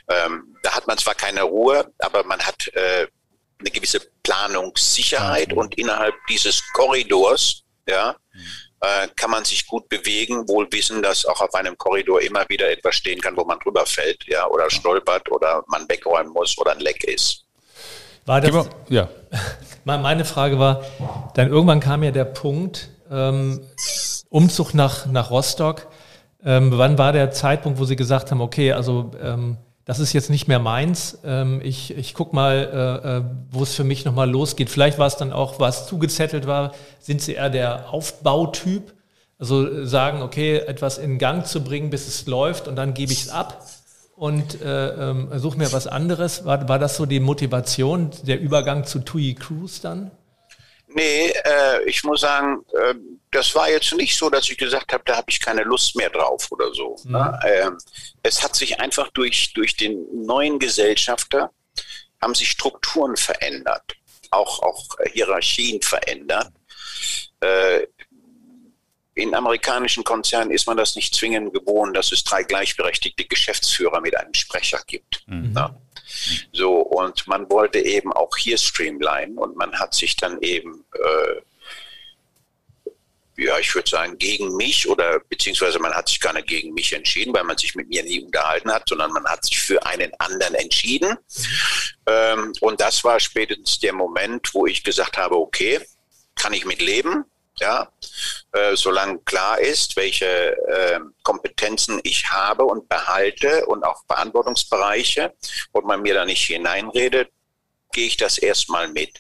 Ähm, 0.09 0.57
da 0.63 0.73
hat 0.73 0.87
man 0.87 0.97
zwar 0.97 1.15
keine 1.15 1.43
Ruhe, 1.43 1.93
aber 1.99 2.25
man 2.25 2.41
hat 2.41 2.69
äh, 2.75 3.07
eine 3.59 3.71
gewisse 3.71 4.01
Planungssicherheit 4.23 5.53
und 5.53 5.77
innerhalb 5.77 6.15
dieses 6.29 6.63
Korridors, 6.73 7.65
ja, 7.89 8.17
mhm. 8.33 8.66
Äh, 8.87 9.09
kann 9.17 9.31
man 9.31 9.45
sich 9.45 9.67
gut 9.67 9.89
bewegen, 9.89 10.49
wohl 10.49 10.67
wissen, 10.71 11.03
dass 11.03 11.25
auch 11.27 11.41
auf 11.41 11.55
einem 11.55 11.77
Korridor 11.77 12.21
immer 12.21 12.45
wieder 12.49 12.71
etwas 12.71 12.95
stehen 12.95 13.21
kann, 13.21 13.37
wo 13.37 13.45
man 13.45 13.59
drüber 13.59 13.85
fällt, 13.87 14.25
ja, 14.27 14.47
oder 14.47 14.71
stolpert 14.71 15.31
oder 15.31 15.65
man 15.67 15.89
wegräumen 15.89 16.33
muss 16.33 16.57
oder 16.59 16.73
ein 16.73 16.81
Leck 16.81 17.05
ist. 17.05 17.45
War 18.25 18.41
das, 18.41 18.69
ja. 18.89 19.09
Meine 19.85 20.25
Frage 20.25 20.59
war, 20.59 20.85
dann 21.35 21.49
irgendwann 21.49 21.81
kam 21.81 22.03
ja 22.03 22.11
der 22.11 22.25
Punkt, 22.25 22.89
ähm, 23.11 23.67
Umzug 24.31 24.75
nach, 24.75 25.07
nach 25.07 25.31
Rostock. 25.31 25.87
Ähm, 26.45 26.73
wann 26.77 26.99
war 26.99 27.13
der 27.13 27.31
Zeitpunkt, 27.31 27.79
wo 27.79 27.85
Sie 27.85 27.97
gesagt 27.97 28.31
haben, 28.31 28.41
okay, 28.41 28.73
also 28.73 29.13
ähm, 29.23 29.59
das 29.87 30.01
ist 30.01 30.13
jetzt 30.13 30.31
nicht 30.31 30.49
mehr 30.49 30.59
meins. 30.59 31.19
Ähm, 31.25 31.61
ich 31.63 31.97
ich 31.97 32.13
gucke 32.13 32.35
mal, 32.35 33.01
äh, 33.05 33.19
äh, 33.19 33.23
wo 33.53 33.63
es 33.63 33.75
für 33.75 33.85
mich 33.85 34.05
nochmal 34.05 34.29
losgeht. 34.29 34.69
Vielleicht 34.69 34.99
war 34.99 35.07
es 35.07 35.17
dann 35.17 35.33
auch, 35.33 35.61
was 35.61 35.87
zugezettelt 35.87 36.47
war, 36.47 36.75
sind 36.99 37.23
Sie 37.23 37.35
eher 37.35 37.49
der 37.49 37.91
Aufbautyp? 37.91 38.93
Also 39.39 39.85
sagen, 39.85 40.23
okay, 40.23 40.59
etwas 40.59 40.99
in 40.99 41.19
Gang 41.19 41.47
zu 41.47 41.63
bringen, 41.63 41.91
bis 41.91 42.09
es 42.09 42.27
läuft 42.27 42.69
und 42.69 42.77
dann 42.77 42.95
gebe 42.95 43.13
ich 43.13 43.23
es 43.25 43.29
ab 43.29 43.65
und 44.17 44.61
äh, 44.61 45.11
ähm, 45.11 45.29
suche 45.37 45.59
mir 45.59 45.73
was 45.73 45.87
anderes. 45.87 46.45
War, 46.45 46.69
war 46.69 46.79
das 46.79 46.97
so 46.97 47.07
die 47.07 47.21
Motivation, 47.21 48.11
der 48.23 48.41
Übergang 48.41 48.85
zu 48.85 49.01
TUI 49.01 49.35
Cruise 49.35 49.81
dann? 49.83 50.11
Nee, 50.97 51.31
äh, 51.45 51.85
ich 51.85 52.03
muss 52.05 52.23
sagen, 52.23 52.65
äh, 52.73 52.95
das 53.31 53.55
war 53.55 53.69
jetzt 53.69 53.93
nicht 53.97 54.17
so, 54.17 54.31
dass 54.31 54.49
ich 54.49 54.57
gesagt 54.57 54.95
habe, 54.95 55.05
da 55.05 55.19
habe 55.19 55.27
ich 55.29 55.41
keine 55.41 55.63
Lust 55.63 55.95
mehr 55.95 56.09
drauf 56.09 56.51
oder 56.51 56.73
so. 56.73 56.97
Mhm. 57.05 57.13
Ne? 57.13 57.39
Äh, 57.45 57.71
es 58.23 58.43
hat 58.43 58.57
sich 58.57 58.81
einfach 58.81 59.11
durch, 59.11 59.53
durch 59.53 59.77
den 59.77 60.07
neuen 60.25 60.59
Gesellschafter, 60.59 61.51
haben 62.23 62.35
sich 62.35 62.49
Strukturen 62.49 63.15
verändert, 63.19 63.93
auch, 64.31 64.63
auch 64.63 64.87
Hierarchien 65.13 65.83
verändert. 65.83 66.51
Äh, 67.41 67.87
in 69.13 69.35
amerikanischen 69.35 70.03
Konzernen 70.03 70.51
ist 70.51 70.67
man 70.67 70.79
das 70.79 70.97
nicht 70.97 71.15
zwingend 71.15 71.53
gewohnt, 71.53 71.95
dass 71.95 72.11
es 72.11 72.25
drei 72.25 72.43
gleichberechtigte 72.43 73.27
Geschäftsführer 73.27 74.01
mit 74.01 74.17
einem 74.17 74.33
Sprecher 74.33 74.81
gibt. 74.87 75.25
Mhm. 75.27 75.53
Ne? 75.53 75.79
So, 76.53 76.79
und 76.79 77.27
man 77.27 77.51
wollte 77.51 77.79
eben 77.79 78.13
auch 78.13 78.37
hier 78.37 78.59
streamline 78.59 79.35
und 79.35 79.57
man 79.57 79.79
hat 79.79 79.95
sich 79.95 80.17
dann 80.17 80.41
eben, 80.41 80.85
äh, 80.95 81.41
ja, 83.39 83.59
ich 83.59 83.75
würde 83.75 83.91
sagen, 83.91 84.17
gegen 84.17 84.57
mich 84.57 84.89
oder 84.89 85.21
beziehungsweise 85.21 85.79
man 85.79 85.93
hat 85.93 86.09
sich 86.09 86.21
gar 86.21 86.33
nicht 86.33 86.47
gegen 86.47 86.73
mich 86.73 86.93
entschieden, 86.95 87.35
weil 87.35 87.45
man 87.45 87.59
sich 87.59 87.75
mit 87.75 87.89
mir 87.89 88.03
nie 88.03 88.25
unterhalten 88.25 88.73
hat, 88.73 88.89
sondern 88.89 89.13
man 89.13 89.27
hat 89.27 89.45
sich 89.45 89.59
für 89.59 89.85
einen 89.85 90.13
anderen 90.19 90.55
entschieden. 90.55 91.11
Mhm. 91.11 91.47
Ähm, 92.07 92.53
und 92.61 92.81
das 92.81 93.05
war 93.05 93.21
spätestens 93.21 93.79
der 93.79 93.93
Moment, 93.93 94.55
wo 94.55 94.67
ich 94.67 94.83
gesagt 94.83 95.19
habe, 95.19 95.37
okay, 95.37 95.81
kann 96.35 96.55
ich 96.55 96.65
mit 96.65 96.81
leben? 96.81 97.25
Ja, 97.61 97.91
äh, 98.53 98.77
solange 98.77 99.19
klar 99.21 99.59
ist, 99.59 99.97
welche 99.97 100.27
äh, 100.27 101.01
Kompetenzen 101.23 102.01
ich 102.03 102.31
habe 102.31 102.65
und 102.65 102.89
behalte 102.89 103.67
und 103.67 103.85
auch 103.85 104.05
Verantwortungsbereiche 104.07 105.35
und 105.73 105.87
man 105.87 106.03
mir 106.03 106.15
da 106.15 106.25
nicht 106.25 106.45
hineinredet, 106.45 107.31
gehe 107.93 108.07
ich 108.07 108.17
das 108.17 108.39
erstmal 108.39 108.89
mit. 108.89 109.19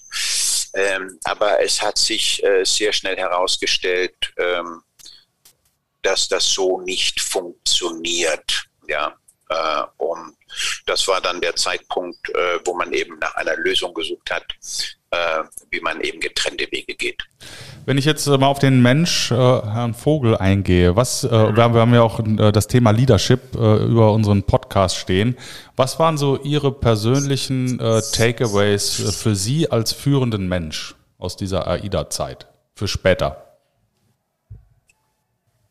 Ähm, 0.75 1.19
aber 1.25 1.63
es 1.63 1.81
hat 1.81 1.97
sich 1.97 2.43
äh, 2.45 2.65
sehr 2.65 2.93
schnell 2.93 3.17
herausgestellt, 3.17 4.15
ähm, 4.37 4.83
dass 6.03 6.29
das 6.29 6.47
so 6.47 6.81
nicht 6.83 7.21
funktioniert. 7.21 8.67
Ja, 8.87 9.17
äh, 9.49 9.83
und 9.97 10.37
das 10.87 11.09
war 11.09 11.21
dann 11.21 11.41
der 11.41 11.57
Zeitpunkt, 11.57 12.29
äh, 12.31 12.61
wo 12.65 12.75
man 12.75 12.93
eben 12.93 13.19
nach 13.19 13.35
einer 13.37 13.57
Lösung 13.57 13.95
gesucht 13.95 14.31
hat, 14.31 14.45
wie 15.71 15.81
man 15.81 16.01
eben 16.01 16.21
getrennte 16.21 16.67
Wege 16.71 16.95
geht. 16.95 17.23
Wenn 17.87 17.99
ich 17.99 18.05
jetzt 18.05 18.27
äh, 18.27 18.37
mal 18.37 18.49
auf 18.49 18.59
den 18.59 18.83
Mensch, 18.83 19.31
äh, 19.31 19.35
Herrn 19.37 19.95
Vogel, 19.95 20.37
eingehe, 20.37 20.97
was, 20.97 21.23
äh, 21.23 21.31
wir, 21.31 21.63
haben, 21.63 21.75
wir 21.75 21.83
haben 21.83 21.95
ja 21.95 22.03
auch 22.03 22.19
äh, 22.19 22.51
das 22.51 22.67
Thema 22.67 22.91
Leadership 22.91 23.55
äh, 23.55 23.77
über 23.85 24.13
unseren 24.13 24.43
Podcast 24.43 24.97
stehen. 24.97 25.37
Was 25.77 26.01
waren 26.01 26.19
so 26.19 26.37
Ihre 26.43 26.73
persönlichen 26.73 27.79
äh, 27.79 28.03
Takeaways 28.13 29.17
für 29.23 29.37
Sie 29.37 29.71
als 29.71 29.93
führenden 29.93 30.49
Mensch 30.49 30.97
aus 31.19 31.37
dieser 31.37 31.69
AIDA-Zeit 31.69 32.49
für 32.75 32.89
später? 32.89 33.57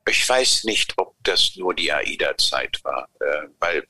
Ich 0.08 0.30
weiß 0.30 0.64
nicht, 0.64 0.94
ob 0.96 1.16
das 1.24 1.58
nur 1.58 1.74
die 1.74 1.92
AIDA-Zeit 1.92 2.80
war, 2.84 3.10
weil 3.60 3.84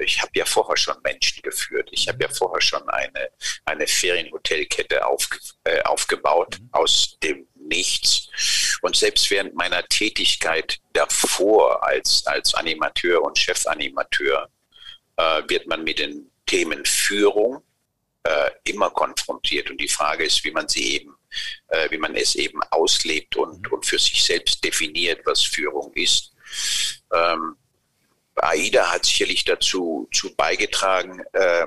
ich 0.00 0.20
habe 0.20 0.32
ja 0.34 0.44
vorher 0.44 0.76
schon 0.76 0.96
Menschen 1.02 1.42
geführt. 1.42 1.88
Ich 1.92 2.08
habe 2.08 2.22
ja 2.22 2.28
vorher 2.28 2.60
schon 2.60 2.88
eine, 2.88 3.30
eine 3.64 3.86
Ferienhotelkette 3.86 5.06
auf, 5.06 5.28
äh, 5.64 5.82
aufgebaut 5.82 6.58
mhm. 6.60 6.68
aus 6.72 7.18
dem 7.22 7.46
Nichts. 7.54 8.28
Und 8.80 8.96
selbst 8.96 9.30
während 9.30 9.54
meiner 9.54 9.84
Tätigkeit 9.88 10.78
davor 10.94 11.84
als, 11.84 12.26
als 12.26 12.54
Animateur 12.54 13.22
und 13.22 13.36
Chefanimateur 13.36 14.48
äh, 15.16 15.42
wird 15.48 15.66
man 15.66 15.84
mit 15.84 15.98
den 15.98 16.30
Themen 16.46 16.84
Führung 16.86 17.62
äh, 18.22 18.50
immer 18.64 18.90
konfrontiert. 18.90 19.70
Und 19.70 19.80
die 19.80 19.88
Frage 19.88 20.24
ist, 20.24 20.42
wie 20.44 20.50
man 20.50 20.68
sie 20.68 20.94
eben, 20.94 21.14
äh, 21.68 21.90
wie 21.90 21.98
man 21.98 22.14
es 22.14 22.34
eben 22.36 22.62
auslebt 22.70 23.36
und, 23.36 23.66
mhm. 23.66 23.72
und 23.72 23.86
für 23.86 23.98
sich 23.98 24.24
selbst 24.24 24.64
definiert, 24.64 25.20
was 25.26 25.42
Führung 25.42 25.92
ist. 25.94 26.32
Ähm, 27.12 27.56
AIDA 28.42 28.92
hat 28.92 29.04
sicherlich 29.04 29.44
dazu 29.44 30.08
zu 30.12 30.34
beigetragen, 30.34 31.22
äh, 31.32 31.66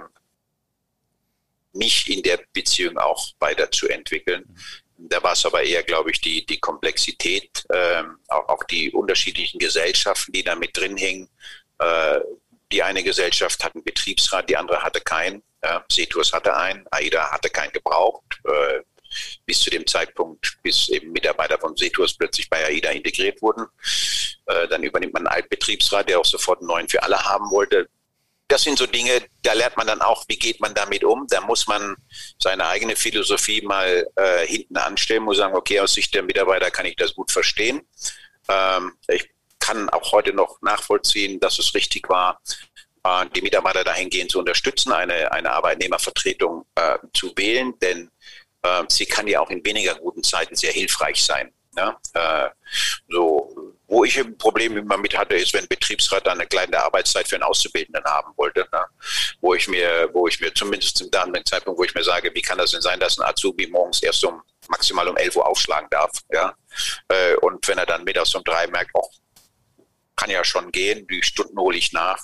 mich 1.74 2.10
in 2.10 2.22
der 2.22 2.40
Beziehung 2.54 2.98
auch 2.98 3.30
weiterzuentwickeln. 3.40 4.44
Da 4.98 5.24
war 5.24 5.34
es 5.34 5.46
aber 5.46 5.64
eher, 5.64 5.84
glaube 5.84 6.12
ich, 6.12 6.22
die, 6.22 6.46
die 6.46 6.60
Komplexität, 6.60 7.66
äh, 7.70 8.04
auch, 8.28 8.50
auch 8.50 8.64
die 8.66 8.92
unterschiedlichen 8.92 9.58
Gesellschaften, 9.58 10.32
die 10.32 10.44
da 10.44 10.56
mit 10.56 10.78
drin 10.78 10.98
hängen. 10.98 11.30
Äh, 11.80 12.20
die 12.72 12.84
eine 12.84 13.04
Gesellschaft 13.04 13.64
hat 13.64 13.76
einen 13.76 13.84
Betriebsrat, 13.84 14.50
die 14.50 14.58
andere 14.58 14.82
hatte 14.82 15.02
keinen. 15.02 15.44
Ja, 15.64 15.84
Setus 15.92 16.34
hatte 16.34 16.56
einen, 16.56 16.86
AIDA 16.92 17.32
hatte 17.32 17.50
keinen 17.50 17.72
gebraucht. 17.72 18.40
Äh, 18.46 18.82
bis 19.46 19.60
zu 19.60 19.70
dem 19.70 19.86
Zeitpunkt, 19.88 20.58
bis 20.64 20.90
eben 20.90 21.12
Mitarbeiter 21.12 21.60
von 21.60 21.76
Setus 21.76 22.16
plötzlich 22.16 22.50
bei 22.50 22.66
AIDA 22.66 22.92
integriert 22.92 23.42
wurden. 23.42 23.66
Äh, 24.46 24.68
dann 24.68 24.84
übernimmt 24.84 25.14
man 25.14 25.28
einen 25.28 25.36
Altbetriebsrat, 25.36 26.10
der 26.10 26.20
auch 26.20 26.26
sofort 26.26 26.60
einen 26.60 26.68
neuen 26.68 26.90
für 26.90 27.04
alle 27.04 27.24
haben 27.24 27.50
wollte. 27.52 27.90
Das 28.48 28.64
sind 28.64 28.78
so 28.78 28.86
Dinge, 28.86 29.22
da 29.44 29.54
lernt 29.54 29.78
man 29.78 29.88
dann 29.88 30.02
auch, 30.02 30.26
wie 30.28 30.38
geht 30.38 30.60
man 30.60 30.74
damit 30.74 31.06
um. 31.06 31.26
Da 31.30 31.40
muss 31.40 31.68
man 31.68 31.96
seine 32.38 32.68
eigene 32.68 32.98
Philosophie 32.98 33.62
mal 33.62 34.06
äh, 34.16 34.46
hinten 34.46 34.76
anstellen, 34.76 35.24
muss 35.24 35.38
sagen, 35.38 35.56
okay, 35.56 35.80
aus 35.80 35.94
Sicht 35.94 36.14
der 36.14 36.24
Mitarbeiter 36.24 36.70
kann 36.70 36.86
ich 36.86 36.98
das 36.98 37.16
gut 37.16 37.32
verstehen. 37.32 37.82
Ähm, 38.50 38.94
ich 39.08 39.30
kann 39.60 39.90
auch 39.90 40.12
heute 40.12 40.34
noch 40.34 40.62
nachvollziehen, 40.62 41.40
dass 41.40 41.60
es 41.60 41.74
richtig 41.74 42.10
war, 42.10 42.42
äh, 43.04 43.26
die 43.34 43.42
Mitarbeiter 43.42 43.84
dahingehend 43.84 44.32
zu 44.32 44.40
unterstützen, 44.40 44.92
eine, 44.92 45.32
eine 45.32 45.52
Arbeitnehmervertretung 45.54 46.66
äh, 46.76 46.98
zu 47.14 47.32
wählen, 47.38 47.74
denn 47.80 48.12
äh, 48.64 48.84
sie 48.88 49.06
kann 49.06 49.28
ja 49.28 49.40
auch 49.40 49.50
in 49.50 49.64
weniger 49.66 49.96
guten 49.96 50.24
Zeiten 50.24 50.56
sehr 50.56 50.72
hilfreich 50.72 51.24
sein. 51.24 51.54
Ja? 51.76 52.00
Äh, 52.14 52.50
so, 53.10 53.76
wo 53.88 54.04
ich 54.04 54.18
ein 54.20 54.38
Problem 54.38 54.78
immer 54.78 54.98
mit 54.98 55.18
hatte, 55.18 55.36
ist, 55.36 55.54
wenn 55.54 55.64
ein 55.64 55.68
Betriebsrat 55.68 56.26
dann 56.26 56.40
eine 56.40 56.48
kleine 56.48 56.84
Arbeitszeit 56.84 57.28
für 57.28 57.36
einen 57.36 57.44
Auszubildenden 57.44 58.04
haben 58.06 58.32
wollte, 58.38 58.68
ne? 58.72 58.86
wo 59.42 59.54
ich 59.54 59.68
mir, 59.68 60.10
wo 60.14 60.28
ich 60.28 60.40
mir 60.40 60.54
zumindest 60.54 60.98
zum 60.98 61.12
damaligen 61.12 61.46
Zeitpunkt, 61.46 61.80
wo 61.80 61.84
ich 61.84 61.94
mir 61.94 62.04
sage, 62.04 62.32
wie 62.34 62.42
kann 62.42 62.58
das 62.58 62.72
denn 62.72 62.82
sein, 62.82 63.00
dass 63.00 63.18
ein 63.18 63.26
Azubi 63.26 63.68
morgens 63.68 64.02
erst 64.02 64.24
um 64.24 64.42
maximal 64.70 65.08
um 65.08 65.18
11 65.18 65.36
Uhr 65.36 65.48
aufschlagen 65.48 65.90
darf, 65.90 66.12
ja? 66.32 66.56
Äh, 67.10 67.36
und 67.38 67.68
wenn 67.68 67.78
er 67.78 67.86
dann 67.86 68.04
mittags 68.04 68.34
um 68.36 68.44
drei 68.44 68.68
merkt, 68.68 68.92
oh, 68.94 69.10
kann 70.16 70.30
ja 70.30 70.44
schon 70.44 70.72
gehen, 70.72 71.08
die 71.08 71.24
Stunden 71.24 71.58
hole 71.58 71.78
ich 71.78 71.92
nach, 71.94 72.24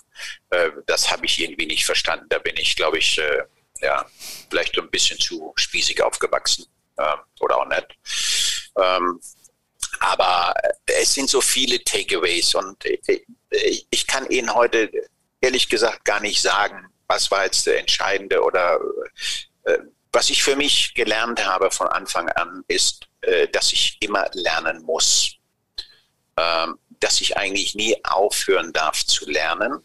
äh, 0.52 0.70
das 0.86 1.12
habe 1.12 1.26
ich 1.26 1.40
irgendwie 1.40 1.66
nicht 1.66 1.86
verstanden. 1.86 2.28
Da 2.30 2.38
bin 2.38 2.56
ich, 2.58 2.76
glaube 2.76 3.00
ich, 3.00 3.18
äh, 3.18 3.44
ja, 3.82 4.06
vielleicht 4.50 4.76
so 4.76 4.82
ein 4.82 4.90
bisschen 4.90 5.20
zu 5.20 5.54
spießig 5.56 6.02
aufgewachsen 6.02 6.66
äh, 6.98 7.16
oder 7.40 7.58
auch 7.58 7.68
nicht. 7.68 7.88
Ähm, 8.78 9.20
aber 10.00 10.54
es 10.86 11.14
sind 11.14 11.30
so 11.30 11.42
viele 11.42 11.84
Takeaways 11.84 12.56
und 12.56 12.84
ich, 12.86 13.88
ich 13.90 14.08
kann 14.08 14.30
Ihnen 14.30 14.54
heute 14.54 14.92
ehrlich 15.42 15.70
gesagt 15.70 16.06
gar 16.06 16.20
nicht 16.20 16.42
sagen, 16.42 16.88
was 17.08 17.32
war 17.32 17.46
jetzt 17.46 17.66
der 17.66 17.80
entscheidende 17.80 18.42
oder 18.42 18.80
äh, 19.64 19.80
was 20.12 20.30
ich 20.30 20.44
für 20.44 20.56
mich 20.56 20.94
gelernt 20.94 21.46
habe 21.46 21.72
von 21.72 21.88
Anfang 21.88 22.30
an 22.30 22.64
ist, 22.68 23.08
äh, 23.22 23.48
dass 23.48 23.74
ich 23.74 23.98
immer 24.02 24.30
lernen 24.34 24.82
muss. 24.84 25.36
Ähm, 26.38 26.78
dass 27.00 27.22
ich 27.22 27.38
eigentlich 27.38 27.76
nie 27.76 27.96
aufhören 28.04 28.74
darf 28.74 29.06
zu 29.06 29.30
lernen 29.30 29.84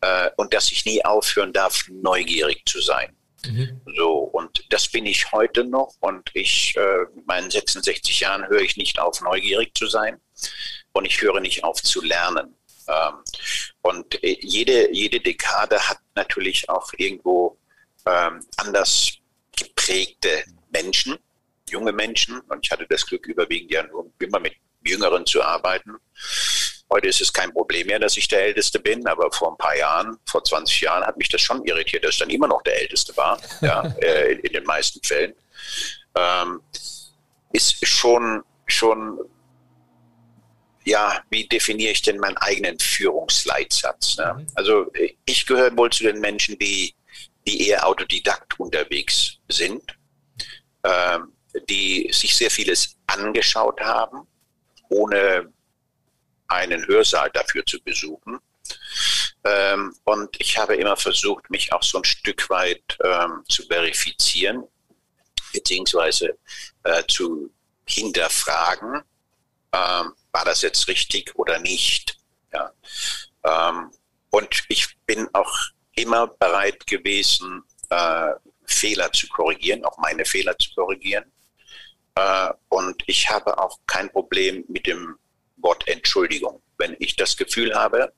äh, 0.00 0.30
und 0.36 0.54
dass 0.54 0.70
ich 0.72 0.84
nie 0.84 1.04
aufhören 1.04 1.52
darf, 1.52 1.84
neugierig 1.88 2.62
zu 2.66 2.80
sein. 2.80 3.16
Mhm. 3.46 3.80
So, 3.96 4.18
und 4.18 4.64
das 4.70 4.88
bin 4.88 5.06
ich 5.06 5.32
heute 5.32 5.64
noch 5.64 5.94
und 6.00 6.30
ich, 6.34 6.76
äh, 6.76 7.04
mit 7.14 7.26
meinen 7.26 7.50
66 7.50 8.20
Jahren 8.20 8.46
höre 8.48 8.60
ich 8.60 8.76
nicht 8.76 8.98
auf, 8.98 9.20
neugierig 9.22 9.74
zu 9.74 9.86
sein 9.86 10.20
und 10.92 11.06
ich 11.06 11.20
höre 11.22 11.40
nicht 11.40 11.64
auf 11.64 11.82
zu 11.82 12.02
lernen. 12.02 12.54
Ähm, 12.88 13.14
und 13.82 14.22
äh, 14.22 14.36
jede, 14.40 14.92
jede 14.92 15.20
Dekade 15.20 15.88
hat 15.88 15.98
natürlich 16.14 16.68
auch 16.68 16.92
irgendwo 16.96 17.58
ähm, 18.06 18.44
anders 18.56 19.12
geprägte 19.56 20.44
Menschen, 20.70 21.18
junge 21.68 21.92
Menschen 21.92 22.40
und 22.40 22.60
ich 22.64 22.70
hatte 22.70 22.86
das 22.88 23.06
Glück, 23.06 23.26
überwiegend 23.26 23.70
ja 23.70 23.86
nur 23.86 24.10
immer 24.18 24.40
mit 24.40 24.54
Jüngeren 24.84 25.24
zu 25.26 25.42
arbeiten. 25.42 25.96
Heute 26.92 27.06
ist 27.06 27.20
es 27.20 27.32
kein 27.32 27.52
Problem 27.52 27.86
mehr, 27.86 28.00
dass 28.00 28.16
ich 28.16 28.26
der 28.26 28.42
Älteste 28.42 28.80
bin, 28.80 29.06
aber 29.06 29.30
vor 29.30 29.52
ein 29.52 29.56
paar 29.56 29.76
Jahren, 29.76 30.18
vor 30.26 30.42
20 30.42 30.80
Jahren, 30.80 31.04
hat 31.04 31.16
mich 31.16 31.28
das 31.28 31.40
schon 31.40 31.64
irritiert, 31.64 32.04
dass 32.04 32.14
ich 32.14 32.18
dann 32.18 32.30
immer 32.30 32.48
noch 32.48 32.62
der 32.62 32.80
Älteste 32.80 33.16
war, 33.16 33.40
ja, 33.60 33.82
äh, 34.00 34.32
in 34.32 34.52
den 34.52 34.64
meisten 34.64 35.00
Fällen. 35.04 35.32
Ähm, 36.16 36.60
ist 37.52 37.86
schon, 37.86 38.42
schon, 38.66 39.20
ja, 40.84 41.22
wie 41.30 41.46
definiere 41.46 41.92
ich 41.92 42.02
denn 42.02 42.18
meinen 42.18 42.36
eigenen 42.38 42.78
Führungsleitsatz? 42.80 44.16
Ne? 44.18 44.34
Mhm. 44.38 44.46
Also 44.56 44.90
ich 45.24 45.46
gehöre 45.46 45.76
wohl 45.76 45.90
zu 45.90 46.02
den 46.02 46.18
Menschen, 46.18 46.58
die, 46.58 46.92
die 47.46 47.68
eher 47.68 47.86
autodidakt 47.86 48.58
unterwegs 48.58 49.36
sind, 49.48 49.96
ähm, 50.82 51.32
die 51.68 52.10
sich 52.12 52.36
sehr 52.36 52.50
vieles 52.50 52.96
angeschaut 53.06 53.80
haben, 53.80 54.26
ohne 54.88 55.52
einen 56.50 56.86
Hörsaal 56.86 57.30
dafür 57.30 57.64
zu 57.64 57.80
besuchen. 57.82 58.38
Ähm, 59.44 59.94
und 60.04 60.36
ich 60.38 60.58
habe 60.58 60.76
immer 60.76 60.96
versucht, 60.96 61.48
mich 61.50 61.72
auch 61.72 61.82
so 61.82 61.98
ein 61.98 62.04
Stück 62.04 62.50
weit 62.50 62.98
ähm, 63.02 63.42
zu 63.48 63.64
verifizieren, 63.66 64.64
beziehungsweise 65.52 66.38
äh, 66.84 67.02
zu 67.08 67.50
hinterfragen, 67.86 69.02
ähm, 69.72 70.12
war 70.32 70.44
das 70.44 70.62
jetzt 70.62 70.86
richtig 70.88 71.34
oder 71.36 71.58
nicht. 71.58 72.18
Ja. 72.52 72.72
Ähm, 73.44 73.90
und 74.30 74.64
ich 74.68 74.96
bin 75.06 75.28
auch 75.32 75.56
immer 75.94 76.26
bereit 76.26 76.86
gewesen, 76.86 77.62
äh, 77.88 78.32
Fehler 78.66 79.12
zu 79.12 79.26
korrigieren, 79.28 79.84
auch 79.84 79.98
meine 79.98 80.24
Fehler 80.24 80.56
zu 80.58 80.72
korrigieren. 80.74 81.24
Äh, 82.14 82.50
und 82.68 83.02
ich 83.06 83.28
habe 83.28 83.58
auch 83.58 83.78
kein 83.86 84.10
Problem 84.10 84.64
mit 84.68 84.86
dem 84.86 85.18
Wort 85.62 85.86
Entschuldigung. 85.86 86.62
Wenn 86.78 86.96
ich 86.98 87.16
das 87.16 87.36
Gefühl 87.36 87.74
habe, 87.74 88.12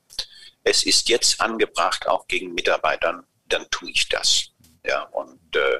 es 0.63 0.83
ist 0.83 1.09
jetzt 1.09 1.41
angebracht, 1.41 2.07
auch 2.07 2.27
gegen 2.27 2.53
Mitarbeitern, 2.53 3.25
dann 3.47 3.69
tue 3.69 3.91
ich 3.91 4.07
das. 4.09 4.49
Ja, 4.85 5.03
und 5.03 5.55
äh, 5.55 5.79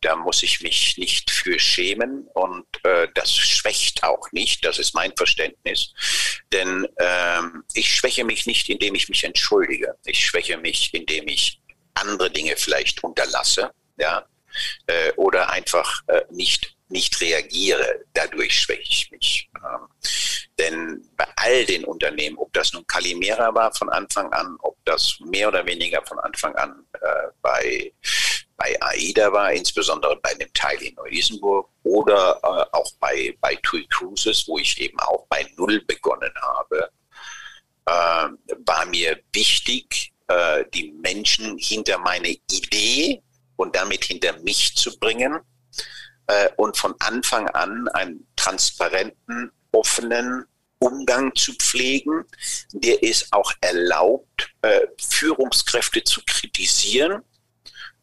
da 0.00 0.14
muss 0.14 0.44
ich 0.44 0.60
mich 0.60 0.96
nicht 0.96 1.30
für 1.30 1.58
schämen 1.58 2.28
und 2.34 2.66
äh, 2.84 3.08
das 3.14 3.34
schwächt 3.34 4.04
auch 4.04 4.30
nicht, 4.30 4.64
das 4.64 4.78
ist 4.78 4.94
mein 4.94 5.12
Verständnis. 5.16 5.92
Denn 6.52 6.86
ähm, 6.98 7.64
ich 7.74 7.92
schwäche 7.92 8.24
mich 8.24 8.46
nicht, 8.46 8.68
indem 8.68 8.94
ich 8.94 9.08
mich 9.08 9.24
entschuldige. 9.24 9.96
Ich 10.04 10.24
schwäche 10.24 10.56
mich, 10.56 10.94
indem 10.94 11.26
ich 11.26 11.60
andere 11.94 12.30
Dinge 12.30 12.56
vielleicht 12.56 13.02
unterlasse, 13.02 13.72
ja, 13.96 14.24
äh, 14.86 15.12
oder 15.16 15.50
einfach 15.50 16.02
äh, 16.06 16.22
nicht 16.30 16.76
nicht 16.88 17.20
reagiere, 17.20 18.04
dadurch 18.14 18.60
schwäche 18.60 18.82
ich 18.82 19.10
mich. 19.10 19.50
Ähm, 19.56 19.88
denn 20.58 21.08
bei 21.16 21.26
all 21.36 21.64
den 21.66 21.84
Unternehmen, 21.84 22.36
ob 22.38 22.52
das 22.52 22.72
nun 22.72 22.86
Calimera 22.86 23.54
war 23.54 23.72
von 23.74 23.88
Anfang 23.90 24.32
an, 24.32 24.56
ob 24.60 24.76
das 24.84 25.18
mehr 25.20 25.48
oder 25.48 25.64
weniger 25.66 26.04
von 26.04 26.18
Anfang 26.20 26.54
an 26.56 26.84
äh, 27.00 27.28
bei, 27.42 27.92
bei 28.56 28.76
AIDA 28.80 29.32
war, 29.32 29.52
insbesondere 29.52 30.16
bei 30.16 30.34
dem 30.34 30.52
Teil 30.54 30.82
in 30.82 30.94
Neu-Isenburg 30.94 31.68
oder 31.84 32.40
äh, 32.42 32.76
auch 32.76 32.90
bei, 32.98 33.36
bei 33.40 33.54
TUI 33.62 33.86
Cruises, 33.88 34.48
wo 34.48 34.58
ich 34.58 34.80
eben 34.80 34.98
auch 35.00 35.26
bei 35.28 35.46
Null 35.56 35.80
begonnen 35.82 36.32
habe, 36.42 36.90
äh, 37.86 38.28
war 38.66 38.86
mir 38.86 39.20
wichtig, 39.32 40.12
äh, 40.26 40.64
die 40.74 40.92
Menschen 40.92 41.56
hinter 41.58 41.98
meine 41.98 42.36
Idee 42.50 43.22
und 43.56 43.76
damit 43.76 44.04
hinter 44.04 44.38
mich 44.40 44.74
zu 44.74 44.98
bringen 44.98 45.40
äh, 46.28 46.48
und 46.56 46.76
von 46.76 46.94
Anfang 47.00 47.48
an 47.48 47.88
einen 47.88 48.26
transparenten, 48.36 49.50
offenen 49.72 50.44
Umgang 50.78 51.34
zu 51.34 51.52
pflegen, 51.54 52.24
der 52.72 53.02
es 53.02 53.32
auch 53.32 53.52
erlaubt, 53.60 54.50
äh, 54.62 54.86
Führungskräfte 54.98 56.04
zu 56.04 56.22
kritisieren, 56.24 57.22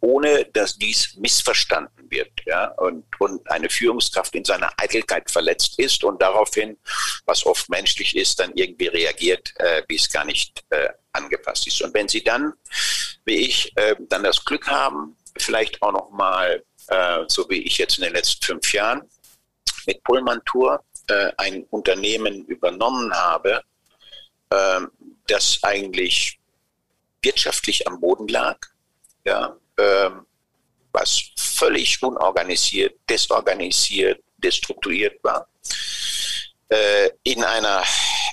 ohne 0.01 0.45
dass 0.45 0.77
dies 0.77 1.15
missverstanden 1.15 2.11
wird 2.11 2.31
ja, 2.45 2.67
und, 2.77 3.05
und 3.19 3.49
eine 3.49 3.69
Führungskraft 3.69 4.35
in 4.35 4.45
seiner 4.45 4.71
Eitelkeit 4.77 5.31
verletzt 5.31 5.79
ist 5.79 6.03
und 6.03 6.21
daraufhin, 6.21 6.77
was 7.25 7.45
oft 7.45 7.69
menschlich 7.69 8.15
ist, 8.15 8.39
dann 8.39 8.51
irgendwie 8.55 8.87
reagiert, 8.87 9.53
äh, 9.57 9.81
wie 9.87 9.95
es 9.95 10.09
gar 10.09 10.25
nicht 10.25 10.63
äh, 10.69 10.89
angepasst 11.13 11.65
ist. 11.67 11.81
Und 11.81 11.93
wenn 11.93 12.07
Sie 12.07 12.23
dann, 12.23 12.53
wie 13.23 13.47
ich, 13.47 13.75
äh, 13.77 13.95
dann 14.09 14.23
das 14.23 14.43
Glück 14.43 14.67
haben, 14.67 15.15
vielleicht 15.37 15.81
auch 15.81 15.91
noch 15.91 16.11
mal, 16.11 16.63
äh, 16.87 17.23
so 17.27 17.49
wie 17.49 17.61
ich 17.63 17.77
jetzt 17.77 17.97
in 17.97 18.03
den 18.03 18.13
letzten 18.13 18.45
fünf 18.45 18.73
Jahren, 18.73 19.09
mit 19.87 20.03
Pullman 20.03 20.41
Tour 20.45 20.83
äh, 21.07 21.31
ein 21.37 21.63
Unternehmen 21.69 22.45
übernommen 22.45 23.13
habe, 23.13 23.61
äh, 24.49 24.81
das 25.27 25.59
eigentlich 25.63 26.39
wirtschaftlich 27.21 27.87
am 27.87 27.99
Boden 27.99 28.27
lag, 28.27 28.57
ja, 29.23 29.55
ähm, 29.77 30.25
was 30.91 31.31
völlig 31.35 32.01
unorganisiert, 32.01 32.97
desorganisiert, 33.09 34.21
destrukturiert 34.37 35.21
war, 35.23 35.47
äh, 36.69 37.09
in, 37.23 37.43
einer, 37.43 37.83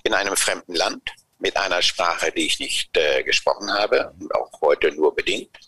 in 0.05 0.15
einem 0.15 0.37
fremden 0.37 0.75
Land 0.75 1.11
mit 1.39 1.57
einer 1.57 1.83
Sprache, 1.83 2.31
die 2.31 2.47
ich 2.47 2.61
nicht 2.61 2.97
äh, 2.97 3.23
gesprochen 3.25 3.73
habe, 3.73 4.15
auch 4.35 4.61
heute 4.61 4.93
nur 4.93 5.15
bedingt, 5.15 5.59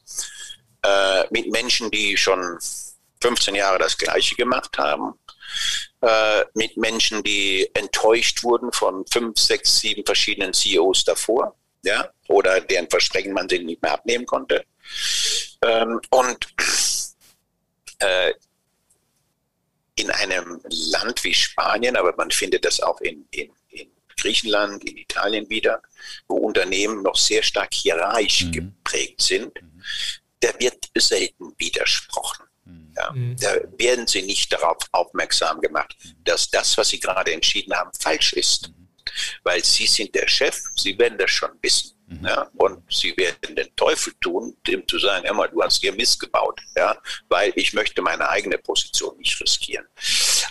äh, 0.85 1.24
mit 1.30 1.51
Menschen, 1.51 1.91
die 1.91 2.16
schon 2.16 2.59
15 3.20 3.55
Jahre 3.55 3.78
das 3.78 3.97
Gleiche 3.97 4.35
gemacht 4.35 4.76
haben, 4.76 5.14
äh, 6.03 6.45
mit 6.55 6.76
Menschen, 6.76 7.22
die 7.22 7.68
enttäuscht 7.74 8.43
wurden 8.43 8.70
von 8.72 9.05
fünf, 9.11 9.39
sechs, 9.39 9.78
sieben 9.78 10.05
verschiedenen 10.05 10.53
CEOs 10.53 11.05
davor, 11.05 11.57
ja, 11.82 12.09
oder 12.28 12.61
deren 12.61 12.89
Versprechen 12.91 13.32
man 13.32 13.49
sich 13.49 13.62
nicht 13.62 13.82
mehr 13.82 13.93
abnehmen 13.93 14.26
konnte. 14.26 14.64
Ähm, 15.62 16.01
und 16.11 16.47
äh, 18.01 18.35
in 19.97 20.11
einem 20.11 20.61
Land 20.68 21.24
wie 21.24 21.35
Spanien, 21.35 21.97
aber 21.97 22.14
man 22.16 22.30
findet 22.30 22.64
das 22.64 22.80
auch 22.80 23.01
in, 23.01 23.26
in, 23.30 23.51
in 23.68 23.89
Griechenland, 24.16 24.85
in 24.85 24.97
Italien 24.97 25.49
wieder, 25.49 25.80
wo 26.28 26.37
Unternehmen 26.37 27.03
noch 27.03 27.16
sehr 27.16 27.43
stark 27.43 27.72
hierarchisch 27.72 28.45
mhm. 28.47 28.53
geprägt 28.53 29.22
sind, 29.22 29.62
mhm. 29.62 29.82
Da 30.45 30.59
wird 30.59 30.90
selten 30.97 31.55
widersprochen. 31.59 32.45
Ja, 32.97 33.11
mhm. 33.12 33.36
Da 33.40 33.57
werden 33.78 34.07
sie 34.07 34.22
nicht 34.22 34.53
darauf 34.53 34.78
aufmerksam 34.92 35.61
gemacht, 35.61 35.97
dass 36.24 36.51
das, 36.51 36.76
was 36.78 36.88
sie 36.88 37.01
gerade 37.01 37.32
entschieden 37.32 37.74
haben, 37.74 37.90
falsch 37.99 38.32
ist. 38.34 38.68
Mhm. 38.68 38.88
Weil 39.42 39.64
sie 39.64 39.86
sind 39.86 40.14
der 40.14 40.28
Chef, 40.28 40.57
sie 40.76 40.99
werden 40.99 41.18
das 41.18 41.30
schon 41.30 41.51
wissen. 41.62 41.92
Ja, 42.22 42.51
und 42.57 42.82
sie 42.92 43.16
werden 43.16 43.57
den 43.57 43.74
Teufel 43.76 44.12
tun, 44.20 44.55
dem 44.66 44.86
zu 44.86 44.99
sagen, 44.99 45.24
Emma, 45.24 45.49
du 45.49 45.62
hast 45.62 45.80
hier 45.80 45.92
missgebaut, 45.92 46.61
ja, 46.76 46.97
weil 47.28 47.51
ich 47.57 47.72
möchte 47.72 48.03
meine 48.03 48.28
eigene 48.28 48.59
Position 48.59 49.16
nicht 49.16 49.40
riskieren. 49.40 49.86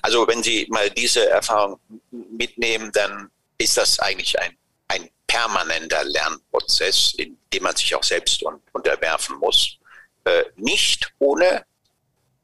Also 0.01 0.27
wenn 0.27 0.41
Sie 0.41 0.65
mal 0.69 0.89
diese 0.89 1.29
Erfahrung 1.29 1.79
mitnehmen, 2.09 2.91
dann 2.91 3.29
ist 3.59 3.77
das 3.77 3.99
eigentlich 3.99 4.37
ein, 4.39 4.57
ein 4.87 5.09
permanenter 5.27 6.03
Lernprozess, 6.03 7.13
in 7.17 7.37
dem 7.53 7.63
man 7.63 7.75
sich 7.75 7.93
auch 7.95 8.03
selbst 8.03 8.43
un 8.43 8.59
unterwerfen 8.71 9.37
muss. 9.37 9.77
Äh, 10.25 10.43
nicht 10.55 11.13
ohne 11.19 11.65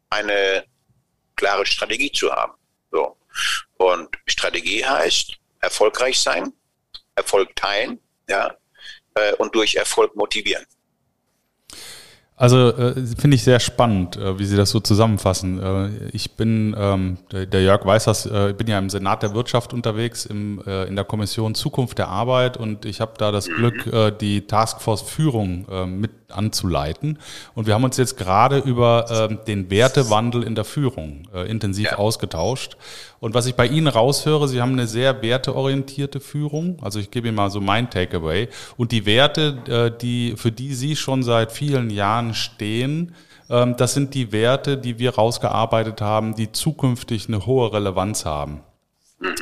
eine 0.09 0.65
klare 1.35 1.65
Strategie 1.65 2.11
zu 2.11 2.31
haben. 2.31 2.53
So. 2.91 3.17
Und 3.77 4.17
Strategie 4.27 4.85
heißt 4.85 5.37
erfolgreich 5.61 6.19
sein, 6.19 6.53
Erfolg 7.15 7.55
teilen, 7.55 7.99
ja, 8.27 8.55
äh, 9.15 9.33
und 9.35 9.55
durch 9.55 9.75
Erfolg 9.75 10.15
motivieren. 10.15 10.65
Also 12.39 12.69
äh, 12.69 12.93
finde 13.17 13.35
ich 13.35 13.43
sehr 13.43 13.59
spannend, 13.59 14.15
äh, 14.15 14.39
wie 14.39 14.45
Sie 14.45 14.55
das 14.55 14.69
so 14.69 14.79
zusammenfassen. 14.79 15.61
Äh, 15.61 15.89
ich 16.13 16.37
bin, 16.37 16.73
ähm, 16.79 17.17
der, 17.33 17.45
der, 17.45 17.61
Jörg 17.63 17.85
weiß 17.85 18.05
das, 18.05 18.25
äh, 18.25 18.53
bin 18.57 18.67
ja 18.67 18.79
im 18.79 18.89
Senat 18.89 19.23
der 19.23 19.33
Wirtschaft 19.33 19.73
unterwegs, 19.73 20.25
im, 20.25 20.63
äh, 20.65 20.85
in 20.85 20.95
der 20.95 21.03
Kommission 21.03 21.53
Zukunft 21.53 21.97
der 21.97 22.07
Arbeit 22.07 22.55
und 22.55 22.85
ich 22.85 23.01
habe 23.01 23.11
da 23.17 23.33
das 23.33 23.47
Glück, 23.47 23.85
äh, 23.87 24.13
die 24.13 24.47
Taskforce 24.47 25.01
Führung 25.01 25.65
äh, 25.69 25.85
mit 25.85 26.11
anzuleiten. 26.29 27.19
Und 27.55 27.67
wir 27.67 27.73
haben 27.73 27.83
uns 27.83 27.97
jetzt 27.97 28.15
gerade 28.15 28.59
über 28.59 29.27
äh, 29.29 29.45
den 29.45 29.69
Wertewandel 29.69 30.43
in 30.43 30.55
der 30.55 30.63
Führung 30.63 31.27
intensiv 31.47 31.91
ja. 31.91 31.97
ausgetauscht. 31.97 32.77
Und 33.19 33.33
was 33.33 33.45
ich 33.45 33.55
bei 33.55 33.67
Ihnen 33.67 33.87
raushöre, 33.87 34.47
Sie 34.47 34.61
haben 34.61 34.73
eine 34.73 34.87
sehr 34.87 35.21
werteorientierte 35.21 36.19
Führung. 36.19 36.77
Also 36.81 36.99
ich 36.99 37.11
gebe 37.11 37.27
Ihnen 37.27 37.35
mal 37.35 37.51
so 37.51 37.59
mein 37.61 37.89
Takeaway. 37.89 38.47
Und 38.77 38.91
die 38.91 39.05
Werte, 39.05 39.57
äh, 39.67 39.97
die, 39.97 40.35
für 40.37 40.51
die 40.51 40.73
Sie 40.73 40.95
schon 40.95 41.23
seit 41.23 41.51
vielen 41.51 41.89
Jahren 41.89 42.33
stehen, 42.33 43.13
ähm, 43.49 43.75
das 43.77 43.93
sind 43.93 44.13
die 44.13 44.31
Werte, 44.31 44.77
die 44.77 44.99
wir 44.99 45.15
rausgearbeitet 45.15 46.01
haben, 46.01 46.35
die 46.35 46.51
zukünftig 46.51 47.27
eine 47.27 47.45
hohe 47.45 47.73
Relevanz 47.73 48.25
haben. 48.25 48.61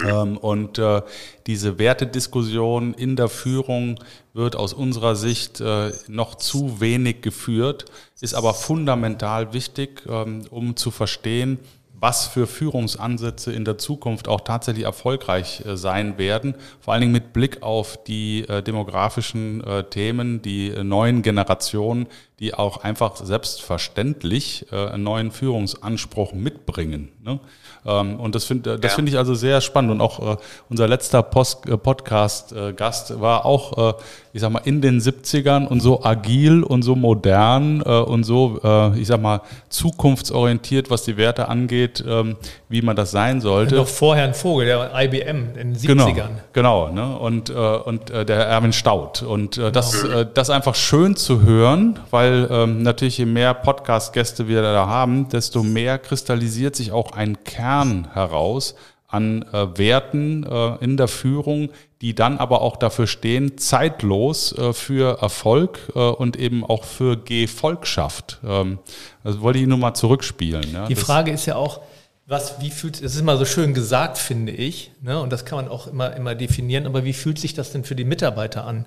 Ähm, 0.04 0.38
und 0.38 0.80
äh, 0.80 1.04
diese 1.46 1.78
Wertediskussion 1.78 2.96
in 2.96 3.16
der 3.16 3.30
Führung 3.30 4.00
wird 4.34 4.56
aus 4.56 4.74
unserer 4.74 5.16
Sicht 5.16 5.62
äh, 5.62 5.92
noch 6.08 6.36
zu 6.36 6.82
wenig 6.82 7.22
geführt, 7.22 7.86
ist 8.20 8.34
aber 8.34 8.56
fundamental 8.56 9.54
wichtig, 9.54 10.04
ähm, 10.10 10.46
um 10.50 10.76
zu 10.76 10.90
verstehen, 10.90 11.60
was 12.00 12.28
für 12.28 12.46
Führungsansätze 12.48 13.52
in 13.52 13.66
der 13.66 13.78
Zukunft 13.78 14.28
auch 14.28 14.42
tatsächlich 14.42 14.86
erfolgreich 14.86 15.66
äh, 15.66 15.76
sein 15.78 16.18
werden, 16.18 16.56
vor 16.80 16.94
allen 16.94 17.02
Dingen 17.02 17.14
mit 17.14 17.34
Blick 17.34 17.64
auf 17.64 18.04
die 18.04 18.48
äh, 18.48 18.62
demografischen 18.62 19.64
äh, 19.64 19.84
Themen, 19.84 20.42
die 20.42 20.72
neuen 20.84 21.22
Generationen, 21.22 22.08
die 22.40 22.54
auch 22.54 22.84
einfach 22.84 23.16
selbstverständlich 23.16 24.68
einen 24.72 25.04
neuen 25.04 25.32
Führungsanspruch 25.32 26.34
mitbringen. 26.34 27.10
Ne? 27.24 27.40
Ähm, 27.86 28.20
und 28.20 28.36
das 28.36 28.46
finde 28.46 28.78
das 28.78 28.92
ja. 28.92 28.96
finde 28.96 29.12
ich 29.12 29.18
also 29.18 29.34
sehr 29.34 29.62
spannend. 29.62 29.92
Und 29.92 30.02
auch 30.02 30.38
unser 30.70 30.88
letzter 30.88 31.24
Podcast-Gast 31.24 33.20
war 33.20 33.46
auch, 33.46 33.96
ich 34.34 34.42
sag 34.42 34.52
mal, 34.52 34.62
in 34.66 34.82
den 34.82 35.00
70ern 35.00 35.66
und 35.68 35.80
so 35.80 36.04
agil 36.04 36.64
und 36.64 36.84
so 36.84 36.96
modern 36.96 37.82
und 37.82 38.24
so, 38.24 38.92
ich 38.96 39.08
sag 39.08 39.22
mal, 39.22 39.42
zukunftsorientiert, 39.70 40.92
was 40.92 41.04
die 41.04 41.18
Werte 41.18 41.48
angeht 41.48 42.04
ähm, 42.08 42.38
wie 42.70 42.82
man 42.82 42.96
das 42.96 43.12
sein 43.12 43.42
sollte. 43.42 43.76
Noch 43.76 43.88
vorher 43.88 44.26
ein 44.26 44.34
Vogel, 44.34 44.66
der 44.66 44.92
IBM 44.96 45.56
in 45.56 45.74
den 45.74 45.76
70ern. 45.76 46.30
Genau, 46.54 46.88
genau 46.88 46.90
ne? 46.90 47.18
und, 47.18 47.50
äh, 47.50 47.54
und 47.54 48.10
äh, 48.10 48.26
der 48.26 48.46
Erwin 48.46 48.74
Staud. 48.74 49.22
Und 49.22 49.58
äh, 49.58 49.72
das, 49.72 50.02
genau. 50.02 50.20
äh, 50.20 50.28
das 50.34 50.50
einfach 50.50 50.76
schön 50.76 51.16
zu 51.16 51.44
hören, 51.44 52.00
weil 52.12 52.27
ähm, 52.50 52.84
natürlich 52.84 53.18
je 53.18 53.26
mehr 53.26 53.54
Podcast-Gäste 53.54 54.48
wir 54.48 54.62
da 54.62 54.88
haben, 54.88 55.30
desto 55.30 55.64
mehr 55.64 55.98
kristallisiert 55.98 56.76
sich 56.76 56.92
auch 56.92 57.12
ein 57.12 57.44
Kern 57.44 58.08
heraus 58.14 58.76
an 59.08 59.44
äh, 59.54 59.78
Werten 59.78 60.44
äh, 60.44 60.76
in 60.84 60.98
der 60.98 61.08
Führung, 61.08 61.70
die 62.02 62.14
dann 62.14 62.38
aber 62.38 62.62
auch 62.62 62.76
dafür 62.76 63.08
stehen, 63.08 63.58
zeitlos 63.58 64.52
äh, 64.58 64.74
für 64.74 65.22
Erfolg 65.22 65.80
äh, 65.96 66.00
und 66.00 66.36
eben 66.38 66.64
auch 66.64 66.84
für 66.84 67.18
Gefolgschaft. 67.18 68.40
Ähm, 68.46 68.80
also 69.24 69.42
wollte 69.42 69.60
ich 69.60 69.68
nur 69.68 69.78
mal 69.78 69.94
zurückspielen. 69.94 70.74
Ja? 70.74 70.88
Die 70.88 70.96
das 70.96 71.04
Frage 71.04 71.32
ist 71.32 71.46
ja 71.46 71.56
auch, 71.56 71.82
was, 72.26 72.60
wie 72.60 72.70
fühlt, 72.70 73.02
das 73.02 73.14
ist 73.14 73.22
immer 73.22 73.38
so 73.38 73.46
schön 73.46 73.74
gesagt, 73.74 74.18
finde 74.18 74.52
ich, 74.52 74.92
ne? 75.02 75.22
und 75.22 75.32
das 75.32 75.46
kann 75.46 75.58
man 75.58 75.68
auch 75.70 75.88
immer, 75.88 76.14
immer 76.16 76.36
definieren, 76.36 76.86
aber 76.86 77.06
wie 77.06 77.14
fühlt 77.14 77.40
sich 77.40 77.54
das 77.54 77.72
denn 77.72 77.86
für 77.86 77.96
die 77.96 78.04
Mitarbeiter 78.04 78.66
an? 78.66 78.86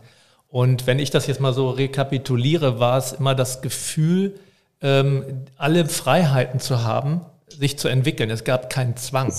Und 0.51 0.87
wenn 0.87 0.99
ich 0.99 1.11
das 1.11 1.27
jetzt 1.27 1.41
mal 1.41 1.53
so 1.53 1.71
rekapituliere, 1.71 2.81
war 2.81 2.99
es 2.99 3.13
immer 3.13 3.35
das 3.35 3.63
Gefühl, 3.63 4.35
ähm, 4.83 5.45
alle 5.57 5.87
Freiheiten 5.87 6.59
zu 6.59 6.83
haben, 6.83 7.21
sich 7.49 7.79
zu 7.79 7.89
entwickeln. 7.89 8.31
Es 8.31 8.45
gab 8.45 8.71
keinen 8.71 8.97
Zwang. 8.97 9.33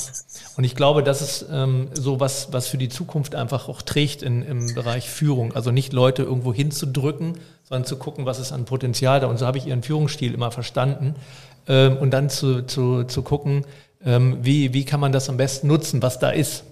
Und 0.55 0.63
ich 0.63 0.75
glaube, 0.75 1.03
das 1.03 1.21
ist 1.21 1.45
ähm, 1.51 1.89
so 1.93 2.19
was, 2.19 2.53
was 2.53 2.67
für 2.67 2.77
die 2.77 2.89
Zukunft 2.89 3.35
einfach 3.35 3.67
auch 3.67 3.81
trägt 3.81 4.21
in, 4.21 4.41
im 4.43 4.73
Bereich 4.73 5.09
Führung. 5.09 5.53
Also 5.53 5.71
nicht 5.71 5.91
Leute 5.91 6.23
irgendwo 6.23 6.53
hinzudrücken, 6.53 7.37
sondern 7.63 7.85
zu 7.85 7.97
gucken, 7.97 8.25
was 8.25 8.39
ist 8.39 8.51
an 8.51 8.65
Potenzial 8.65 9.19
da. 9.19 9.27
Und 9.27 9.37
so 9.37 9.45
habe 9.45 9.57
ich 9.57 9.65
ihren 9.65 9.83
Führungsstil 9.83 10.33
immer 10.33 10.51
verstanden. 10.51 11.15
Ähm, 11.67 11.97
und 11.97 12.11
dann 12.11 12.29
zu, 12.29 12.65
zu, 12.65 13.03
zu 13.03 13.21
gucken, 13.21 13.65
ähm, 14.03 14.37
wie, 14.41 14.73
wie 14.73 14.85
kann 14.85 14.99
man 14.99 15.11
das 15.11 15.29
am 15.29 15.37
besten 15.37 15.67
nutzen, 15.67 16.01
was 16.01 16.19
da 16.19 16.29
ist. 16.29 16.63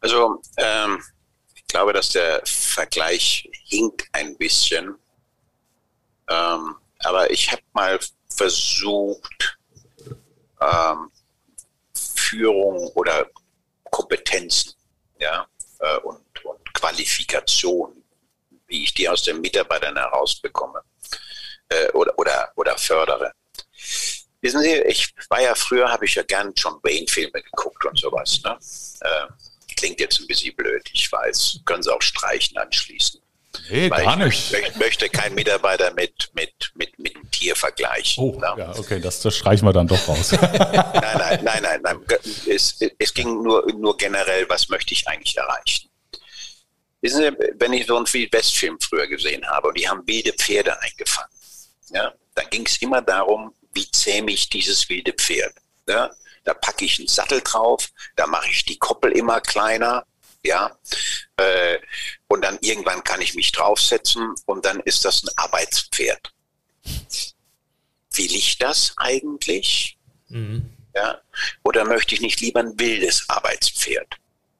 Also 0.00 0.40
ähm, 0.58 0.98
glaube, 1.74 1.92
dass 1.92 2.10
der 2.10 2.40
Vergleich 2.44 3.50
hinkt 3.64 4.08
ein 4.12 4.36
bisschen. 4.36 4.94
Ähm, 6.30 6.76
aber 7.00 7.28
ich 7.32 7.50
habe 7.50 7.62
mal 7.72 7.98
versucht, 8.28 9.58
ähm, 10.60 11.10
Führung 11.92 12.86
oder 12.94 13.28
Kompetenzen 13.90 14.74
ja, 15.18 15.48
äh, 15.80 15.96
und, 15.98 16.44
und 16.44 16.74
Qualifikation, 16.74 18.04
wie 18.68 18.84
ich 18.84 18.94
die 18.94 19.08
aus 19.08 19.24
den 19.24 19.40
Mitarbeitern 19.40 19.96
herausbekomme 19.96 20.80
äh, 21.70 21.90
oder, 21.90 22.16
oder, 22.16 22.52
oder 22.54 22.78
fördere. 22.78 23.32
Wissen 24.40 24.60
Sie, 24.60 24.74
ich 24.82 25.12
war 25.28 25.42
ja 25.42 25.56
früher, 25.56 25.90
habe 25.90 26.04
ich 26.04 26.14
ja 26.14 26.22
gern 26.22 26.52
John 26.54 26.78
Wayne-Filme 26.84 27.42
geguckt 27.42 27.84
und 27.84 27.98
sowas. 27.98 28.40
Ne? 28.44 28.56
Äh, 29.00 29.26
klingt 29.84 30.00
jetzt 30.00 30.18
ein 30.20 30.26
bisschen 30.26 30.56
blöd, 30.56 30.82
ich 30.92 31.10
weiß. 31.12 31.60
Können 31.66 31.82
Sie 31.82 31.92
auch 31.94 32.00
streichen 32.00 32.56
anschließen. 32.56 33.20
Nee, 33.70 33.90
Weil 33.90 34.04
gar 34.04 34.18
ich 34.18 34.24
nicht. 34.24 34.52
möchte, 34.52 34.78
möchte 34.78 35.08
keinen 35.10 35.34
Mitarbeiter 35.34 35.92
mit, 35.92 36.30
mit, 36.34 36.72
mit, 36.74 36.98
mit 36.98 37.14
einem 37.14 37.30
Tier 37.30 37.54
vergleichen. 37.54 38.24
Oh, 38.24 38.38
Ja. 38.42 38.56
ja, 38.56 38.78
okay, 38.78 38.98
das, 38.98 39.20
das 39.20 39.36
streichen 39.36 39.66
wir 39.68 39.72
dann 39.72 39.86
doch 39.86 40.08
raus. 40.08 40.32
Nein, 40.42 40.50
nein, 40.52 41.44
nein, 41.44 41.62
nein, 41.62 41.80
nein. 41.82 42.00
Es, 42.48 42.80
es 42.98 43.14
ging 43.14 43.42
nur, 43.42 43.64
nur 43.74 43.96
generell, 43.96 44.48
was 44.48 44.68
möchte 44.70 44.92
ich 44.94 45.06
eigentlich 45.06 45.36
erreichen? 45.36 45.88
Wissen 47.00 47.22
Sie, 47.22 47.30
wenn 47.58 47.72
ich 47.74 47.86
so 47.86 47.96
einen 47.96 48.12
Wildwest-Film 48.12 48.78
früher 48.80 49.06
gesehen 49.06 49.46
habe 49.46 49.68
und 49.68 49.78
die 49.78 49.86
haben 49.88 50.02
wilde 50.06 50.32
Pferde 50.32 50.80
eingefangen, 50.80 51.30
ja, 51.90 52.12
dann 52.34 52.46
ging 52.50 52.64
es 52.66 52.78
immer 52.78 53.02
darum, 53.02 53.54
wie 53.74 53.88
zähme 53.90 54.32
ich 54.32 54.48
dieses 54.48 54.88
wilde 54.88 55.12
Pferd. 55.12 55.54
Ja? 55.88 56.10
Da 56.44 56.54
packe 56.54 56.84
ich 56.84 56.98
einen 56.98 57.08
Sattel 57.08 57.40
drauf, 57.42 57.90
da 58.16 58.26
mache 58.26 58.48
ich 58.50 58.64
die 58.64 58.78
Koppel 58.78 59.12
immer 59.12 59.40
kleiner, 59.40 60.06
ja, 60.44 60.76
äh, 61.38 61.78
und 62.28 62.44
dann 62.44 62.58
irgendwann 62.60 63.02
kann 63.02 63.20
ich 63.22 63.34
mich 63.34 63.50
draufsetzen 63.52 64.34
und 64.46 64.64
dann 64.64 64.80
ist 64.80 65.04
das 65.04 65.22
ein 65.22 65.30
Arbeitspferd. 65.36 66.32
Will 68.12 68.34
ich 68.34 68.58
das 68.58 68.92
eigentlich? 68.96 69.98
Ja? 70.94 71.20
Oder 71.64 71.84
möchte 71.84 72.14
ich 72.14 72.20
nicht 72.20 72.40
lieber 72.40 72.60
ein 72.60 72.78
wildes 72.78 73.28
Arbeitspferd? 73.28 74.16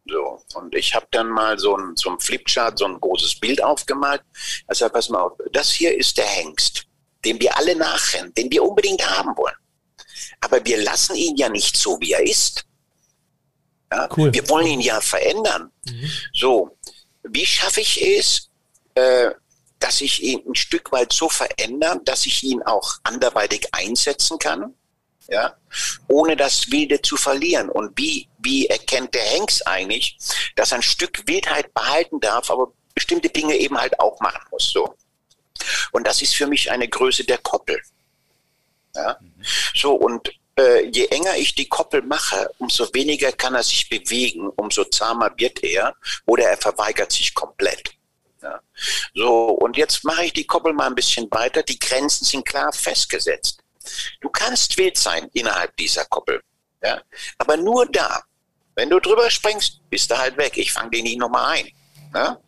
So, 0.06 0.42
und 0.54 0.74
ich 0.74 0.94
habe 0.94 1.06
dann 1.10 1.28
mal 1.28 1.58
so 1.58 1.76
ein, 1.76 1.96
so 1.96 2.10
ein 2.10 2.20
Flipchart, 2.20 2.78
so 2.78 2.84
ein 2.86 3.00
großes 3.00 3.40
Bild 3.40 3.62
aufgemalt. 3.62 4.22
Also 4.66 4.88
pass 4.88 5.08
mal 5.08 5.20
auf, 5.20 5.32
das 5.52 5.70
hier 5.70 5.96
ist 5.96 6.18
der 6.18 6.26
Hengst, 6.26 6.86
dem 7.24 7.40
wir 7.40 7.56
alle 7.56 7.76
nachrennen, 7.76 8.34
den 8.34 8.50
wir 8.50 8.62
unbedingt 8.62 9.08
haben 9.08 9.36
wollen. 9.36 9.56
Aber 10.44 10.64
wir 10.64 10.78
lassen 10.78 11.16
ihn 11.16 11.36
ja 11.36 11.48
nicht 11.48 11.76
so, 11.76 11.98
wie 12.00 12.12
er 12.12 12.22
ist. 12.22 12.64
Ja? 13.92 14.08
Cool. 14.16 14.32
Wir 14.32 14.48
wollen 14.48 14.66
ihn 14.66 14.80
ja 14.80 15.00
verändern. 15.00 15.70
So, 16.32 16.76
wie 17.22 17.46
schaffe 17.46 17.80
ich 17.80 18.02
es, 18.02 18.50
äh, 18.94 19.30
dass 19.78 20.00
ich 20.00 20.22
ihn 20.22 20.42
ein 20.46 20.54
Stück 20.54 20.92
weit 20.92 21.12
so 21.12 21.28
verändere, 21.28 22.00
dass 22.04 22.26
ich 22.26 22.42
ihn 22.42 22.62
auch 22.62 22.94
anderweitig 23.02 23.68
einsetzen 23.72 24.38
kann? 24.38 24.74
ja, 25.28 25.56
ohne 26.08 26.36
das 26.36 26.70
Wilde 26.70 27.00
zu 27.00 27.16
verlieren. 27.16 27.68
Und 27.68 27.96
wie, 27.96 28.28
wie 28.38 28.66
erkennt 28.66 29.14
der 29.14 29.22
Hengst 29.22 29.66
eigentlich, 29.66 30.18
dass 30.56 30.72
er 30.72 30.78
ein 30.78 30.82
Stück 30.82 31.26
Wildheit 31.26 31.72
behalten 31.74 32.20
darf, 32.20 32.50
aber 32.50 32.72
bestimmte 32.94 33.28
Dinge 33.28 33.56
eben 33.56 33.78
halt 33.78 33.98
auch 34.00 34.20
machen 34.20 34.42
muss, 34.50 34.70
so. 34.70 34.94
Und 35.92 36.06
das 36.06 36.20
ist 36.22 36.34
für 36.34 36.46
mich 36.46 36.70
eine 36.70 36.88
Größe 36.88 37.24
der 37.24 37.38
Koppel. 37.38 37.80
Ja? 38.94 39.18
So, 39.74 39.94
und 39.94 40.30
äh, 40.56 40.86
je 40.86 41.06
enger 41.06 41.36
ich 41.36 41.54
die 41.54 41.68
Koppel 41.68 42.02
mache, 42.02 42.50
umso 42.58 42.92
weniger 42.94 43.32
kann 43.32 43.54
er 43.54 43.62
sich 43.62 43.88
bewegen, 43.88 44.48
umso 44.56 44.84
zahmer 44.84 45.32
wird 45.36 45.62
er 45.62 45.96
oder 46.26 46.44
er 46.44 46.56
verweigert 46.56 47.12
sich 47.12 47.34
komplett. 47.34 47.90
Ja. 48.42 48.60
So, 49.14 49.46
und 49.48 49.76
jetzt 49.76 50.04
mache 50.04 50.26
ich 50.26 50.32
die 50.32 50.46
Koppel 50.46 50.72
mal 50.72 50.86
ein 50.86 50.94
bisschen 50.94 51.28
weiter. 51.30 51.62
Die 51.62 51.78
Grenzen 51.78 52.24
sind 52.24 52.46
klar 52.46 52.72
festgesetzt. 52.72 53.60
Du 54.20 54.28
kannst 54.28 54.76
wild 54.76 54.96
sein 54.96 55.28
innerhalb 55.32 55.76
dieser 55.76 56.04
Koppel. 56.04 56.42
Ja? 56.82 57.00
Aber 57.38 57.56
nur 57.56 57.86
da. 57.86 58.22
Wenn 58.76 58.90
du 58.90 59.00
drüber 59.00 59.30
springst, 59.30 59.80
bist 59.88 60.10
du 60.10 60.18
halt 60.18 60.36
weg. 60.36 60.56
Ich 60.56 60.72
fange 60.72 60.90
den 60.90 61.04
nicht 61.04 61.18
nochmal 61.18 61.56
ein. 61.56 61.70
Ja? 62.14 62.38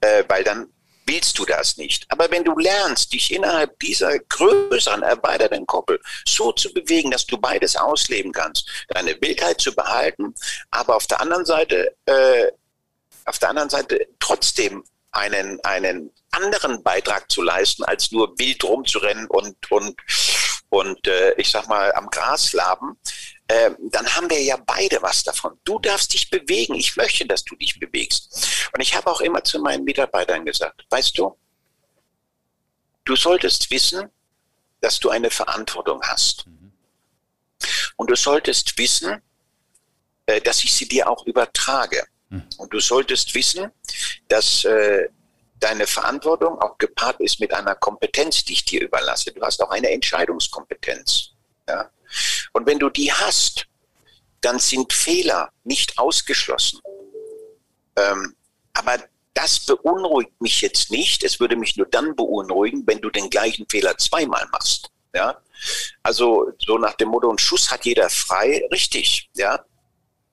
Äh, 0.00 0.24
weil 0.28 0.44
dann 0.44 0.72
willst 1.08 1.38
du 1.38 1.44
das 1.44 1.76
nicht. 1.76 2.04
Aber 2.10 2.30
wenn 2.30 2.44
du 2.44 2.56
lernst, 2.56 3.12
dich 3.12 3.32
innerhalb 3.34 3.78
dieser 3.80 4.18
größeren, 4.18 5.02
erweiterten 5.02 5.66
Koppel 5.66 6.00
so 6.26 6.52
zu 6.52 6.72
bewegen, 6.72 7.10
dass 7.10 7.26
du 7.26 7.38
beides 7.38 7.74
ausleben 7.76 8.30
kannst, 8.32 8.68
deine 8.88 9.20
Wildheit 9.20 9.60
zu 9.60 9.74
behalten, 9.74 10.34
aber 10.70 10.94
auf 10.94 11.06
der 11.06 11.20
anderen 11.20 11.46
Seite, 11.46 11.96
äh, 12.06 12.48
auf 13.24 13.38
der 13.38 13.50
anderen 13.50 13.70
Seite 13.70 14.06
trotzdem 14.20 14.84
einen, 15.10 15.58
einen 15.64 16.12
anderen 16.30 16.82
Beitrag 16.82 17.30
zu 17.32 17.42
leisten, 17.42 17.84
als 17.84 18.12
nur 18.12 18.38
wild 18.38 18.62
rumzurennen 18.62 19.26
und, 19.28 19.56
und, 19.70 19.96
und 20.70 21.06
äh, 21.06 21.32
ich 21.34 21.50
sag 21.50 21.68
mal 21.68 21.92
am 21.94 22.08
Gras 22.08 22.52
laben, 22.52 22.98
äh, 23.48 23.70
dann 23.90 24.06
haben 24.14 24.28
wir 24.28 24.42
ja 24.42 24.56
beide 24.56 25.00
was 25.00 25.22
davon. 25.22 25.58
Du 25.64 25.78
darfst 25.78 26.12
dich 26.12 26.28
bewegen. 26.28 26.74
Ich 26.74 26.96
möchte, 26.96 27.26
dass 27.26 27.44
du 27.44 27.56
dich 27.56 27.78
bewegst. 27.80 28.70
Und 28.74 28.80
ich 28.80 28.94
habe 28.94 29.10
auch 29.10 29.20
immer 29.20 29.42
zu 29.42 29.58
meinen 29.60 29.84
Mitarbeitern 29.84 30.44
gesagt, 30.44 30.84
weißt 30.90 31.16
du, 31.16 31.36
du 33.04 33.16
solltest 33.16 33.70
wissen, 33.70 34.10
dass 34.80 35.00
du 35.00 35.08
eine 35.08 35.30
Verantwortung 35.30 36.00
hast. 36.02 36.46
Und 37.96 38.10
du 38.10 38.14
solltest 38.14 38.76
wissen, 38.78 39.22
äh, 40.26 40.40
dass 40.40 40.62
ich 40.62 40.74
sie 40.74 40.86
dir 40.86 41.08
auch 41.08 41.26
übertrage. 41.26 42.06
Und 42.58 42.72
du 42.74 42.80
solltest 42.80 43.34
wissen, 43.34 43.72
dass 44.28 44.64
äh, 44.64 45.08
deine 45.60 45.86
Verantwortung 45.86 46.60
auch 46.60 46.78
gepaart 46.78 47.20
ist 47.20 47.40
mit 47.40 47.52
einer 47.52 47.74
Kompetenz, 47.74 48.44
die 48.44 48.54
ich 48.54 48.64
dir 48.64 48.82
überlasse. 48.82 49.32
Du 49.32 49.42
hast 49.42 49.62
auch 49.62 49.70
eine 49.70 49.90
Entscheidungskompetenz. 49.90 51.30
Ja? 51.68 51.90
Und 52.52 52.66
wenn 52.66 52.78
du 52.78 52.90
die 52.90 53.12
hast, 53.12 53.66
dann 54.40 54.58
sind 54.58 54.92
Fehler 54.92 55.50
nicht 55.64 55.98
ausgeschlossen. 55.98 56.80
Ähm, 57.96 58.36
aber 58.72 58.98
das 59.34 59.60
beunruhigt 59.60 60.40
mich 60.40 60.60
jetzt 60.60 60.90
nicht. 60.90 61.24
Es 61.24 61.40
würde 61.40 61.56
mich 61.56 61.76
nur 61.76 61.86
dann 61.86 62.14
beunruhigen, 62.16 62.84
wenn 62.86 63.00
du 63.00 63.10
den 63.10 63.30
gleichen 63.30 63.66
Fehler 63.68 63.96
zweimal 63.98 64.46
machst. 64.52 64.90
Ja? 65.14 65.40
Also 66.02 66.52
so 66.58 66.78
nach 66.78 66.94
dem 66.94 67.08
Motto, 67.08 67.30
ein 67.30 67.38
Schuss 67.38 67.70
hat 67.70 67.84
jeder 67.84 68.08
frei, 68.10 68.66
richtig, 68.72 69.30
ja. 69.34 69.64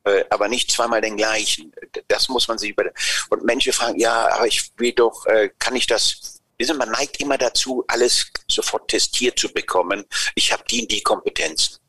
Äh, 0.05 0.23
aber 0.29 0.47
nicht 0.47 0.71
zweimal 0.71 1.01
den 1.01 1.17
gleichen. 1.17 1.73
Das 2.07 2.29
muss 2.29 2.47
man 2.47 2.57
sich 2.57 2.69
über. 2.69 2.85
Und 3.29 3.43
Menschen 3.43 3.73
fragen, 3.73 3.99
ja, 3.99 4.29
aber 4.29 4.47
ich 4.47 4.71
will 4.77 4.93
doch, 4.93 5.25
äh, 5.25 5.49
kann 5.59 5.75
ich 5.75 5.87
das? 5.87 6.39
Wissen 6.57 6.77
Man 6.77 6.91
neigt 6.91 7.19
immer 7.19 7.37
dazu, 7.37 7.83
alles 7.87 8.27
sofort 8.47 8.87
testiert 8.87 9.37
zu 9.37 9.51
bekommen. 9.51 10.05
Ich 10.35 10.53
habe 10.53 10.63
die 10.69 10.81
und 10.83 10.91
die 10.91 11.01
Kompetenzen. 11.01 11.79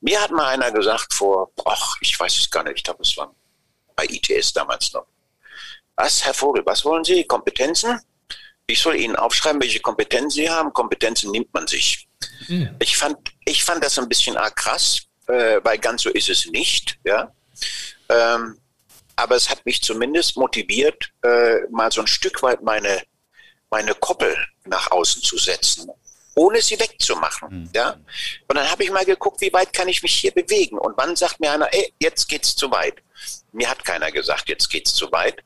Mir 0.00 0.20
hat 0.22 0.30
mal 0.30 0.46
einer 0.46 0.70
gesagt 0.70 1.12
vor, 1.12 1.50
ach, 1.64 1.96
ich 2.00 2.18
weiß 2.18 2.36
es 2.36 2.50
gar 2.50 2.62
nicht, 2.62 2.76
ich 2.76 2.84
glaube, 2.84 3.02
es 3.02 3.16
war 3.16 3.34
bei 3.96 4.04
ITS 4.04 4.52
damals 4.52 4.92
noch. 4.92 5.06
Was, 5.96 6.24
Herr 6.24 6.34
Vogel, 6.34 6.64
was 6.64 6.84
wollen 6.84 7.04
Sie? 7.04 7.24
Kompetenzen? 7.24 8.00
Ich 8.66 8.80
soll 8.80 8.96
Ihnen 8.96 9.16
aufschreiben, 9.16 9.60
welche 9.60 9.80
Kompetenzen 9.80 10.30
Sie 10.30 10.50
haben. 10.50 10.72
Kompetenzen 10.72 11.30
nimmt 11.32 11.52
man 11.52 11.66
sich. 11.66 12.08
Ich, 12.78 12.96
fand, 12.96 13.18
ich 13.44 13.64
fand 13.64 13.82
das 13.82 13.98
ein 13.98 14.08
bisschen 14.08 14.36
arg 14.36 14.56
krass, 14.56 15.02
äh, 15.30 15.60
weil 15.62 15.78
ganz 15.78 16.02
so 16.02 16.10
ist 16.10 16.28
es 16.28 16.46
nicht. 16.46 16.98
Ja? 17.04 17.32
Ähm, 18.08 18.58
aber 19.16 19.36
es 19.36 19.50
hat 19.50 19.64
mich 19.66 19.82
zumindest 19.82 20.36
motiviert, 20.36 21.12
äh, 21.22 21.60
mal 21.70 21.92
so 21.92 22.00
ein 22.00 22.06
Stück 22.06 22.42
weit 22.42 22.62
meine, 22.62 23.02
meine 23.70 23.94
Koppel 23.94 24.36
nach 24.64 24.90
außen 24.90 25.22
zu 25.22 25.36
setzen, 25.38 25.90
ohne 26.34 26.60
sie 26.62 26.78
wegzumachen. 26.80 27.70
Ja? 27.74 27.96
Und 28.48 28.56
dann 28.56 28.70
habe 28.70 28.84
ich 28.84 28.90
mal 28.90 29.04
geguckt, 29.04 29.40
wie 29.40 29.52
weit 29.52 29.72
kann 29.72 29.88
ich 29.88 30.02
mich 30.02 30.14
hier 30.14 30.32
bewegen? 30.32 30.78
Und 30.78 30.96
wann 30.96 31.16
sagt 31.16 31.40
mir 31.40 31.52
einer, 31.52 31.72
ey, 31.72 31.92
jetzt 32.00 32.28
geht's 32.28 32.56
zu 32.56 32.70
weit? 32.70 32.94
Mir 33.52 33.68
hat 33.68 33.84
keiner 33.84 34.10
gesagt, 34.10 34.48
jetzt 34.48 34.68
geht's 34.70 34.94
zu 34.94 35.10
weit, 35.12 35.42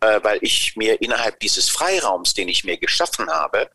äh, 0.00 0.20
weil 0.22 0.38
ich 0.42 0.76
mir 0.76 1.00
innerhalb 1.00 1.40
dieses 1.40 1.68
Freiraums, 1.68 2.34
den 2.34 2.48
ich 2.48 2.64
mir 2.64 2.76
geschaffen 2.76 3.30
habe, 3.30 3.70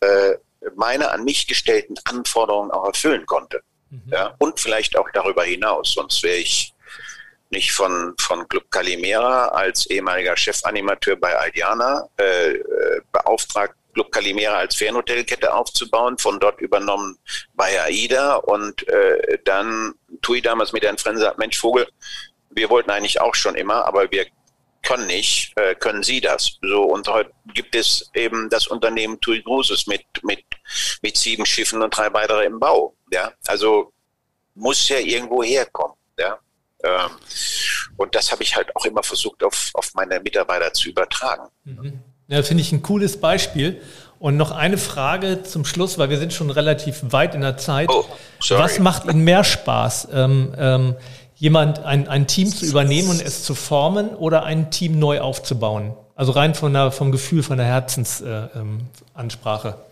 äh, 0.00 0.34
meine 0.74 1.10
an 1.10 1.22
mich 1.24 1.46
gestellten 1.46 1.94
Anforderungen 2.04 2.72
auch 2.72 2.86
erfüllen 2.86 3.26
konnte. 3.26 3.62
Ja? 4.06 4.34
Und 4.38 4.60
vielleicht 4.60 4.96
auch 4.96 5.08
darüber 5.12 5.44
hinaus, 5.44 5.92
sonst 5.92 6.22
wäre 6.22 6.36
ich 6.36 6.74
nicht 7.50 7.72
von, 7.72 8.14
von 8.20 8.46
Club 8.48 8.70
Calimera 8.70 9.48
als 9.48 9.86
ehemaliger 9.86 10.36
Chefanimateur 10.36 11.16
bei 11.16 11.36
Aldiana 11.36 12.08
äh, 12.18 12.52
äh, 12.52 13.00
beauftragt, 13.10 13.74
Club 13.94 14.12
Calimera 14.12 14.58
als 14.58 14.76
Fernhotelkette 14.76 15.52
aufzubauen, 15.52 16.18
von 16.18 16.38
dort 16.38 16.60
übernommen 16.60 17.18
bei 17.54 17.80
AIDA 17.82 18.36
und 18.36 18.86
äh, 18.88 19.38
dann 19.44 19.94
Tui 20.20 20.42
damals 20.42 20.72
mit 20.72 20.84
Herrn 20.84 20.98
Frense 20.98 21.22
sagt, 21.22 21.38
Mensch 21.38 21.58
Vogel, 21.58 21.88
wir 22.50 22.70
wollten 22.70 22.90
eigentlich 22.90 23.20
auch 23.20 23.34
schon 23.34 23.54
immer, 23.54 23.84
aber 23.86 24.10
wir 24.10 24.26
können 24.88 25.06
nicht, 25.06 25.52
äh, 25.56 25.74
können 25.74 26.02
Sie 26.02 26.18
das? 26.20 26.58
So 26.62 26.82
und 26.82 27.06
heute 27.08 27.30
gibt 27.52 27.74
es 27.74 28.10
eben 28.14 28.48
das 28.48 28.66
Unternehmen 28.66 29.20
Tui 29.20 29.42
Cruises 29.42 29.86
mit 29.86 30.02
mit 30.22 30.42
mit 31.02 31.16
sieben 31.18 31.44
Schiffen 31.44 31.82
und 31.82 31.94
drei 31.94 32.10
weitere 32.14 32.46
im 32.46 32.58
Bau. 32.58 32.94
Ja, 33.12 33.30
also 33.46 33.92
muss 34.54 34.88
ja 34.88 34.98
irgendwo 34.98 35.42
herkommen. 35.42 35.94
Ja, 36.18 36.38
ähm, 36.84 37.10
und 37.98 38.14
das 38.14 38.32
habe 38.32 38.42
ich 38.42 38.56
halt 38.56 38.74
auch 38.74 38.86
immer 38.86 39.02
versucht 39.02 39.44
auf 39.44 39.70
auf 39.74 39.92
meine 39.92 40.20
Mitarbeiter 40.20 40.72
zu 40.72 40.88
übertragen. 40.88 41.48
Ja, 42.28 42.42
finde 42.42 42.62
ich 42.62 42.72
ein 42.72 42.82
cooles 42.82 43.20
Beispiel. 43.20 43.82
Und 44.18 44.36
noch 44.36 44.50
eine 44.50 44.78
Frage 44.78 45.44
zum 45.44 45.64
Schluss, 45.64 45.96
weil 45.96 46.10
wir 46.10 46.18
sind 46.18 46.32
schon 46.32 46.50
relativ 46.50 47.00
weit 47.12 47.34
in 47.36 47.42
der 47.42 47.56
Zeit. 47.56 47.88
Oh, 47.88 48.04
sorry. 48.40 48.62
Was 48.62 48.78
macht 48.80 49.04
Ihnen 49.04 49.22
mehr 49.22 49.44
Spaß? 49.44 50.08
Ähm, 50.12 50.54
ähm, 50.58 50.96
jemand, 51.38 51.84
ein, 51.84 52.08
ein 52.08 52.26
Team 52.26 52.48
zu 52.48 52.66
übernehmen 52.66 53.10
und 53.10 53.22
es 53.22 53.44
zu 53.44 53.54
formen 53.54 54.10
oder 54.10 54.44
ein 54.44 54.70
Team 54.70 54.98
neu 54.98 55.20
aufzubauen? 55.20 55.94
Also 56.14 56.32
rein 56.32 56.54
von 56.54 56.72
der, 56.72 56.90
vom 56.90 57.12
Gefühl, 57.12 57.42
von 57.42 57.58
der 57.58 57.66
Herzensansprache. 57.66 59.68
Äh, 59.68 59.72
ähm. 59.72 59.84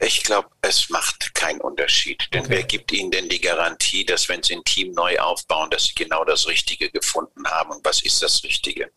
Ich 0.00 0.22
glaube, 0.22 0.48
es 0.62 0.90
macht 0.90 1.34
keinen 1.34 1.60
Unterschied. 1.60 2.28
Denn 2.32 2.44
okay. 2.44 2.50
wer 2.50 2.62
gibt 2.62 2.92
Ihnen 2.92 3.10
denn 3.10 3.28
die 3.28 3.40
Garantie, 3.40 4.04
dass 4.04 4.28
wenn 4.28 4.42
Sie 4.42 4.54
ein 4.54 4.64
Team 4.64 4.92
neu 4.92 5.18
aufbauen, 5.18 5.70
dass 5.70 5.84
Sie 5.84 5.94
genau 5.94 6.24
das 6.24 6.46
Richtige 6.46 6.90
gefunden 6.90 7.46
haben? 7.48 7.70
Und 7.70 7.84
was 7.84 8.02
ist 8.02 8.22
das 8.22 8.42
Richtige? 8.44 8.90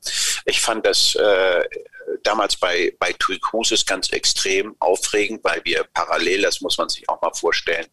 Ich 0.46 0.62
fand 0.62 0.86
das 0.86 1.16
äh, 1.16 1.64
damals 2.24 2.56
bei, 2.56 2.94
bei 3.00 3.14
TUI 3.14 3.40
Cruises 3.40 3.86
ganz 3.86 4.10
extrem 4.10 4.76
aufregend, 4.80 5.44
weil 5.44 5.62
wir 5.64 5.86
parallel, 5.94 6.44
das 6.44 6.62
muss 6.62 6.78
man 6.78 6.90
sich 6.90 7.08
auch 7.10 7.22
mal 7.22 7.34
vorstellen, 7.34 7.88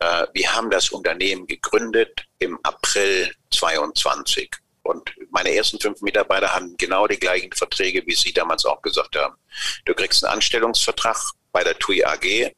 wir 0.00 0.54
haben 0.54 0.70
das 0.70 0.90
Unternehmen 0.90 1.46
gegründet 1.46 2.24
im 2.38 2.58
April 2.62 3.34
22. 3.50 4.50
Und 4.82 5.12
meine 5.30 5.54
ersten 5.54 5.78
fünf 5.78 6.00
Mitarbeiter 6.00 6.54
hatten 6.54 6.74
genau 6.78 7.06
die 7.06 7.18
gleichen 7.18 7.52
Verträge, 7.52 8.02
wie 8.06 8.14
Sie 8.14 8.32
damals 8.32 8.64
auch 8.64 8.80
gesagt 8.80 9.14
haben. 9.16 9.36
Du 9.84 9.94
kriegst 9.94 10.24
einen 10.24 10.34
Anstellungsvertrag 10.34 11.16
bei 11.52 11.62
der 11.62 11.78
TUI 11.78 12.04
AG, 12.04 12.52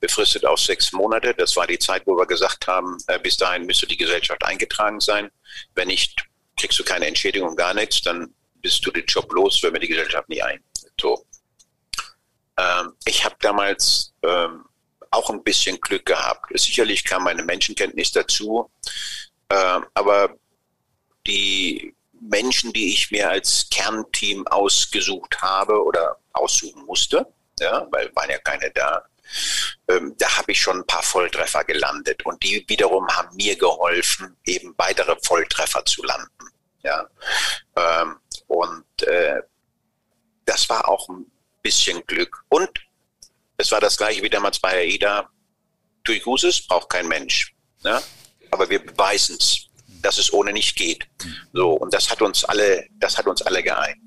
befristet 0.00 0.44
auf 0.44 0.60
sechs 0.60 0.92
Monate. 0.92 1.34
Das 1.34 1.56
war 1.56 1.66
die 1.66 1.78
Zeit, 1.78 2.02
wo 2.06 2.16
wir 2.16 2.26
gesagt 2.26 2.66
haben, 2.66 2.96
äh, 3.08 3.18
bis 3.18 3.36
dahin 3.36 3.66
müsste 3.66 3.86
die 3.86 3.96
Gesellschaft 3.96 4.44
eingetragen 4.44 5.00
sein. 5.00 5.30
Wenn 5.74 5.88
nicht, 5.88 6.24
kriegst 6.56 6.78
du 6.78 6.84
keine 6.84 7.06
Entschädigung, 7.06 7.56
gar 7.56 7.74
nichts, 7.74 8.00
dann 8.02 8.34
bist 8.56 8.84
du 8.86 8.90
den 8.90 9.04
Job 9.06 9.32
los, 9.32 9.62
wenn 9.62 9.72
wir 9.72 9.80
die 9.80 9.88
Gesellschaft 9.88 10.28
nicht 10.28 10.42
ein. 10.42 10.62
So. 11.00 11.24
Ähm, 12.56 12.92
ich 13.04 13.24
habe 13.24 13.36
damals 13.40 14.12
ähm, 14.22 14.64
auch 15.10 15.30
ein 15.30 15.42
bisschen 15.42 15.80
Glück 15.80 16.06
gehabt. 16.06 16.46
Sicherlich 16.58 17.04
kam 17.04 17.24
meine 17.24 17.42
Menschenkenntnis 17.42 18.12
dazu, 18.12 18.70
äh, 19.48 19.80
aber 19.94 20.36
die 21.26 21.94
Menschen, 22.20 22.72
die 22.72 22.92
ich 22.92 23.10
mir 23.10 23.30
als 23.30 23.68
Kernteam 23.70 24.46
ausgesucht 24.48 25.40
habe 25.40 25.82
oder 25.82 26.18
aussuchen 26.32 26.84
musste, 26.84 27.26
ja, 27.60 27.86
weil 27.90 28.14
waren 28.14 28.30
ja 28.30 28.38
keine 28.38 28.70
da, 28.70 29.04
ähm, 29.88 30.14
da 30.18 30.38
habe 30.38 30.52
ich 30.52 30.60
schon 30.60 30.78
ein 30.78 30.86
paar 30.86 31.02
Volltreffer 31.02 31.64
gelandet 31.64 32.24
und 32.24 32.42
die 32.42 32.64
wiederum 32.68 33.06
haben 33.08 33.34
mir 33.36 33.56
geholfen, 33.56 34.36
eben 34.44 34.74
weitere 34.76 35.16
Volltreffer 35.22 35.84
zu 35.84 36.02
landen. 36.02 36.50
Ja, 36.82 37.06
ähm, 37.76 38.16
und 38.46 39.02
äh, 39.02 39.42
das 40.44 40.68
war 40.68 40.88
auch 40.88 41.08
ein 41.08 41.30
bisschen 41.62 42.04
Glück. 42.06 42.44
Und 42.48 42.70
es 43.58 43.72
war 43.72 43.80
das 43.80 43.96
gleiche 43.96 44.22
wie 44.22 44.30
damals 44.30 44.58
bei 44.60 44.72
AIDA. 44.72 45.28
Tui 46.04 46.20
Gutes 46.20 46.64
braucht 46.66 46.88
kein 46.88 47.08
Mensch. 47.08 47.54
Ne? 47.82 48.00
Aber 48.52 48.70
wir 48.70 48.78
beweisen 48.78 49.36
es, 49.38 49.66
dass 50.00 50.16
es 50.18 50.32
ohne 50.32 50.52
nicht 50.52 50.76
geht. 50.76 51.06
So, 51.52 51.72
und 51.72 51.92
das 51.92 52.08
hat 52.08 52.22
uns 52.22 52.44
alle, 52.44 52.86
das 53.00 53.18
hat 53.18 53.26
uns 53.26 53.42
alle 53.42 53.62
geeint. 53.62 53.98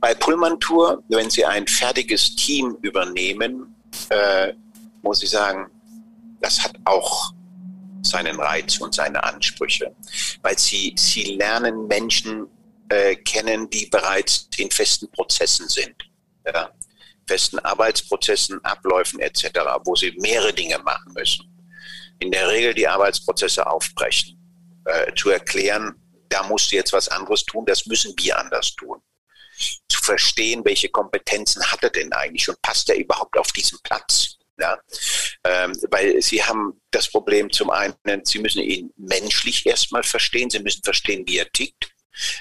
Bei 0.00 0.14
Pullman 0.14 0.58
Tour, 0.60 1.02
wenn 1.08 1.30
Sie 1.30 1.44
ein 1.44 1.66
fertiges 1.66 2.34
Team 2.36 2.76
übernehmen, 2.82 3.74
äh, 4.08 4.52
muss 5.02 5.22
ich 5.22 5.30
sagen, 5.30 5.70
das 6.40 6.62
hat 6.62 6.74
auch 6.84 7.32
seinen 8.02 8.40
Reiz 8.40 8.78
und 8.78 8.94
seine 8.94 9.22
Ansprüche, 9.22 9.94
weil 10.42 10.58
sie, 10.58 10.92
sie 10.98 11.36
lernen 11.36 11.86
Menschen 11.86 12.48
äh, 12.88 13.14
kennen, 13.14 13.70
die 13.70 13.86
bereits 13.86 14.48
in 14.56 14.70
festen 14.70 15.08
Prozessen 15.10 15.68
sind. 15.68 15.94
Ja 16.44 16.72
festen 17.26 17.58
Arbeitsprozessen, 17.60 18.64
Abläufen 18.64 19.20
etc., 19.20 19.50
wo 19.84 19.94
sie 19.94 20.14
mehrere 20.18 20.52
Dinge 20.52 20.78
machen 20.78 21.12
müssen. 21.14 21.46
In 22.18 22.30
der 22.30 22.48
Regel 22.48 22.74
die 22.74 22.86
Arbeitsprozesse 22.86 23.66
aufbrechen, 23.66 24.38
äh, 24.84 25.12
zu 25.14 25.30
erklären, 25.30 25.94
da 26.28 26.42
musst 26.44 26.72
du 26.72 26.76
jetzt 26.76 26.92
was 26.92 27.08
anderes 27.08 27.44
tun, 27.44 27.64
das 27.66 27.86
müssen 27.86 28.14
wir 28.16 28.38
anders 28.38 28.74
tun. 28.74 29.00
Zu 29.88 30.00
verstehen, 30.00 30.64
welche 30.64 30.88
Kompetenzen 30.88 31.62
hat 31.70 31.82
er 31.82 31.90
denn 31.90 32.12
eigentlich 32.12 32.48
und 32.48 32.60
passt 32.62 32.88
er 32.88 32.96
überhaupt 32.96 33.36
auf 33.36 33.52
diesen 33.52 33.78
Platz? 33.82 34.36
Ja, 34.58 34.78
ähm, 35.44 35.72
weil 35.90 36.20
sie 36.22 36.42
haben 36.42 36.80
das 36.90 37.08
Problem 37.08 37.50
zum 37.50 37.70
einen, 37.70 37.94
sie 38.24 38.38
müssen 38.38 38.62
ihn 38.62 38.92
menschlich 38.96 39.66
erstmal 39.66 40.02
verstehen, 40.02 40.50
sie 40.50 40.60
müssen 40.60 40.82
verstehen, 40.84 41.24
wie 41.26 41.38
er 41.38 41.50
tickt. 41.50 41.91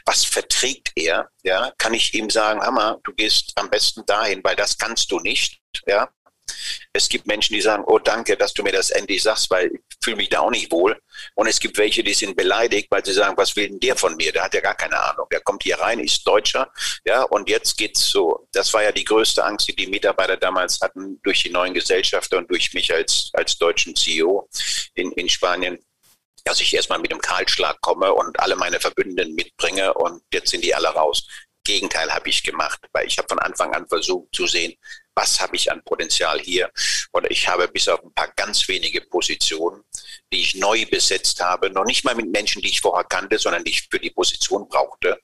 Was 0.06 0.26
verträgt 0.26 0.92
er? 0.96 1.30
Ja, 1.44 1.72
kann 1.78 1.94
ich 1.94 2.14
ihm 2.14 2.30
sagen, 2.30 2.62
Hammer, 2.62 3.00
du 3.04 3.14
gehst 3.14 3.52
am 3.56 3.70
besten 3.70 4.06
dahin, 4.06 4.42
weil 4.44 4.56
das 4.56 4.78
kannst 4.78 5.12
du 5.12 5.20
nicht. 5.20 5.62
Ja, 5.86 6.10
es 6.94 7.10
gibt 7.10 7.28
Menschen, 7.28 7.54
die 7.54 7.62
sagen, 7.62 7.84
oh 7.86 8.00
danke, 8.00 8.36
dass 8.38 8.54
du 8.54 8.64
mir 8.64 8.72
das 8.72 8.90
endlich 8.90 9.24
sagst, 9.24 9.50
weil 9.50 9.68
ich 9.68 9.82
fühle 10.04 10.18
mich 10.18 10.30
da 10.30 10.40
auch 10.40 10.52
nicht 10.52 10.72
wohl. 10.72 11.00
Und 11.36 11.48
es 11.48 11.60
gibt 11.60 11.78
welche, 11.78 12.04
die 12.04 12.14
sind 12.14 12.36
beleidigt, 12.36 12.88
weil 12.90 13.06
sie 13.06 13.14
sagen, 13.14 13.38
was 13.38 13.56
will 13.56 13.70
denn 13.70 13.80
der 13.80 13.96
von 13.96 14.16
mir? 14.16 14.32
Der 14.32 14.44
hat 14.44 14.54
ja 14.54 14.62
gar 14.62 14.76
keine 14.76 15.00
Ahnung. 15.00 15.28
Der 15.32 15.42
kommt 15.42 15.64
hier 15.64 15.80
rein, 15.80 16.00
ist 16.00 16.26
Deutscher, 16.26 16.72
ja, 17.06 17.24
und 17.24 17.50
jetzt 17.50 17.78
geht's 17.78 18.08
so. 18.08 18.48
Das 18.52 18.74
war 18.74 18.84
ja 18.84 18.92
die 18.92 19.06
größte 19.06 19.44
Angst, 19.44 19.68
die 19.68 19.76
die 19.76 19.88
Mitarbeiter 19.88 20.38
damals 20.38 20.80
hatten 20.82 21.20
durch 21.24 21.44
die 21.44 21.50
neuen 21.50 21.74
Gesellschafter 21.74 22.38
und 22.38 22.50
durch 22.50 22.74
mich 22.74 22.94
als, 22.94 23.30
als 23.34 23.58
deutschen 23.58 23.96
CEO 23.96 24.50
in, 24.96 25.12
in 25.14 25.30
Spanien 25.30 25.80
dass 26.44 26.62
ich 26.62 26.74
erstmal 26.74 27.00
mit 27.00 27.12
dem 27.12 27.22
Kahlschlag 27.22 27.80
komme 27.82 28.14
und 28.14 28.40
alle 28.40 28.56
meine 28.56 28.80
Verbündeten 28.80 29.36
mitbringe 29.36 29.94
und 29.94 30.24
jetzt 30.34 30.52
sind 30.52 30.64
die 30.64 30.76
alle 30.76 30.90
raus. 30.90 31.28
Gegenteil 31.64 32.12
habe 32.12 32.30
ich 32.30 32.44
gemacht, 32.44 32.80
weil 32.92 33.06
ich 33.06 33.18
habe 33.18 33.28
von 33.30 33.40
Anfang 33.40 33.74
an 33.74 33.88
versucht 33.88 34.34
zu 34.34 34.48
sehen, 34.48 34.74
was 35.14 35.40
habe 35.40 35.56
ich 35.56 35.72
an 35.72 35.84
Potenzial 35.84 36.40
hier. 36.40 36.72
Und 37.12 37.30
ich 37.30 37.48
habe 37.48 37.68
bis 37.68 37.88
auf 37.88 38.04
ein 38.04 38.14
paar 38.14 38.32
ganz 38.36 38.68
wenige 38.68 39.02
Positionen, 39.02 39.84
die 40.34 40.42
ich 40.42 40.56
neu 40.56 40.86
besetzt 40.86 41.40
habe, 41.42 41.70
noch 41.70 41.86
nicht 41.86 42.04
mal 42.04 42.16
mit 42.16 42.32
Menschen, 42.32 42.62
die 42.62 42.70
ich 42.70 42.82
vorher 42.82 43.04
kannte, 43.04 43.38
sondern 43.38 43.64
die 43.64 43.72
ich 43.72 43.88
für 43.92 44.00
die 44.00 44.10
Position 44.10 44.68
brauchte 44.68 45.20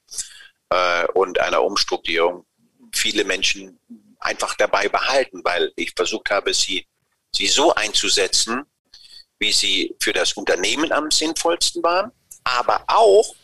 äh, 0.69 1.07
und 1.13 1.39
einer 1.39 1.63
Umstrukturierung, 1.63 2.45
viele 2.93 3.23
Menschen 3.23 3.79
einfach 4.19 4.55
dabei 4.55 4.89
behalten, 4.89 5.41
weil 5.43 5.71
ich 5.75 5.93
versucht 5.95 6.29
habe, 6.29 6.53
sie, 6.53 6.87
sie 7.33 7.47
so 7.47 7.73
einzusetzen, 7.73 8.65
wie 9.39 9.51
sie 9.51 9.95
für 9.99 10.13
das 10.13 10.33
Unternehmen 10.33 10.91
am 10.91 11.11
sinnvollsten 11.11 11.83
waren, 11.83 12.11
aber 12.43 12.83
auch, 12.87 13.35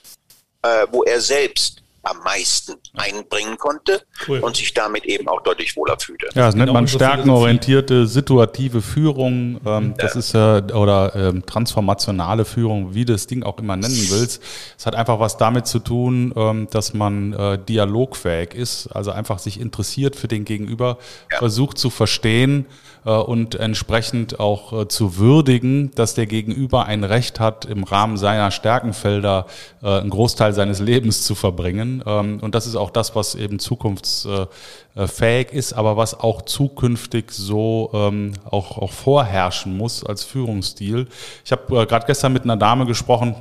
äh, 0.62 0.88
wo 0.92 1.04
er 1.04 1.22
selbst 1.22 1.84
am 2.04 2.18
meisten 2.20 2.74
einbringen 2.96 3.58
konnte 3.58 4.02
cool. 4.28 4.40
und 4.40 4.58
sich 4.58 4.74
damit 4.74 5.06
eben 5.06 5.28
auch 5.30 5.42
deutlich 5.42 5.76
wohler 5.78 5.98
fühlte. 5.98 6.28
Ja, 6.36 6.48
das 6.48 6.56
nennt 6.56 6.68
genau, 6.68 6.74
man 6.74 6.88
stärkenorientierte 6.88 8.08
situative 8.08 8.82
Führung. 8.82 9.62
Ähm, 9.66 9.94
ja. 9.98 10.06
Das 10.06 10.16
ist 10.18 10.34
äh, 10.34 10.62
oder 10.74 11.16
ähm, 11.16 11.46
transformationale 11.46 12.44
Führung, 12.44 12.94
wie 12.94 13.06
du 13.06 13.14
das 13.14 13.28
Ding 13.28 13.44
auch 13.44 13.58
immer 13.58 13.78
nennen 13.78 14.08
willst. 14.10 14.44
Es 14.78 14.86
hat 14.86 14.96
einfach 14.96 15.20
was 15.20 15.38
damit 15.38 15.66
zu 15.66 15.80
tun, 15.80 16.34
ähm, 16.36 16.68
dass 16.70 16.94
man 16.94 17.32
äh, 17.34 17.58
dialogfähig 17.58 18.54
ist, 18.54 18.88
also 18.88 19.12
einfach 19.12 19.40
sich 19.40 19.60
interessiert 19.60 20.18
für 20.18 20.28
den 20.28 20.44
Gegenüber, 20.44 20.98
ja. 21.32 21.38
versucht 21.38 21.78
zu 21.78 21.90
verstehen 21.90 22.66
äh, 22.66 22.93
und 23.10 23.56
entsprechend 23.56 24.40
auch 24.40 24.82
äh, 24.82 24.88
zu 24.88 25.18
würdigen, 25.18 25.92
dass 25.96 26.14
der 26.14 26.26
Gegenüber 26.26 26.86
ein 26.86 27.04
Recht 27.04 27.40
hat, 27.40 27.66
im 27.66 27.84
Rahmen 27.84 28.18
seiner 28.18 28.52
Stärkenfelder 28.52 29.46
äh, 29.82 29.88
einen 30.00 30.10
Großteil 30.10 30.54
seines 30.54 30.80
Lebens 30.80 31.24
zu 31.24 31.36
verbringen. 31.36 32.04
Ähm, 32.06 32.40
und 32.42 32.56
das 32.56 32.66
ist 32.66 32.76
auch 32.76 32.90
das, 32.90 33.16
was 33.16 33.36
eben 33.36 33.60
zukunftsfähig 33.60 35.52
ist, 35.52 35.74
aber 35.74 35.98
was 35.98 36.20
auch 36.20 36.44
zukünftig 36.44 37.32
so 37.32 37.90
ähm, 37.94 38.34
auch, 38.50 38.78
auch 38.78 38.92
vorherrschen 38.92 39.76
muss 39.76 40.06
als 40.06 40.24
Führungsstil. 40.24 41.08
Ich 41.44 41.52
habe 41.52 41.86
gerade 41.86 42.06
gestern 42.06 42.34
mit 42.34 42.44
einer 42.44 42.58
Dame 42.58 42.86
gesprochen, 42.86 43.36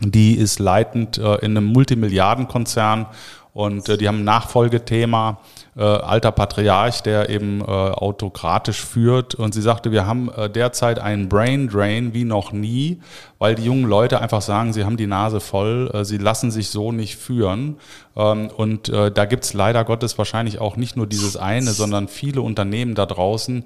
die 0.00 0.34
ist 0.34 0.58
leitend 0.58 1.18
in 1.18 1.56
einem 1.56 1.66
Multimilliardenkonzern 1.66 3.06
und 3.54 4.00
die 4.00 4.08
haben 4.08 4.20
ein 4.20 4.24
Nachfolgethema 4.24 5.38
äh, 5.76 5.82
alter 5.82 6.32
Patriarch, 6.32 7.02
der 7.02 7.28
eben 7.28 7.60
äh, 7.60 7.64
autokratisch 7.64 8.82
führt. 8.82 9.34
Und 9.34 9.52
sie 9.52 9.60
sagte, 9.60 9.92
wir 9.92 10.06
haben 10.06 10.30
äh, 10.30 10.48
derzeit 10.48 10.98
einen 10.98 11.28
Brain 11.28 11.68
Drain 11.68 12.14
wie 12.14 12.24
noch 12.24 12.52
nie, 12.52 13.00
weil 13.38 13.54
die 13.54 13.64
jungen 13.64 13.84
Leute 13.84 14.20
einfach 14.20 14.40
sagen, 14.40 14.72
sie 14.72 14.84
haben 14.84 14.96
die 14.96 15.06
Nase 15.06 15.40
voll, 15.40 15.90
äh, 15.92 16.04
sie 16.04 16.18
lassen 16.18 16.50
sich 16.50 16.70
so 16.70 16.92
nicht 16.92 17.16
führen. 17.16 17.76
Ähm, 18.16 18.48
und 18.56 18.88
äh, 18.88 19.10
da 19.10 19.26
gibt's 19.26 19.52
leider 19.52 19.84
Gottes 19.84 20.16
wahrscheinlich 20.16 20.58
auch 20.58 20.76
nicht 20.76 20.96
nur 20.96 21.06
dieses 21.06 21.36
eine, 21.36 21.72
sondern 21.72 22.08
viele 22.08 22.40
Unternehmen 22.40 22.94
da 22.94 23.04
draußen, 23.04 23.60
äh, 23.60 23.64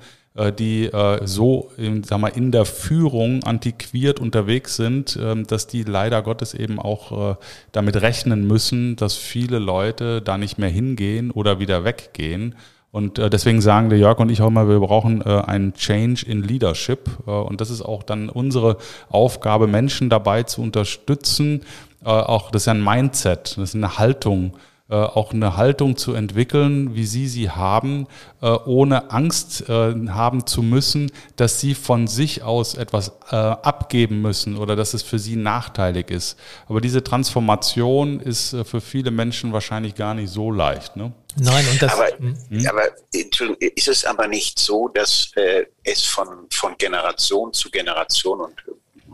die 0.53 0.87
äh, 0.87 1.27
so 1.27 1.71
in, 1.77 2.03
sag 2.05 2.21
mal, 2.21 2.29
in 2.29 2.53
der 2.53 2.65
Führung 2.65 3.43
antiquiert 3.45 4.21
unterwegs 4.21 4.77
sind, 4.77 5.19
ähm, 5.21 5.47
dass 5.47 5.67
die 5.67 5.83
leider 5.83 6.23
Gottes 6.23 6.53
eben 6.55 6.79
auch 6.79 7.33
äh, 7.33 7.35
damit 7.73 8.01
rechnen 8.01 8.47
müssen, 8.47 8.97
dass 8.97 9.17
viele 9.17 9.59
Leute 9.59 10.21
da 10.21 10.37
nicht 10.39 10.59
mehr 10.59 10.69
hingehen 10.69 11.31
oder 11.31 11.59
wieder 11.59 11.85
weggehen. 11.85 12.55
Und 12.93 13.19
deswegen 13.19 13.61
sagen 13.61 13.91
der 13.91 13.99
Jörg 13.99 14.19
und 14.21 14.31
ich 14.31 14.41
auch 14.41 14.47
immer, 14.47 14.71
wir 14.71 14.81
brauchen 14.81 15.21
einen 15.21 15.75
Change 15.75 16.25
in 16.25 16.43
Leadership. 16.43 17.11
und 17.27 17.61
das 17.61 17.69
ist 17.69 17.83
auch 17.83 18.03
dann 18.03 18.31
unsere 18.31 18.79
Aufgabe, 19.11 19.67
Menschen 19.67 20.09
dabei 20.09 20.45
zu 20.45 20.63
unterstützen. 20.63 21.61
auch 22.03 22.51
das 22.51 22.63
ist 22.63 22.67
ja 22.67 22.73
ein 22.73 22.83
Mindset, 22.83 23.59
das 23.59 23.71
ist 23.71 23.75
eine 23.75 23.99
Haltung, 23.99 24.55
äh, 24.55 24.76
auch 24.95 25.33
eine 25.33 25.57
Haltung 25.57 25.97
zu 25.97 26.15
entwickeln, 26.15 26.95
wie 26.95 27.07
Sie 27.07 27.27
sie 27.27 27.51
haben, 27.51 28.07
äh, 28.41 28.47
ohne 28.47 29.11
Angst 29.11 29.69
äh, 29.69 29.95
haben 30.09 30.47
zu 30.47 30.63
müssen, 30.63 31.11
dass 31.35 31.61
Sie 31.61 31.75
von 31.75 32.07
sich 32.07 32.43
aus 32.43 32.75
etwas 32.75 33.13
äh, 33.31 33.37
abgeben 33.37 34.23
müssen 34.23 34.57
oder 34.57 34.77
dass 34.77 34.95
es 34.95 35.03
für 35.03 35.19
Sie 35.19 35.37
nachteilig 35.37 36.11
ist. 36.11 36.39
Aber 36.69 36.81
diese 36.81 37.03
Transformation 37.03 38.21
ist 38.21 38.53
äh, 38.53 38.65
für 38.65 38.81
viele 38.81 39.11
Menschen 39.11 39.53
wahrscheinlich 39.53 39.97
gar 39.97 40.15
nicht 40.15 40.31
so 40.31 40.53
leicht. 40.53 40.95
Ne? 40.97 41.13
Nein, 41.39 41.67
und 41.71 41.83
das. 41.83 41.93
Aber, 41.93 42.09
hm? 42.19 42.67
aber 42.69 42.83
ist 43.13 43.89
es 43.89 44.05
aber 44.05 44.29
nicht 44.29 44.59
so, 44.59 44.89
dass 44.89 45.33
äh, 45.35 45.67
es 45.83 46.05
von, 46.05 46.47
von 46.51 46.77
Generation 46.79 47.53
zu 47.53 47.71
Generation 47.71 48.41
und 48.41 48.55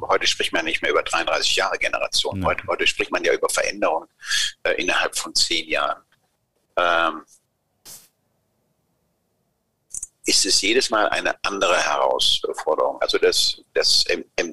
heute 0.09 0.27
spricht 0.27 0.53
man 0.53 0.65
nicht 0.65 0.83
mehr 0.83 0.91
über 0.91 1.03
33 1.03 1.57
Jahre 1.57 1.79
Generation, 1.79 2.41
ja. 2.41 2.47
heute, 2.49 2.67
heute, 2.67 2.87
spricht 2.87 3.11
man 3.11 3.25
ja 3.25 3.33
über 3.33 3.49
Veränderungen 3.49 4.09
äh, 4.65 4.73
innerhalb 4.73 5.17
von 5.17 5.35
zehn 5.35 5.69
Jahren. 5.69 6.03
Ähm, 6.77 7.23
ist 10.25 10.47
es 10.47 10.61
jedes 10.61 10.91
Mal 10.91 11.09
eine 11.09 11.35
andere 11.45 11.77
Herausforderung. 11.77 13.01
Also 13.01 13.19
das, 13.19 13.61
das 13.75 14.05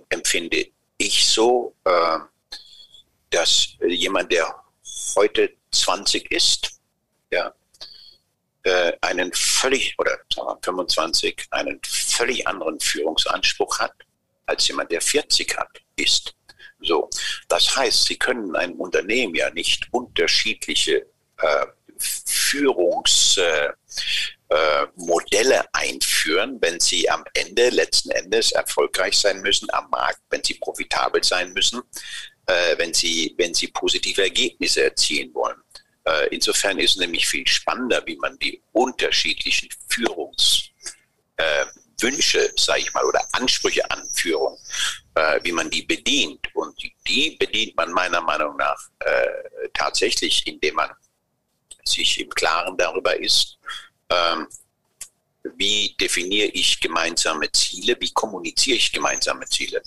empfinde 0.10 0.68
ich 0.98 1.28
so, 1.28 1.76
äh, 1.84 2.20
dass 3.30 3.76
jemand, 3.88 4.32
der 4.32 4.56
heute 5.16 5.52
20 5.72 6.32
ist, 6.32 6.80
ja, 7.32 7.54
äh, 8.64 8.94
einen 9.02 9.32
völlig, 9.34 9.96
oder 10.00 10.18
sagen 10.34 10.48
wir 10.48 10.58
25, 10.64 11.48
einen 11.52 11.80
völlig 11.86 12.48
anderen 12.48 12.80
Führungsanspruch 12.80 13.80
hat, 13.80 13.94
als 14.50 14.68
jemand, 14.68 14.92
der 14.92 15.02
40 15.02 15.58
hat, 15.58 15.82
ist. 15.96 16.36
So. 16.82 17.10
Das 17.48 17.76
heißt, 17.76 18.06
Sie 18.06 18.18
können 18.18 18.56
ein 18.56 18.74
Unternehmen 18.74 19.36
ja 19.36 19.50
nicht 19.52 19.88
unterschiedliche 19.92 21.06
äh, 21.38 21.66
Führungsmodelle 22.00 23.96
äh, 24.50 25.64
einführen, 25.74 26.58
wenn 26.62 26.80
sie 26.80 27.10
am 27.10 27.26
Ende 27.34 27.70
letzten 27.70 28.12
Endes 28.12 28.54
erfolgreich 28.54 29.18
sein 29.18 29.42
müssen 29.42 29.68
am 29.72 29.90
Markt, 29.90 30.22
wenn 30.30 30.44
sie 30.44 30.54
profitabel 30.56 31.24
sein 31.24 31.52
müssen, 31.54 31.82
äh, 32.46 32.78
wenn, 32.78 32.94
sie, 32.94 33.36
wenn 33.38 33.54
sie 33.54 33.68
positive 33.68 34.24
Ergebnisse 34.24 34.84
erzielen 34.84 35.34
wollen. 35.34 35.58
Äh, 36.06 36.28
insofern 36.32 36.80
ist 36.80 36.92
es 36.92 36.98
nämlich 36.98 37.28
viel 37.28 37.46
spannender, 37.48 38.02
wie 38.06 38.16
man 38.16 38.38
die 38.40 38.62
unterschiedlichen 38.72 39.70
Führungswünsche, 39.90 40.72
äh, 42.04 42.52
sage 42.58 42.82
ich 42.82 42.94
mal, 42.94 43.06
oder 43.06 43.22
Ansprüche 43.34 43.90
an 43.92 44.08
Führung, 44.14 44.58
äh, 45.16 45.40
wie 45.44 45.52
man 45.52 45.70
die 45.70 45.84
bedient. 45.84 46.48
Und 46.54 46.82
die, 46.82 46.94
die, 47.08 47.38
bedient 47.38 47.76
man 47.76 47.92
meiner 47.92 48.22
Meinung 48.22 48.58
nach 48.58 48.80
äh, 49.00 49.70
tatsächlich, 49.74 50.46
indem 50.48 50.76
man 50.76 50.90
sich 51.86 52.20
im 52.20 52.30
Klaren 52.30 52.78
darüber 52.78 53.18
ist, 53.20 53.58
ähm, 54.10 54.48
wie 55.56 55.96
definiere 56.00 56.48
ich 56.48 56.80
gemeinsame 56.80 57.52
Ziele, 57.52 57.96
wie 58.00 58.12
kommuniziere 58.12 58.78
ich 58.78 58.92
gemeinsame 58.92 59.46
Ziele. 59.48 59.82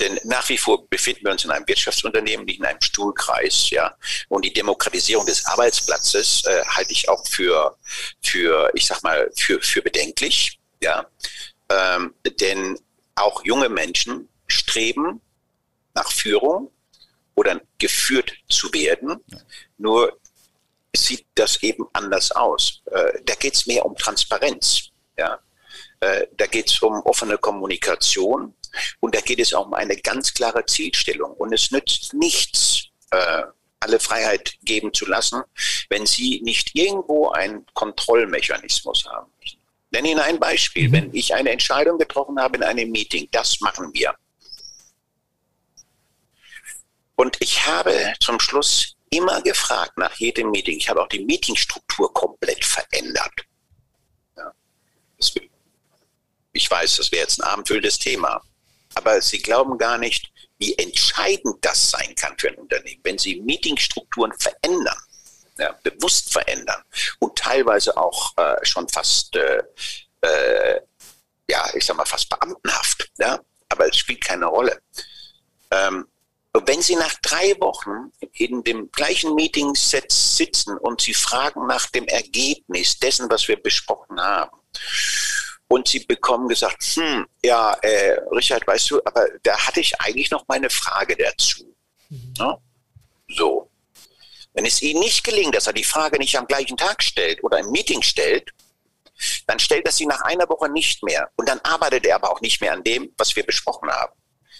Denn 0.00 0.18
nach 0.24 0.48
wie 0.48 0.58
vor 0.58 0.88
befinden 0.88 1.24
wir 1.24 1.32
uns 1.32 1.44
in 1.44 1.50
einem 1.50 1.66
Wirtschaftsunternehmen, 1.66 2.46
nicht 2.46 2.60
in 2.60 2.66
einem 2.66 2.80
Stuhlkreis, 2.80 3.70
ja. 3.70 3.96
Und 4.28 4.44
die 4.44 4.52
Demokratisierung 4.52 5.26
des 5.26 5.44
Arbeitsplatzes 5.46 6.44
äh, 6.44 6.64
halte 6.66 6.92
ich 6.92 7.08
auch 7.08 7.26
für, 7.26 7.76
für, 8.22 8.70
ich 8.74 8.86
sag 8.86 9.02
mal, 9.02 9.28
für, 9.36 9.60
für 9.60 9.82
bedenklich, 9.82 10.60
ja. 10.80 11.04
Ähm, 11.70 12.14
denn 12.40 12.78
auch 13.14 13.44
junge 13.44 13.68
Menschen 13.68 14.28
streben 14.46 15.20
nach 15.94 16.10
Führung 16.10 16.70
oder 17.34 17.60
geführt 17.78 18.32
zu 18.48 18.72
werden. 18.72 19.16
Nur 19.76 20.18
sieht 20.94 21.26
das 21.34 21.62
eben 21.62 21.86
anders 21.92 22.32
aus. 22.32 22.82
Äh, 22.86 23.20
da 23.24 23.34
geht 23.34 23.54
es 23.54 23.66
mehr 23.66 23.84
um 23.84 23.94
Transparenz. 23.96 24.88
Ja. 25.16 25.38
Äh, 26.00 26.26
da 26.36 26.46
geht 26.46 26.70
es 26.70 26.80
um 26.82 27.00
offene 27.02 27.38
Kommunikation 27.38 28.54
und 29.00 29.14
da 29.14 29.20
geht 29.20 29.40
es 29.40 29.54
auch 29.54 29.66
um 29.66 29.74
eine 29.74 29.96
ganz 29.96 30.32
klare 30.32 30.64
Zielstellung. 30.66 31.32
Und 31.32 31.52
es 31.52 31.70
nützt 31.70 32.14
nichts, 32.14 32.84
äh, 33.10 33.42
alle 33.80 34.00
Freiheit 34.00 34.54
geben 34.62 34.92
zu 34.92 35.06
lassen, 35.06 35.42
wenn 35.88 36.06
sie 36.06 36.40
nicht 36.42 36.74
irgendwo 36.74 37.30
einen 37.30 37.64
Kontrollmechanismus 37.74 39.06
haben. 39.06 39.30
Nenne 39.90 40.10
Ihnen 40.10 40.20
ein 40.20 40.38
Beispiel. 40.38 40.88
Mhm. 40.88 40.92
Wenn 40.92 41.14
ich 41.14 41.34
eine 41.34 41.50
Entscheidung 41.50 41.98
getroffen 41.98 42.38
habe 42.40 42.56
in 42.58 42.62
einem 42.62 42.90
Meeting, 42.90 43.28
das 43.30 43.60
machen 43.60 43.92
wir. 43.94 44.14
Und 47.16 47.36
ich 47.40 47.66
habe 47.66 48.14
zum 48.20 48.38
Schluss 48.38 48.94
immer 49.10 49.42
gefragt 49.42 49.96
nach 49.96 50.14
jedem 50.16 50.50
Meeting. 50.50 50.78
Ich 50.78 50.88
habe 50.88 51.02
auch 51.02 51.08
die 51.08 51.24
Meetingstruktur 51.24 52.12
komplett 52.12 52.64
verändert. 52.64 53.32
Ja. 54.36 54.52
ich 56.52 56.70
weiß, 56.70 56.96
das 56.96 57.10
wäre 57.10 57.22
jetzt 57.22 57.40
ein 57.40 57.48
abendfüllendes 57.48 57.98
Thema. 57.98 58.40
Aber 58.94 59.20
Sie 59.20 59.38
glauben 59.38 59.78
gar 59.78 59.98
nicht, 59.98 60.30
wie 60.58 60.76
entscheidend 60.76 61.56
das 61.64 61.90
sein 61.90 62.14
kann 62.14 62.36
für 62.38 62.48
ein 62.48 62.56
Unternehmen, 62.56 63.00
wenn 63.04 63.18
Sie 63.18 63.40
Meetingstrukturen 63.40 64.32
verändern, 64.38 64.98
ja, 65.56 65.72
bewusst 65.82 66.32
verändern 66.32 66.82
teilweise 67.48 67.96
auch 67.96 68.36
äh, 68.36 68.56
schon 68.64 68.88
fast, 68.88 69.34
äh, 69.36 69.62
äh, 70.20 70.80
ja, 71.50 71.64
ich 71.74 71.84
sag 71.84 71.96
mal 71.96 72.04
fast 72.04 72.28
beamtenhaft. 72.28 73.10
Ja? 73.18 73.40
Aber 73.68 73.88
es 73.88 73.96
spielt 73.96 74.22
keine 74.22 74.46
Rolle. 74.46 74.80
Ähm, 75.70 76.06
wenn 76.66 76.82
Sie 76.82 76.96
nach 76.96 77.14
drei 77.22 77.54
Wochen 77.60 78.12
in 78.32 78.64
dem 78.64 78.90
gleichen 78.90 79.34
Meeting-Set 79.34 80.10
sitzen 80.10 80.76
und 80.78 81.00
Sie 81.00 81.14
fragen 81.14 81.66
nach 81.66 81.86
dem 81.86 82.06
Ergebnis 82.06 82.98
dessen, 82.98 83.30
was 83.30 83.46
wir 83.48 83.62
besprochen 83.62 84.20
haben, 84.20 84.56
und 85.70 85.86
sie 85.86 86.00
bekommen 86.00 86.48
gesagt, 86.48 86.82
hm, 86.82 87.26
ja, 87.44 87.74
äh, 87.82 88.18
Richard, 88.32 88.66
weißt 88.66 88.90
du, 88.90 89.00
aber 89.04 89.26
da 89.42 89.66
hatte 89.66 89.80
ich 89.80 90.00
eigentlich 90.00 90.30
noch 90.30 90.44
meine 90.48 90.70
Frage 90.70 91.14
dazu. 91.14 91.76
Mhm. 92.08 92.34
Ja? 92.38 92.58
So. 93.28 93.67
Wenn 94.58 94.66
es 94.66 94.82
Ihnen 94.82 94.98
nicht 94.98 95.22
gelingt, 95.22 95.54
dass 95.54 95.68
er 95.68 95.72
die 95.72 95.84
Frage 95.84 96.18
nicht 96.18 96.36
am 96.36 96.48
gleichen 96.48 96.76
Tag 96.76 97.00
stellt 97.00 97.44
oder 97.44 97.60
im 97.60 97.70
Meeting 97.70 98.02
stellt, 98.02 98.50
dann 99.46 99.60
stellt 99.60 99.86
er 99.86 99.92
sie 99.92 100.04
nach 100.04 100.20
einer 100.22 100.48
Woche 100.48 100.68
nicht 100.68 101.00
mehr. 101.04 101.30
Und 101.36 101.48
dann 101.48 101.60
arbeitet 101.60 102.04
er 102.06 102.16
aber 102.16 102.32
auch 102.32 102.40
nicht 102.40 102.60
mehr 102.60 102.72
an 102.72 102.82
dem, 102.82 103.14
was 103.16 103.36
wir 103.36 103.46
besprochen 103.46 103.88
haben. 103.88 104.12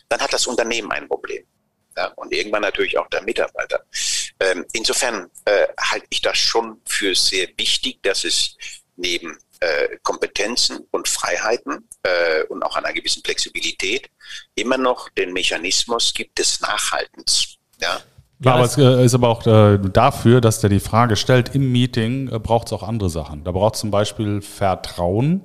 Dann 0.08 0.20
hat 0.20 0.32
das 0.32 0.46
Unternehmen 0.46 0.92
ein 0.92 1.08
Problem. 1.08 1.44
Ja, 1.96 2.12
und 2.14 2.32
irgendwann 2.32 2.62
natürlich 2.62 2.96
auch 2.96 3.08
der 3.08 3.22
Mitarbeiter. 3.22 3.84
Ähm, 4.38 4.64
insofern 4.72 5.32
äh, 5.46 5.66
halte 5.76 6.06
ich 6.10 6.20
das 6.20 6.38
schon 6.38 6.80
für 6.86 7.16
sehr 7.16 7.48
wichtig, 7.56 8.00
dass 8.04 8.22
es 8.22 8.54
neben 8.94 9.36
äh, 9.58 9.96
Kompetenzen 10.04 10.86
und 10.92 11.08
Freiheiten 11.08 11.88
äh, 12.04 12.44
und 12.44 12.62
auch 12.62 12.76
einer 12.76 12.92
gewissen 12.92 13.24
Flexibilität 13.24 14.08
immer 14.54 14.78
noch 14.78 15.08
den 15.08 15.32
Mechanismus 15.32 16.14
gibt 16.14 16.38
des 16.38 16.60
Nachhaltens. 16.60 17.56
Ja. 17.80 18.00
Ja, 18.40 18.54
aber 18.54 18.64
es 18.64 18.78
äh, 18.78 19.04
ist 19.04 19.14
aber 19.14 19.28
auch 19.28 19.46
äh, 19.46 19.78
dafür, 19.92 20.40
dass 20.40 20.60
der 20.60 20.70
die 20.70 20.80
Frage 20.80 21.16
stellt, 21.16 21.54
im 21.54 21.72
Meeting 21.72 22.28
äh, 22.28 22.38
braucht 22.38 22.68
es 22.68 22.72
auch 22.72 22.84
andere 22.84 23.10
Sachen. 23.10 23.42
Da 23.42 23.50
braucht 23.50 23.74
es 23.74 23.80
zum 23.80 23.90
Beispiel 23.90 24.40
Vertrauen 24.42 25.42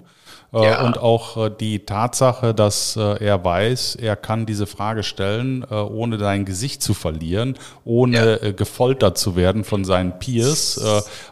ja. 0.56 0.86
Und 0.86 1.00
auch 1.00 1.50
die 1.50 1.80
Tatsache, 1.80 2.54
dass 2.54 2.96
er 2.96 3.44
weiß, 3.44 3.96
er 3.96 4.16
kann 4.16 4.46
diese 4.46 4.68
Frage 4.68 5.02
stellen, 5.02 5.64
ohne 5.64 6.20
dein 6.20 6.46
Gesicht 6.46 6.84
zu 6.84 6.94
verlieren, 6.94 7.58
ohne 7.86 8.40
ja. 8.40 8.52
gefoltert 8.52 9.18
zu 9.18 9.36
werden 9.36 9.64
von 9.64 9.84
seinen 9.84 10.20
Peers, 10.20 10.80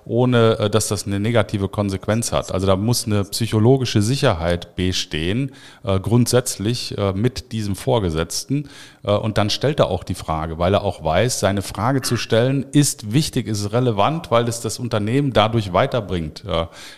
ohne 0.06 0.72
dass 0.72 0.88
das 0.88 1.06
eine 1.06 1.20
negative 1.20 1.70
Konsequenz 1.70 2.32
hat. 2.32 2.52
Also 2.52 2.66
da 2.66 2.76
muss 2.76 3.06
eine 3.06 3.24
psychologische 3.26 4.02
Sicherheit 4.02 4.76
bestehen, 4.76 5.52
grundsätzlich 5.84 6.96
mit 7.14 7.52
diesem 7.52 7.76
Vorgesetzten. 7.76 8.70
Und 9.04 9.38
dann 9.38 9.50
stellt 9.50 9.80
er 9.80 9.88
auch 9.88 10.04
die 10.04 10.14
Frage, 10.14 10.60
weil 10.60 10.76
er 10.76 10.84
auch 10.84 11.04
weiß, 11.04 11.40
seine 11.40 11.64
Frage 11.64 12.02
zu 12.02 12.18
stellen 12.18 12.66
ist 12.72 13.14
wichtig, 13.14 13.48
ist 13.48 13.72
relevant, 13.74 14.30
weil 14.30 14.48
es 14.48 14.62
das 14.62 14.78
Unternehmen 14.78 15.34
dadurch 15.34 15.74
weiterbringt. 15.74 16.44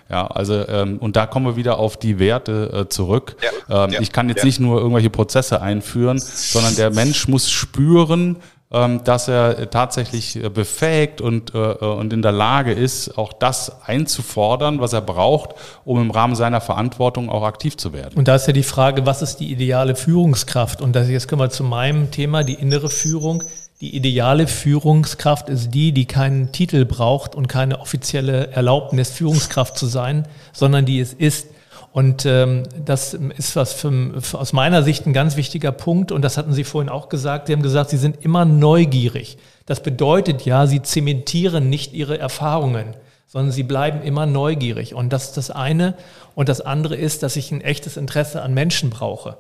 Ja, 0.09 0.27
also 0.27 0.67
ähm, 0.67 0.97
und 0.97 1.15
da 1.15 1.25
kommen 1.27 1.45
wir 1.45 1.55
wieder 1.55 1.79
auf 1.79 1.97
die 1.97 2.19
Werte 2.19 2.71
äh, 2.73 2.89
zurück. 2.89 3.37
Ja, 3.41 3.85
ähm, 3.85 3.91
ja, 3.91 4.01
ich 4.01 4.11
kann 4.11 4.27
jetzt 4.27 4.39
ja. 4.39 4.45
nicht 4.45 4.59
nur 4.59 4.79
irgendwelche 4.79 5.09
Prozesse 5.09 5.61
einführen, 5.61 6.19
sondern 6.19 6.75
der 6.75 6.91
Mensch 6.91 7.27
muss 7.27 7.49
spüren, 7.49 8.37
dass 8.73 9.27
er 9.27 9.69
tatsächlich 9.69 10.35
äh, 10.35 10.49
befähigt 10.49 11.21
und, 11.21 11.53
äh, 11.53 11.57
und 11.57 12.11
in 12.11 12.23
der 12.23 12.31
Lage 12.31 12.73
ist, 12.73 13.19
auch 13.19 13.31
das 13.31 13.83
einzufordern, 13.85 14.79
was 14.79 14.93
er 14.93 15.01
braucht, 15.01 15.51
um 15.85 16.01
im 16.01 16.09
Rahmen 16.09 16.35
seiner 16.35 16.59
Verantwortung 16.59 17.29
auch 17.29 17.43
aktiv 17.43 17.77
zu 17.77 17.93
werden. 17.93 18.15
Und 18.15 18.27
da 18.27 18.35
ist 18.35 18.47
ja 18.47 18.53
die 18.53 18.63
Frage, 18.63 19.05
was 19.05 19.21
ist 19.21 19.37
die 19.37 19.51
ideale 19.51 19.95
Führungskraft? 19.95 20.81
Und 20.81 20.95
das, 20.95 21.07
jetzt 21.07 21.27
kommen 21.27 21.41
wir 21.41 21.51
zu 21.51 21.63
meinem 21.63 22.09
Thema, 22.09 22.43
die 22.43 22.55
innere 22.55 22.89
Führung. 22.89 23.43
Die 23.79 23.95
ideale 23.95 24.47
Führungskraft 24.47 25.49
ist 25.49 25.71
die, 25.71 25.91
die 25.91 26.05
keinen 26.05 26.51
Titel 26.51 26.85
braucht 26.85 27.35
und 27.35 27.47
keine 27.47 27.79
offizielle 27.79 28.47
Erlaubnis, 28.51 29.11
Führungskraft 29.11 29.77
zu 29.77 29.85
sein, 29.85 30.27
sondern 30.51 30.85
die 30.85 30.99
es 30.99 31.13
ist, 31.13 31.47
Und 31.93 32.25
ähm, 32.25 32.63
das 32.83 33.13
ist 33.13 33.55
was 33.55 33.71
für, 33.71 34.19
für, 34.19 34.39
aus 34.39 34.51
meiner 34.51 34.81
Sicht 34.81 35.05
ein 35.05 35.13
ganz 35.13 35.37
wichtiger 35.37 35.71
Punkt. 35.71 36.11
Und 36.11 36.23
das 36.23 36.37
hatten 36.39 36.51
Sie 36.51 36.63
vorhin 36.63 36.89
auch 36.89 37.07
gesagt. 37.07 37.45
Sie 37.45 37.53
haben 37.53 37.61
gesagt, 37.61 37.91
Sie 37.91 37.97
sind 37.97 38.25
immer 38.25 38.45
neugierig. 38.45 39.37
Das 39.67 39.83
bedeutet 39.83 40.43
ja, 40.43 40.65
Sie 40.65 40.81
zementieren 40.81 41.69
nicht 41.69 41.93
Ihre 41.93 42.17
Erfahrungen, 42.17 42.95
sondern 43.27 43.51
Sie 43.51 43.61
bleiben 43.61 44.01
immer 44.01 44.25
neugierig. 44.25 44.95
Und 44.95 45.13
das 45.13 45.25
ist 45.25 45.37
das 45.37 45.51
eine. 45.51 45.93
Und 46.33 46.49
das 46.49 46.61
andere 46.61 46.95
ist, 46.95 47.21
dass 47.21 47.35
ich 47.35 47.51
ein 47.51 47.61
echtes 47.61 47.95
Interesse 47.95 48.41
an 48.41 48.55
Menschen 48.55 48.89
brauche. 48.89 49.37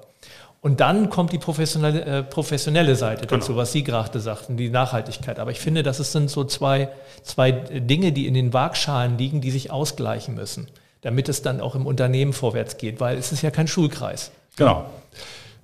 Und 0.61 0.79
dann 0.79 1.09
kommt 1.09 1.33
die 1.33 1.39
professionelle, 1.39 2.05
äh, 2.05 2.23
professionelle 2.23 2.95
Seite 2.95 3.25
dazu, 3.25 3.47
genau. 3.47 3.57
was 3.57 3.71
Sie 3.71 3.83
gerade 3.83 4.19
sagten, 4.19 4.57
die 4.57 4.69
Nachhaltigkeit. 4.69 5.39
Aber 5.39 5.49
ich 5.49 5.59
finde, 5.59 5.81
das 5.81 5.97
sind 5.97 6.29
so 6.29 6.43
zwei, 6.43 6.89
zwei 7.23 7.51
Dinge, 7.51 8.11
die 8.11 8.27
in 8.27 8.35
den 8.35 8.53
Waagschalen 8.53 9.17
liegen, 9.17 9.41
die 9.41 9.49
sich 9.49 9.71
ausgleichen 9.71 10.35
müssen 10.35 10.67
damit 11.03 11.29
es 11.29 11.41
dann 11.41 11.61
auch 11.61 11.75
im 11.75 11.85
Unternehmen 11.85 12.33
vorwärts 12.33 12.77
geht, 12.77 12.99
weil 12.99 13.17
es 13.17 13.31
ist 13.31 13.43
ja 13.43 13.51
kein 13.51 13.67
Schulkreis. 13.67 14.31
Genau. 14.55 14.89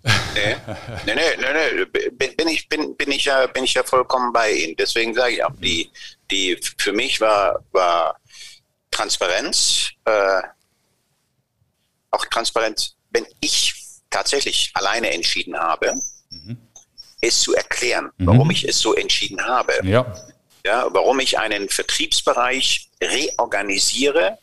Nee, 0.03 0.55
nee, 1.05 1.13
nee, 1.15 1.21
nee, 1.37 1.85
nee. 1.85 2.29
Bin, 2.29 2.47
ich, 2.47 2.69
bin, 2.69 2.95
bin, 2.95 3.11
ich 3.11 3.25
ja, 3.25 3.47
bin 3.47 3.63
ich 3.63 3.73
ja 3.73 3.83
vollkommen 3.83 4.31
bei 4.31 4.51
Ihnen. 4.51 4.75
Deswegen 4.77 5.13
sage 5.13 5.33
ich 5.33 5.43
auch, 5.43 5.51
die, 5.61 5.89
die 6.31 6.57
für 6.77 6.93
mich 6.93 7.19
war, 7.19 7.63
war 7.71 8.17
Transparenz, 8.91 9.89
äh, 10.05 10.41
auch 12.11 12.25
Transparenz, 12.25 12.95
wenn 13.11 13.25
ich 13.41 13.73
tatsächlich 14.09 14.71
alleine 14.73 15.11
entschieden 15.11 15.57
habe, 15.57 15.93
mhm. 16.29 16.57
es 17.21 17.41
zu 17.41 17.53
erklären, 17.55 18.11
mhm. 18.17 18.27
warum 18.27 18.51
ich 18.51 18.67
es 18.67 18.79
so 18.79 18.95
entschieden 18.95 19.45
habe. 19.45 19.73
Ja. 19.83 20.15
Ja, 20.65 20.87
warum 20.91 21.19
ich 21.21 21.39
einen 21.39 21.69
Vertriebsbereich 21.69 22.89
reorganisiere, 23.01 24.37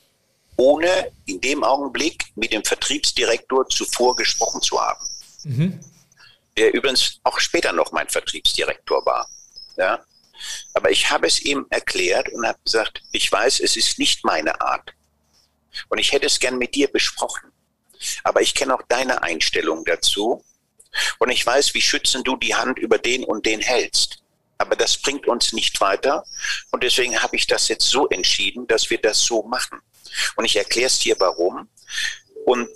ohne 0.57 1.12
in 1.26 1.40
dem 1.40 1.62
Augenblick 1.62 2.24
mit 2.34 2.52
dem 2.52 2.64
Vertriebsdirektor 2.64 3.68
zuvor 3.68 4.16
gesprochen 4.16 4.62
zu 4.62 4.80
haben. 4.80 5.07
Mhm. 5.44 5.80
Der 6.57 6.72
übrigens 6.72 7.20
auch 7.22 7.38
später 7.38 7.72
noch 7.72 7.92
mein 7.92 8.09
Vertriebsdirektor 8.09 9.04
war. 9.04 9.28
Ja? 9.76 10.04
Aber 10.74 10.90
ich 10.90 11.11
habe 11.11 11.26
es 11.26 11.40
ihm 11.42 11.66
erklärt 11.70 12.30
und 12.30 12.46
habe 12.46 12.59
gesagt, 12.64 13.02
ich 13.12 13.30
weiß, 13.30 13.61
es 13.61 13.76
ist 13.76 13.98
nicht 13.98 14.24
meine 14.24 14.61
Art. 14.61 14.92
Und 15.88 15.98
ich 15.98 16.12
hätte 16.12 16.26
es 16.26 16.38
gern 16.38 16.59
mit 16.59 16.74
dir 16.74 16.88
besprochen. 16.88 17.52
Aber 18.24 18.40
ich 18.40 18.54
kenne 18.54 18.74
auch 18.74 18.82
deine 18.88 19.22
Einstellung 19.22 19.84
dazu. 19.84 20.42
Und 21.18 21.30
ich 21.30 21.44
weiß, 21.44 21.74
wie 21.74 21.82
schützend 21.82 22.26
du 22.26 22.36
die 22.36 22.54
Hand 22.54 22.78
über 22.78 22.98
den 22.98 23.24
und 23.24 23.44
den 23.44 23.61
hältst. 23.61 24.22
Aber 24.59 24.76
das 24.76 24.96
bringt 24.96 25.26
uns 25.26 25.52
nicht 25.52 25.80
weiter. 25.80 26.24
Und 26.70 26.82
deswegen 26.82 27.22
habe 27.22 27.36
ich 27.36 27.46
das 27.46 27.68
jetzt 27.68 27.86
so 27.86 28.09
entschieden, 28.09 28.66
dass 28.66 28.88
wir 28.88 28.98
das 28.98 29.20
so 29.20 29.42
machen. 29.42 29.80
Und 30.36 30.44
ich 30.44 30.56
erkläre 30.56 30.86
es 30.86 30.98
dir 30.98 31.16
warum. 31.18 31.68
Und 32.44 32.68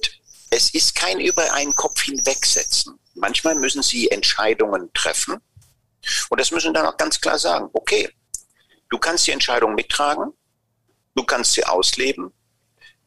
es 0.51 0.75
ist 0.75 0.95
kein 0.95 1.21
über 1.21 1.53
einen 1.53 1.75
Kopf 1.75 2.03
hinwegsetzen. 2.03 2.99
Manchmal 3.15 3.55
müssen 3.55 3.83
sie 3.83 4.11
Entscheidungen 4.11 4.93
treffen. 4.93 5.39
Und 6.29 6.41
das 6.41 6.51
müssen 6.51 6.75
dann 6.75 6.87
auch 6.87 6.97
ganz 6.97 7.21
klar 7.21 7.39
sagen, 7.39 7.69
okay, 7.73 8.09
du 8.89 8.99
kannst 8.99 9.27
die 9.27 9.33
Entscheidung 9.33 9.75
mittragen, 9.75 10.33
du 11.15 11.23
kannst 11.25 11.53
sie 11.53 11.65
ausleben. 11.65 12.33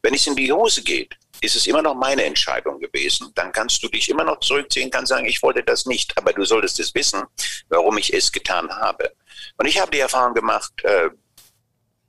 Wenn 0.02 0.14
es 0.14 0.26
in 0.26 0.36
die 0.36 0.52
Hose 0.52 0.82
geht, 0.82 1.16
ist 1.40 1.56
es 1.56 1.66
immer 1.66 1.82
noch 1.82 1.94
meine 1.94 2.24
Entscheidung 2.24 2.78
gewesen. 2.78 3.30
Dann 3.34 3.52
kannst 3.52 3.82
du 3.82 3.88
dich 3.88 4.08
immer 4.08 4.24
noch 4.24 4.40
zurückziehen, 4.40 4.90
kannst 4.90 5.10
sagen, 5.10 5.26
ich 5.26 5.42
wollte 5.42 5.62
das 5.62 5.86
nicht, 5.86 6.16
aber 6.16 6.32
du 6.32 6.44
solltest 6.44 6.80
es 6.80 6.94
wissen, 6.94 7.22
warum 7.68 7.98
ich 7.98 8.12
es 8.12 8.32
getan 8.32 8.70
habe. 8.70 9.12
Und 9.56 9.66
ich 9.66 9.80
habe 9.80 9.90
die 9.90 9.98
Erfahrung 9.98 10.34
gemacht, 10.34 10.72
äh, 10.84 11.10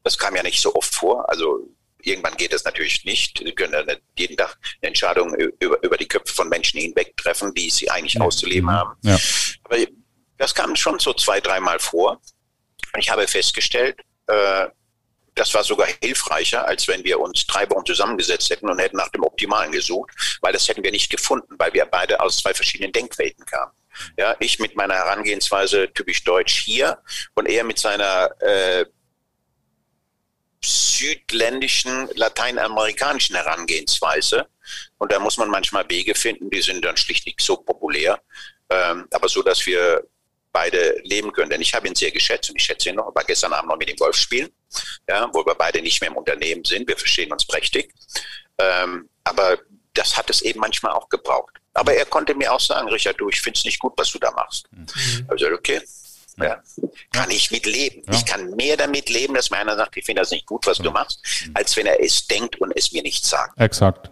das 0.03 0.17
kam 0.17 0.35
ja 0.35 0.43
nicht 0.43 0.61
so 0.61 0.73
oft 0.75 0.93
vor. 0.93 1.27
Also 1.29 1.67
irgendwann 2.05 2.35
geht 2.37 2.53
das 2.53 2.63
natürlich 2.63 3.03
nicht. 3.05 3.39
Sie 3.43 3.51
können 3.53 3.73
ja 3.73 3.95
jeden 4.17 4.37
Tag 4.37 4.57
eine 4.81 4.89
Entscheidung 4.89 5.35
über, 5.35 5.81
über 5.83 5.97
die 5.97 6.07
Köpfe 6.07 6.33
von 6.33 6.49
Menschen 6.49 6.79
hinweg 6.79 7.15
treffen, 7.17 7.53
die 7.53 7.69
sie 7.69 7.89
eigentlich 7.89 8.19
auszuleben 8.19 8.69
mhm. 8.69 8.73
haben. 8.73 8.97
Ja. 9.01 9.17
Aber 9.63 9.77
das 10.37 10.53
kam 10.53 10.75
schon 10.75 10.99
so 10.99 11.13
zwei, 11.13 11.39
dreimal 11.41 11.79
vor. 11.79 12.21
Und 12.93 12.99
ich 12.99 13.09
habe 13.09 13.27
festgestellt, 13.27 13.99
äh, 14.27 14.67
das 15.35 15.53
war 15.53 15.63
sogar 15.63 15.87
hilfreicher, 16.01 16.65
als 16.65 16.87
wenn 16.87 17.03
wir 17.03 17.19
uns 17.19 17.45
drei 17.45 17.69
Wochen 17.69 17.85
zusammengesetzt 17.85 18.49
hätten 18.49 18.69
und 18.69 18.79
hätten 18.79 18.95
nach 18.97 19.09
dem 19.09 19.23
Optimalen 19.23 19.71
gesucht, 19.71 20.11
weil 20.41 20.53
das 20.53 20.67
hätten 20.67 20.83
wir 20.83 20.91
nicht 20.91 21.09
gefunden, 21.09 21.55
weil 21.59 21.73
wir 21.73 21.85
beide 21.85 22.21
aus 22.21 22.37
zwei 22.37 22.53
verschiedenen 22.53 22.93
Denkwelten 22.93 23.45
kamen. 23.45 23.71
Ja, 24.17 24.35
ich 24.39 24.59
mit 24.59 24.75
meiner 24.75 24.95
Herangehensweise 24.95 25.91
typisch 25.93 26.23
deutsch 26.23 26.57
hier 26.59 26.99
und 27.33 27.47
er 27.47 27.63
mit 27.63 27.79
seiner 27.79 28.29
äh, 28.41 28.85
südländischen, 30.65 32.09
lateinamerikanischen 32.15 33.35
Herangehensweise. 33.35 34.47
Und 34.97 35.11
da 35.11 35.19
muss 35.19 35.37
man 35.37 35.49
manchmal 35.49 35.87
Wege 35.89 36.15
finden, 36.15 36.49
die 36.49 36.61
sind 36.61 36.83
dann 36.83 36.97
schlicht 36.97 37.25
nicht 37.25 37.41
so 37.41 37.57
populär, 37.57 38.21
ähm, 38.69 39.07
aber 39.11 39.29
so, 39.29 39.41
dass 39.41 39.65
wir 39.65 40.03
beide 40.51 40.99
leben 41.03 41.31
können. 41.33 41.49
Denn 41.49 41.61
ich 41.61 41.73
habe 41.73 41.87
ihn 41.87 41.95
sehr 41.95 42.11
geschätzt 42.11 42.49
und 42.49 42.55
ich 42.55 42.63
schätze 42.63 42.89
ihn 42.89 42.95
noch. 42.95 43.09
Ich 43.09 43.15
war 43.15 43.23
gestern 43.23 43.53
Abend 43.53 43.69
noch 43.69 43.77
mit 43.77 43.89
ihm 43.89 43.97
Golf 43.97 44.15
spielen, 44.15 44.49
ja, 45.07 45.29
wo 45.33 45.45
wir 45.45 45.55
beide 45.55 45.81
nicht 45.81 46.01
mehr 46.01 46.09
im 46.09 46.17
Unternehmen 46.17 46.63
sind. 46.63 46.87
Wir 46.87 46.97
verstehen 46.97 47.31
uns 47.31 47.45
prächtig. 47.45 47.93
Ähm, 48.57 49.09
aber 49.23 49.59
das 49.93 50.15
hat 50.15 50.29
es 50.29 50.41
eben 50.41 50.59
manchmal 50.59 50.93
auch 50.93 51.09
gebraucht. 51.09 51.55
Aber 51.73 51.93
er 51.93 52.05
konnte 52.05 52.33
mir 52.35 52.53
auch 52.53 52.59
sagen, 52.59 52.87
Richard, 52.87 53.19
du, 53.19 53.29
ich 53.29 53.41
finde 53.41 53.57
es 53.57 53.65
nicht 53.65 53.79
gut, 53.79 53.93
was 53.97 54.11
du 54.11 54.19
da 54.19 54.31
machst. 54.31 54.67
Mhm. 54.71 54.87
Also 55.27 55.47
okay, 55.47 55.81
ja. 56.37 56.57
Kann 57.11 57.31
ich 57.31 57.51
mit 57.51 57.65
leben. 57.65 58.01
Ja. 58.07 58.13
Ich 58.13 58.25
kann 58.25 58.55
mehr 58.55 58.77
damit 58.77 59.09
leben, 59.09 59.33
dass 59.33 59.49
mir 59.49 59.57
einer 59.57 59.75
sagt, 59.75 59.97
ich 59.97 60.05
finde 60.05 60.21
das 60.21 60.31
nicht 60.31 60.45
gut, 60.45 60.65
was 60.67 60.77
ja. 60.79 60.85
du 60.85 60.91
machst, 60.91 61.21
als 61.53 61.75
wenn 61.77 61.85
er 61.85 62.03
es 62.03 62.27
denkt 62.27 62.59
und 62.61 62.71
es 62.75 62.91
mir 62.91 63.03
nicht 63.03 63.25
sagt. 63.25 63.59
Exakt. 63.59 64.09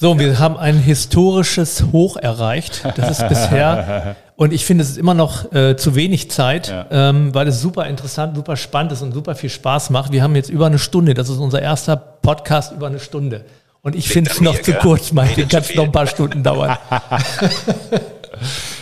So, 0.00 0.16
wir 0.16 0.38
haben 0.38 0.56
ein 0.56 0.78
historisches 0.78 1.86
Hoch 1.90 2.16
erreicht. 2.16 2.84
Das 2.96 3.18
ist 3.18 3.28
bisher, 3.28 4.14
und 4.36 4.52
ich 4.52 4.64
finde, 4.64 4.84
es 4.84 4.90
ist 4.90 4.96
immer 4.96 5.14
noch 5.14 5.52
äh, 5.52 5.76
zu 5.76 5.96
wenig 5.96 6.30
Zeit, 6.30 6.68
ja. 6.68 6.86
ähm, 6.90 7.34
weil 7.34 7.48
es 7.48 7.60
super 7.60 7.86
interessant, 7.86 8.36
super 8.36 8.56
spannend 8.56 8.92
ist 8.92 9.02
und 9.02 9.12
super 9.12 9.34
viel 9.34 9.50
Spaß 9.50 9.90
macht. 9.90 10.12
Wir 10.12 10.22
haben 10.22 10.36
jetzt 10.36 10.50
über 10.50 10.66
eine 10.66 10.78
Stunde, 10.78 11.14
das 11.14 11.28
ist 11.28 11.38
unser 11.38 11.60
erster 11.60 11.96
Podcast 11.96 12.72
über 12.72 12.86
eine 12.86 13.00
Stunde. 13.00 13.44
Und 13.82 13.96
ich 13.96 14.08
finde 14.08 14.30
es 14.30 14.40
noch 14.40 14.54
mir, 14.54 14.62
zu 14.62 14.74
kurz, 14.74 15.10
Mike, 15.10 15.34
den 15.34 15.48
kann 15.48 15.62
es 15.62 15.74
noch 15.74 15.84
ein 15.84 15.92
paar 15.92 16.06
Stunden 16.06 16.44
dauern. 16.44 16.78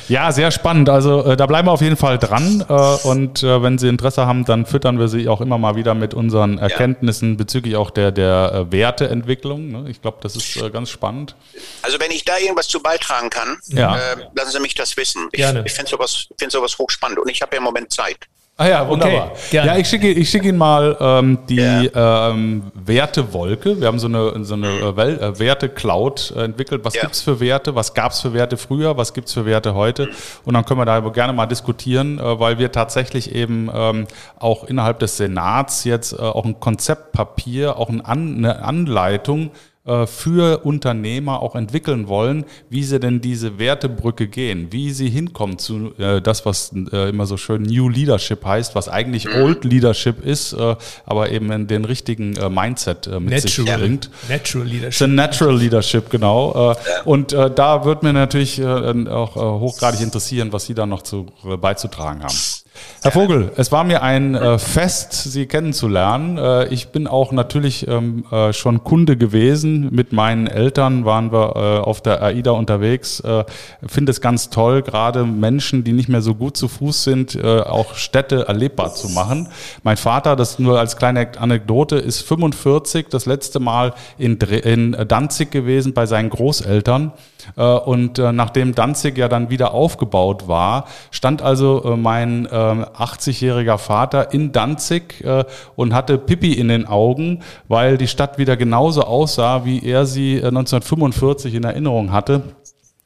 Ja, 0.08 0.32
sehr 0.32 0.50
spannend. 0.50 0.88
Also 0.88 1.24
äh, 1.24 1.36
da 1.36 1.46
bleiben 1.46 1.68
wir 1.68 1.72
auf 1.72 1.80
jeden 1.80 1.96
Fall 1.96 2.18
dran. 2.18 2.64
Äh, 2.68 2.72
und 3.08 3.42
äh, 3.42 3.62
wenn 3.62 3.78
Sie 3.78 3.88
Interesse 3.88 4.26
haben, 4.26 4.44
dann 4.44 4.66
füttern 4.66 4.98
wir 4.98 5.08
Sie 5.08 5.28
auch 5.28 5.40
immer 5.40 5.58
mal 5.58 5.76
wieder 5.76 5.94
mit 5.94 6.14
unseren 6.14 6.58
Erkenntnissen 6.58 7.30
ja. 7.30 7.36
bezüglich 7.36 7.76
auch 7.76 7.90
der, 7.90 8.12
der 8.12 8.52
äh, 8.52 8.72
Werteentwicklung. 8.72 9.70
Ne? 9.70 9.90
Ich 9.90 10.02
glaube, 10.02 10.18
das 10.20 10.36
ist 10.36 10.56
äh, 10.56 10.70
ganz 10.70 10.90
spannend. 10.90 11.34
Also 11.82 11.98
wenn 12.00 12.10
ich 12.10 12.24
da 12.24 12.38
irgendwas 12.38 12.68
zu 12.68 12.80
beitragen 12.80 13.30
kann, 13.30 13.58
ja. 13.68 13.96
Äh, 13.96 14.16
lassen 14.34 14.52
Sie 14.52 14.60
mich 14.60 14.74
das 14.74 14.96
wissen. 14.96 15.28
Ich, 15.32 15.40
ich 15.42 15.72
finde 15.72 15.90
sowas, 15.90 16.28
find 16.38 16.52
sowas 16.52 16.78
hochspannend 16.78 17.18
und 17.18 17.28
ich 17.28 17.42
habe 17.42 17.52
ja 17.54 17.58
im 17.58 17.64
Moment 17.64 17.92
Zeit. 17.92 18.28
Ah 18.58 18.68
ja, 18.68 18.88
wunderbar. 18.88 19.32
Okay, 19.32 19.56
ja, 19.66 19.76
ich 19.76 19.86
schicke, 19.86 20.10
ich 20.10 20.30
schicke 20.30 20.48
Ihnen 20.48 20.56
mal 20.56 20.96
ähm, 20.98 21.38
die 21.46 21.56
ja. 21.56 22.30
ähm, 22.30 22.62
Wertewolke. 22.72 23.78
Wir 23.78 23.86
haben 23.86 23.98
so 23.98 24.06
eine, 24.06 24.42
so 24.46 24.54
eine 24.54 24.68
äh, 24.68 25.12
äh 25.12 25.38
Werte-Cloud 25.38 26.32
äh, 26.34 26.44
entwickelt. 26.44 26.82
Was 26.82 26.94
ja. 26.94 27.02
gibt's 27.02 27.20
für 27.20 27.38
Werte? 27.38 27.74
Was 27.74 27.92
gab's 27.92 28.22
für 28.22 28.32
Werte 28.32 28.56
früher? 28.56 28.96
Was 28.96 29.12
gibt's 29.12 29.34
für 29.34 29.44
Werte 29.44 29.74
heute? 29.74 30.08
Und 30.46 30.54
dann 30.54 30.64
können 30.64 30.80
wir 30.80 30.86
da 30.86 31.00
gerne 31.00 31.34
mal 31.34 31.44
diskutieren, 31.44 32.18
äh, 32.18 32.40
weil 32.40 32.58
wir 32.58 32.72
tatsächlich 32.72 33.34
eben 33.34 33.70
ähm, 33.74 34.06
auch 34.38 34.64
innerhalb 34.64 35.00
des 35.00 35.18
Senats 35.18 35.84
jetzt 35.84 36.14
äh, 36.14 36.16
auch 36.16 36.46
ein 36.46 36.58
Konzeptpapier, 36.58 37.76
auch 37.76 37.90
ein 37.90 38.00
An 38.00 38.38
eine 38.38 38.64
Anleitung 38.64 39.50
für 40.06 40.64
Unternehmer 40.64 41.40
auch 41.42 41.54
entwickeln 41.54 42.08
wollen, 42.08 42.44
wie 42.70 42.82
sie 42.82 42.98
denn 42.98 43.20
diese 43.20 43.58
Wertebrücke 43.58 44.26
gehen, 44.28 44.68
wie 44.70 44.90
sie 44.90 45.08
hinkommen 45.08 45.58
zu 45.58 45.92
äh, 45.98 46.20
das, 46.20 46.44
was 46.44 46.72
äh, 46.92 47.10
immer 47.10 47.26
so 47.26 47.36
schön 47.36 47.62
New 47.62 47.88
Leadership 47.88 48.44
heißt, 48.44 48.74
was 48.74 48.88
eigentlich 48.88 49.26
mhm. 49.26 49.42
Old 49.42 49.64
Leadership 49.64 50.24
ist, 50.24 50.52
äh, 50.52 50.76
aber 51.04 51.30
eben 51.30 51.66
den 51.66 51.84
richtigen 51.84 52.36
äh, 52.36 52.48
Mindset 52.48 53.06
äh, 53.06 53.20
mit 53.20 53.34
natural, 53.34 53.46
sich 53.46 53.64
bringt. 53.64 54.10
Natural 54.28 54.66
Leadership. 54.66 54.98
The 54.98 55.06
Natural 55.06 55.56
Leadership, 55.56 56.10
genau. 56.10 56.76
Und 57.04 57.32
da 57.32 57.84
wird 57.84 58.02
mir 58.02 58.12
natürlich 58.12 58.64
auch 58.64 59.34
hochgradig 59.34 60.00
interessieren, 60.00 60.52
was 60.52 60.66
Sie 60.66 60.74
da 60.74 60.86
noch 60.86 61.02
zu, 61.02 61.26
beizutragen 61.60 62.22
haben. 62.22 62.34
Herr 63.02 63.12
Vogel, 63.12 63.52
es 63.56 63.70
war 63.70 63.84
mir 63.84 64.02
ein 64.02 64.34
äh, 64.34 64.58
Fest, 64.58 65.12
Sie 65.12 65.46
kennenzulernen. 65.46 66.38
Äh, 66.38 66.66
ich 66.68 66.88
bin 66.88 67.06
auch 67.06 67.30
natürlich 67.30 67.86
ähm, 67.86 68.24
äh, 68.32 68.52
schon 68.52 68.82
Kunde 68.84 69.16
gewesen. 69.16 69.88
Mit 69.92 70.12
meinen 70.12 70.46
Eltern 70.46 71.04
waren 71.04 71.30
wir 71.30 71.54
äh, 71.54 71.78
auf 71.84 72.00
der 72.00 72.22
AIDA 72.22 72.50
unterwegs. 72.50 73.20
Äh, 73.20 73.44
Finde 73.86 74.10
es 74.10 74.20
ganz 74.20 74.50
toll, 74.50 74.82
gerade 74.82 75.24
Menschen, 75.24 75.84
die 75.84 75.92
nicht 75.92 76.08
mehr 76.08 76.20
so 76.20 76.34
gut 76.34 76.56
zu 76.56 76.68
Fuß 76.68 77.04
sind, 77.04 77.34
äh, 77.36 77.60
auch 77.60 77.94
Städte 77.94 78.48
erlebbar 78.48 78.94
zu 78.94 79.08
machen. 79.10 79.48
Mein 79.82 79.96
Vater, 79.96 80.34
das 80.34 80.58
nur 80.58 80.78
als 80.80 80.96
kleine 80.96 81.28
Anekdote, 81.38 81.96
ist 81.96 82.22
45, 82.22 83.06
das 83.08 83.26
letzte 83.26 83.60
Mal 83.60 83.94
in, 84.18 84.36
in 84.36 84.96
Danzig 85.06 85.50
gewesen 85.50 85.94
bei 85.94 86.06
seinen 86.06 86.30
Großeltern. 86.30 87.12
Und 87.54 88.18
nachdem 88.18 88.74
Danzig 88.74 89.16
ja 89.16 89.28
dann 89.28 89.50
wieder 89.50 89.72
aufgebaut 89.72 90.48
war, 90.48 90.86
stand 91.12 91.42
also 91.42 91.96
mein 91.96 92.48
80-jähriger 92.72 93.78
Vater 93.78 94.32
in 94.32 94.52
Danzig 94.52 95.24
äh, 95.24 95.44
und 95.74 95.94
hatte 95.94 96.18
Pippi 96.18 96.52
in 96.52 96.68
den 96.68 96.86
Augen, 96.86 97.40
weil 97.68 97.98
die 97.98 98.08
Stadt 98.08 98.38
wieder 98.38 98.56
genauso 98.56 99.02
aussah, 99.02 99.64
wie 99.64 99.84
er 99.84 100.06
sie 100.06 100.36
1945 100.36 101.54
in 101.54 101.64
Erinnerung 101.64 102.12
hatte. 102.12 102.42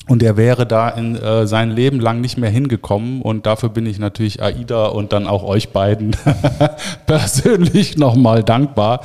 Und 0.09 0.25
er 0.25 0.37
wäre 0.37 0.67
da 0.67 0.89
in 0.89 1.15
äh, 1.15 1.47
sein 1.47 1.71
Leben 1.71 2.01
lang 2.01 2.21
nicht 2.21 2.37
mehr 2.37 2.51
hingekommen. 2.51 3.23
Und 3.23 3.47
dafür 3.47 3.69
bin 3.69 3.87
ich 3.87 4.01
natürlich 4.01 4.43
AIDA 4.43 4.87
und 4.87 5.13
dann 5.13 5.29
auch 5.29 5.45
euch 5.45 5.69
beiden 5.69 6.17
persönlich 7.07 7.97
nochmal 7.97 8.43
dankbar. 8.43 9.03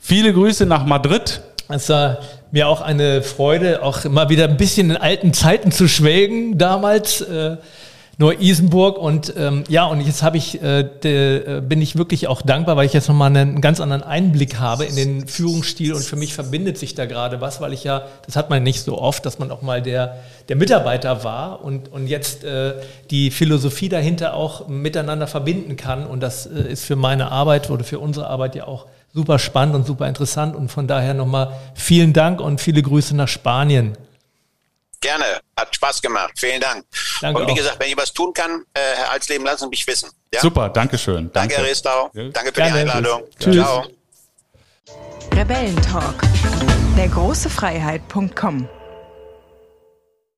Viele 0.00 0.32
Grüße 0.32 0.66
nach 0.66 0.84
Madrid. 0.86 1.42
Es 1.68 1.88
war 1.88 2.18
mir 2.50 2.66
auch 2.66 2.80
eine 2.80 3.22
Freude, 3.22 3.82
auch 3.82 4.04
mal 4.06 4.28
wieder 4.28 4.48
ein 4.48 4.56
bisschen 4.56 4.90
in 4.90 4.96
alten 4.96 5.32
Zeiten 5.32 5.70
zu 5.70 5.86
schwelgen 5.86 6.58
damals. 6.58 7.20
Äh, 7.20 7.58
Neu-Isenburg 8.18 8.98
und 8.98 9.32
ähm, 9.36 9.64
ja, 9.68 9.86
und 9.86 10.00
jetzt 10.00 10.22
habe 10.22 10.36
ich, 10.36 10.62
äh, 10.62 10.82
de, 10.82 11.58
äh, 11.58 11.60
bin 11.62 11.80
ich 11.80 11.96
wirklich 11.96 12.28
auch 12.28 12.42
dankbar, 12.42 12.76
weil 12.76 12.84
ich 12.84 12.92
jetzt 12.92 13.08
nochmal 13.08 13.34
einen 13.34 13.60
ganz 13.60 13.80
anderen 13.80 14.02
Einblick 14.02 14.58
habe 14.58 14.84
in 14.84 14.94
den 14.94 15.26
Führungsstil 15.26 15.94
und 15.94 16.02
für 16.02 16.16
mich 16.16 16.34
verbindet 16.34 16.76
sich 16.76 16.94
da 16.94 17.06
gerade 17.06 17.40
was, 17.40 17.60
weil 17.60 17.72
ich 17.72 17.84
ja, 17.84 18.06
das 18.26 18.36
hat 18.36 18.50
man 18.50 18.62
nicht 18.62 18.82
so 18.82 18.98
oft, 18.98 19.24
dass 19.24 19.38
man 19.38 19.50
auch 19.50 19.62
mal 19.62 19.80
der, 19.80 20.18
der 20.48 20.56
Mitarbeiter 20.56 21.24
war 21.24 21.64
und, 21.64 21.90
und 21.92 22.08
jetzt 22.08 22.44
äh, 22.44 22.74
die 23.10 23.30
Philosophie 23.30 23.88
dahinter 23.88 24.34
auch 24.34 24.68
miteinander 24.68 25.26
verbinden 25.26 25.76
kann. 25.76 26.06
Und 26.06 26.20
das 26.20 26.46
äh, 26.46 26.72
ist 26.72 26.84
für 26.84 26.96
meine 26.96 27.30
Arbeit 27.30 27.70
oder 27.70 27.84
für 27.84 27.98
unsere 27.98 28.26
Arbeit 28.26 28.54
ja 28.54 28.66
auch 28.66 28.86
super 29.14 29.38
spannend 29.38 29.74
und 29.74 29.86
super 29.86 30.08
interessant. 30.08 30.54
Und 30.56 30.70
von 30.70 30.86
daher 30.86 31.14
nochmal 31.14 31.52
vielen 31.74 32.12
Dank 32.12 32.40
und 32.40 32.60
viele 32.60 32.82
Grüße 32.82 33.14
nach 33.16 33.28
Spanien. 33.28 33.96
Gerne, 35.00 35.24
hat 35.60 35.74
Spaß 35.74 36.02
gemacht. 36.02 36.32
Vielen 36.36 36.60
Dank. 36.60 36.84
Danke 37.20 37.40
und 37.40 37.46
wie 37.46 37.52
auch. 37.52 37.56
gesagt, 37.56 37.80
wenn 37.80 37.88
ich 37.88 37.96
was 37.96 38.12
tun 38.12 38.32
kann, 38.32 38.64
äh, 38.74 38.80
Herr 38.96 39.10
Alsleben, 39.12 39.44
lassen 39.44 39.64
Sie 39.64 39.68
mich 39.68 39.86
wissen. 39.86 40.10
Ja? 40.32 40.40
Super, 40.40 40.68
danke 40.68 40.98
schön. 40.98 41.30
Danke, 41.32 41.32
danke 41.32 41.54
Herr 41.56 41.64
Restau. 41.64 42.10
Ja. 42.12 42.28
Danke 42.28 42.48
für 42.48 42.52
Gerne, 42.52 42.84
die 42.84 42.90
Einladung. 42.90 43.22
Tschüss. 43.38 43.56
Ciao. 43.56 43.86
Rebellentalk. 45.34 46.22
Der 46.96 47.08
große 47.08 47.48
Freiheit.com 47.48 48.68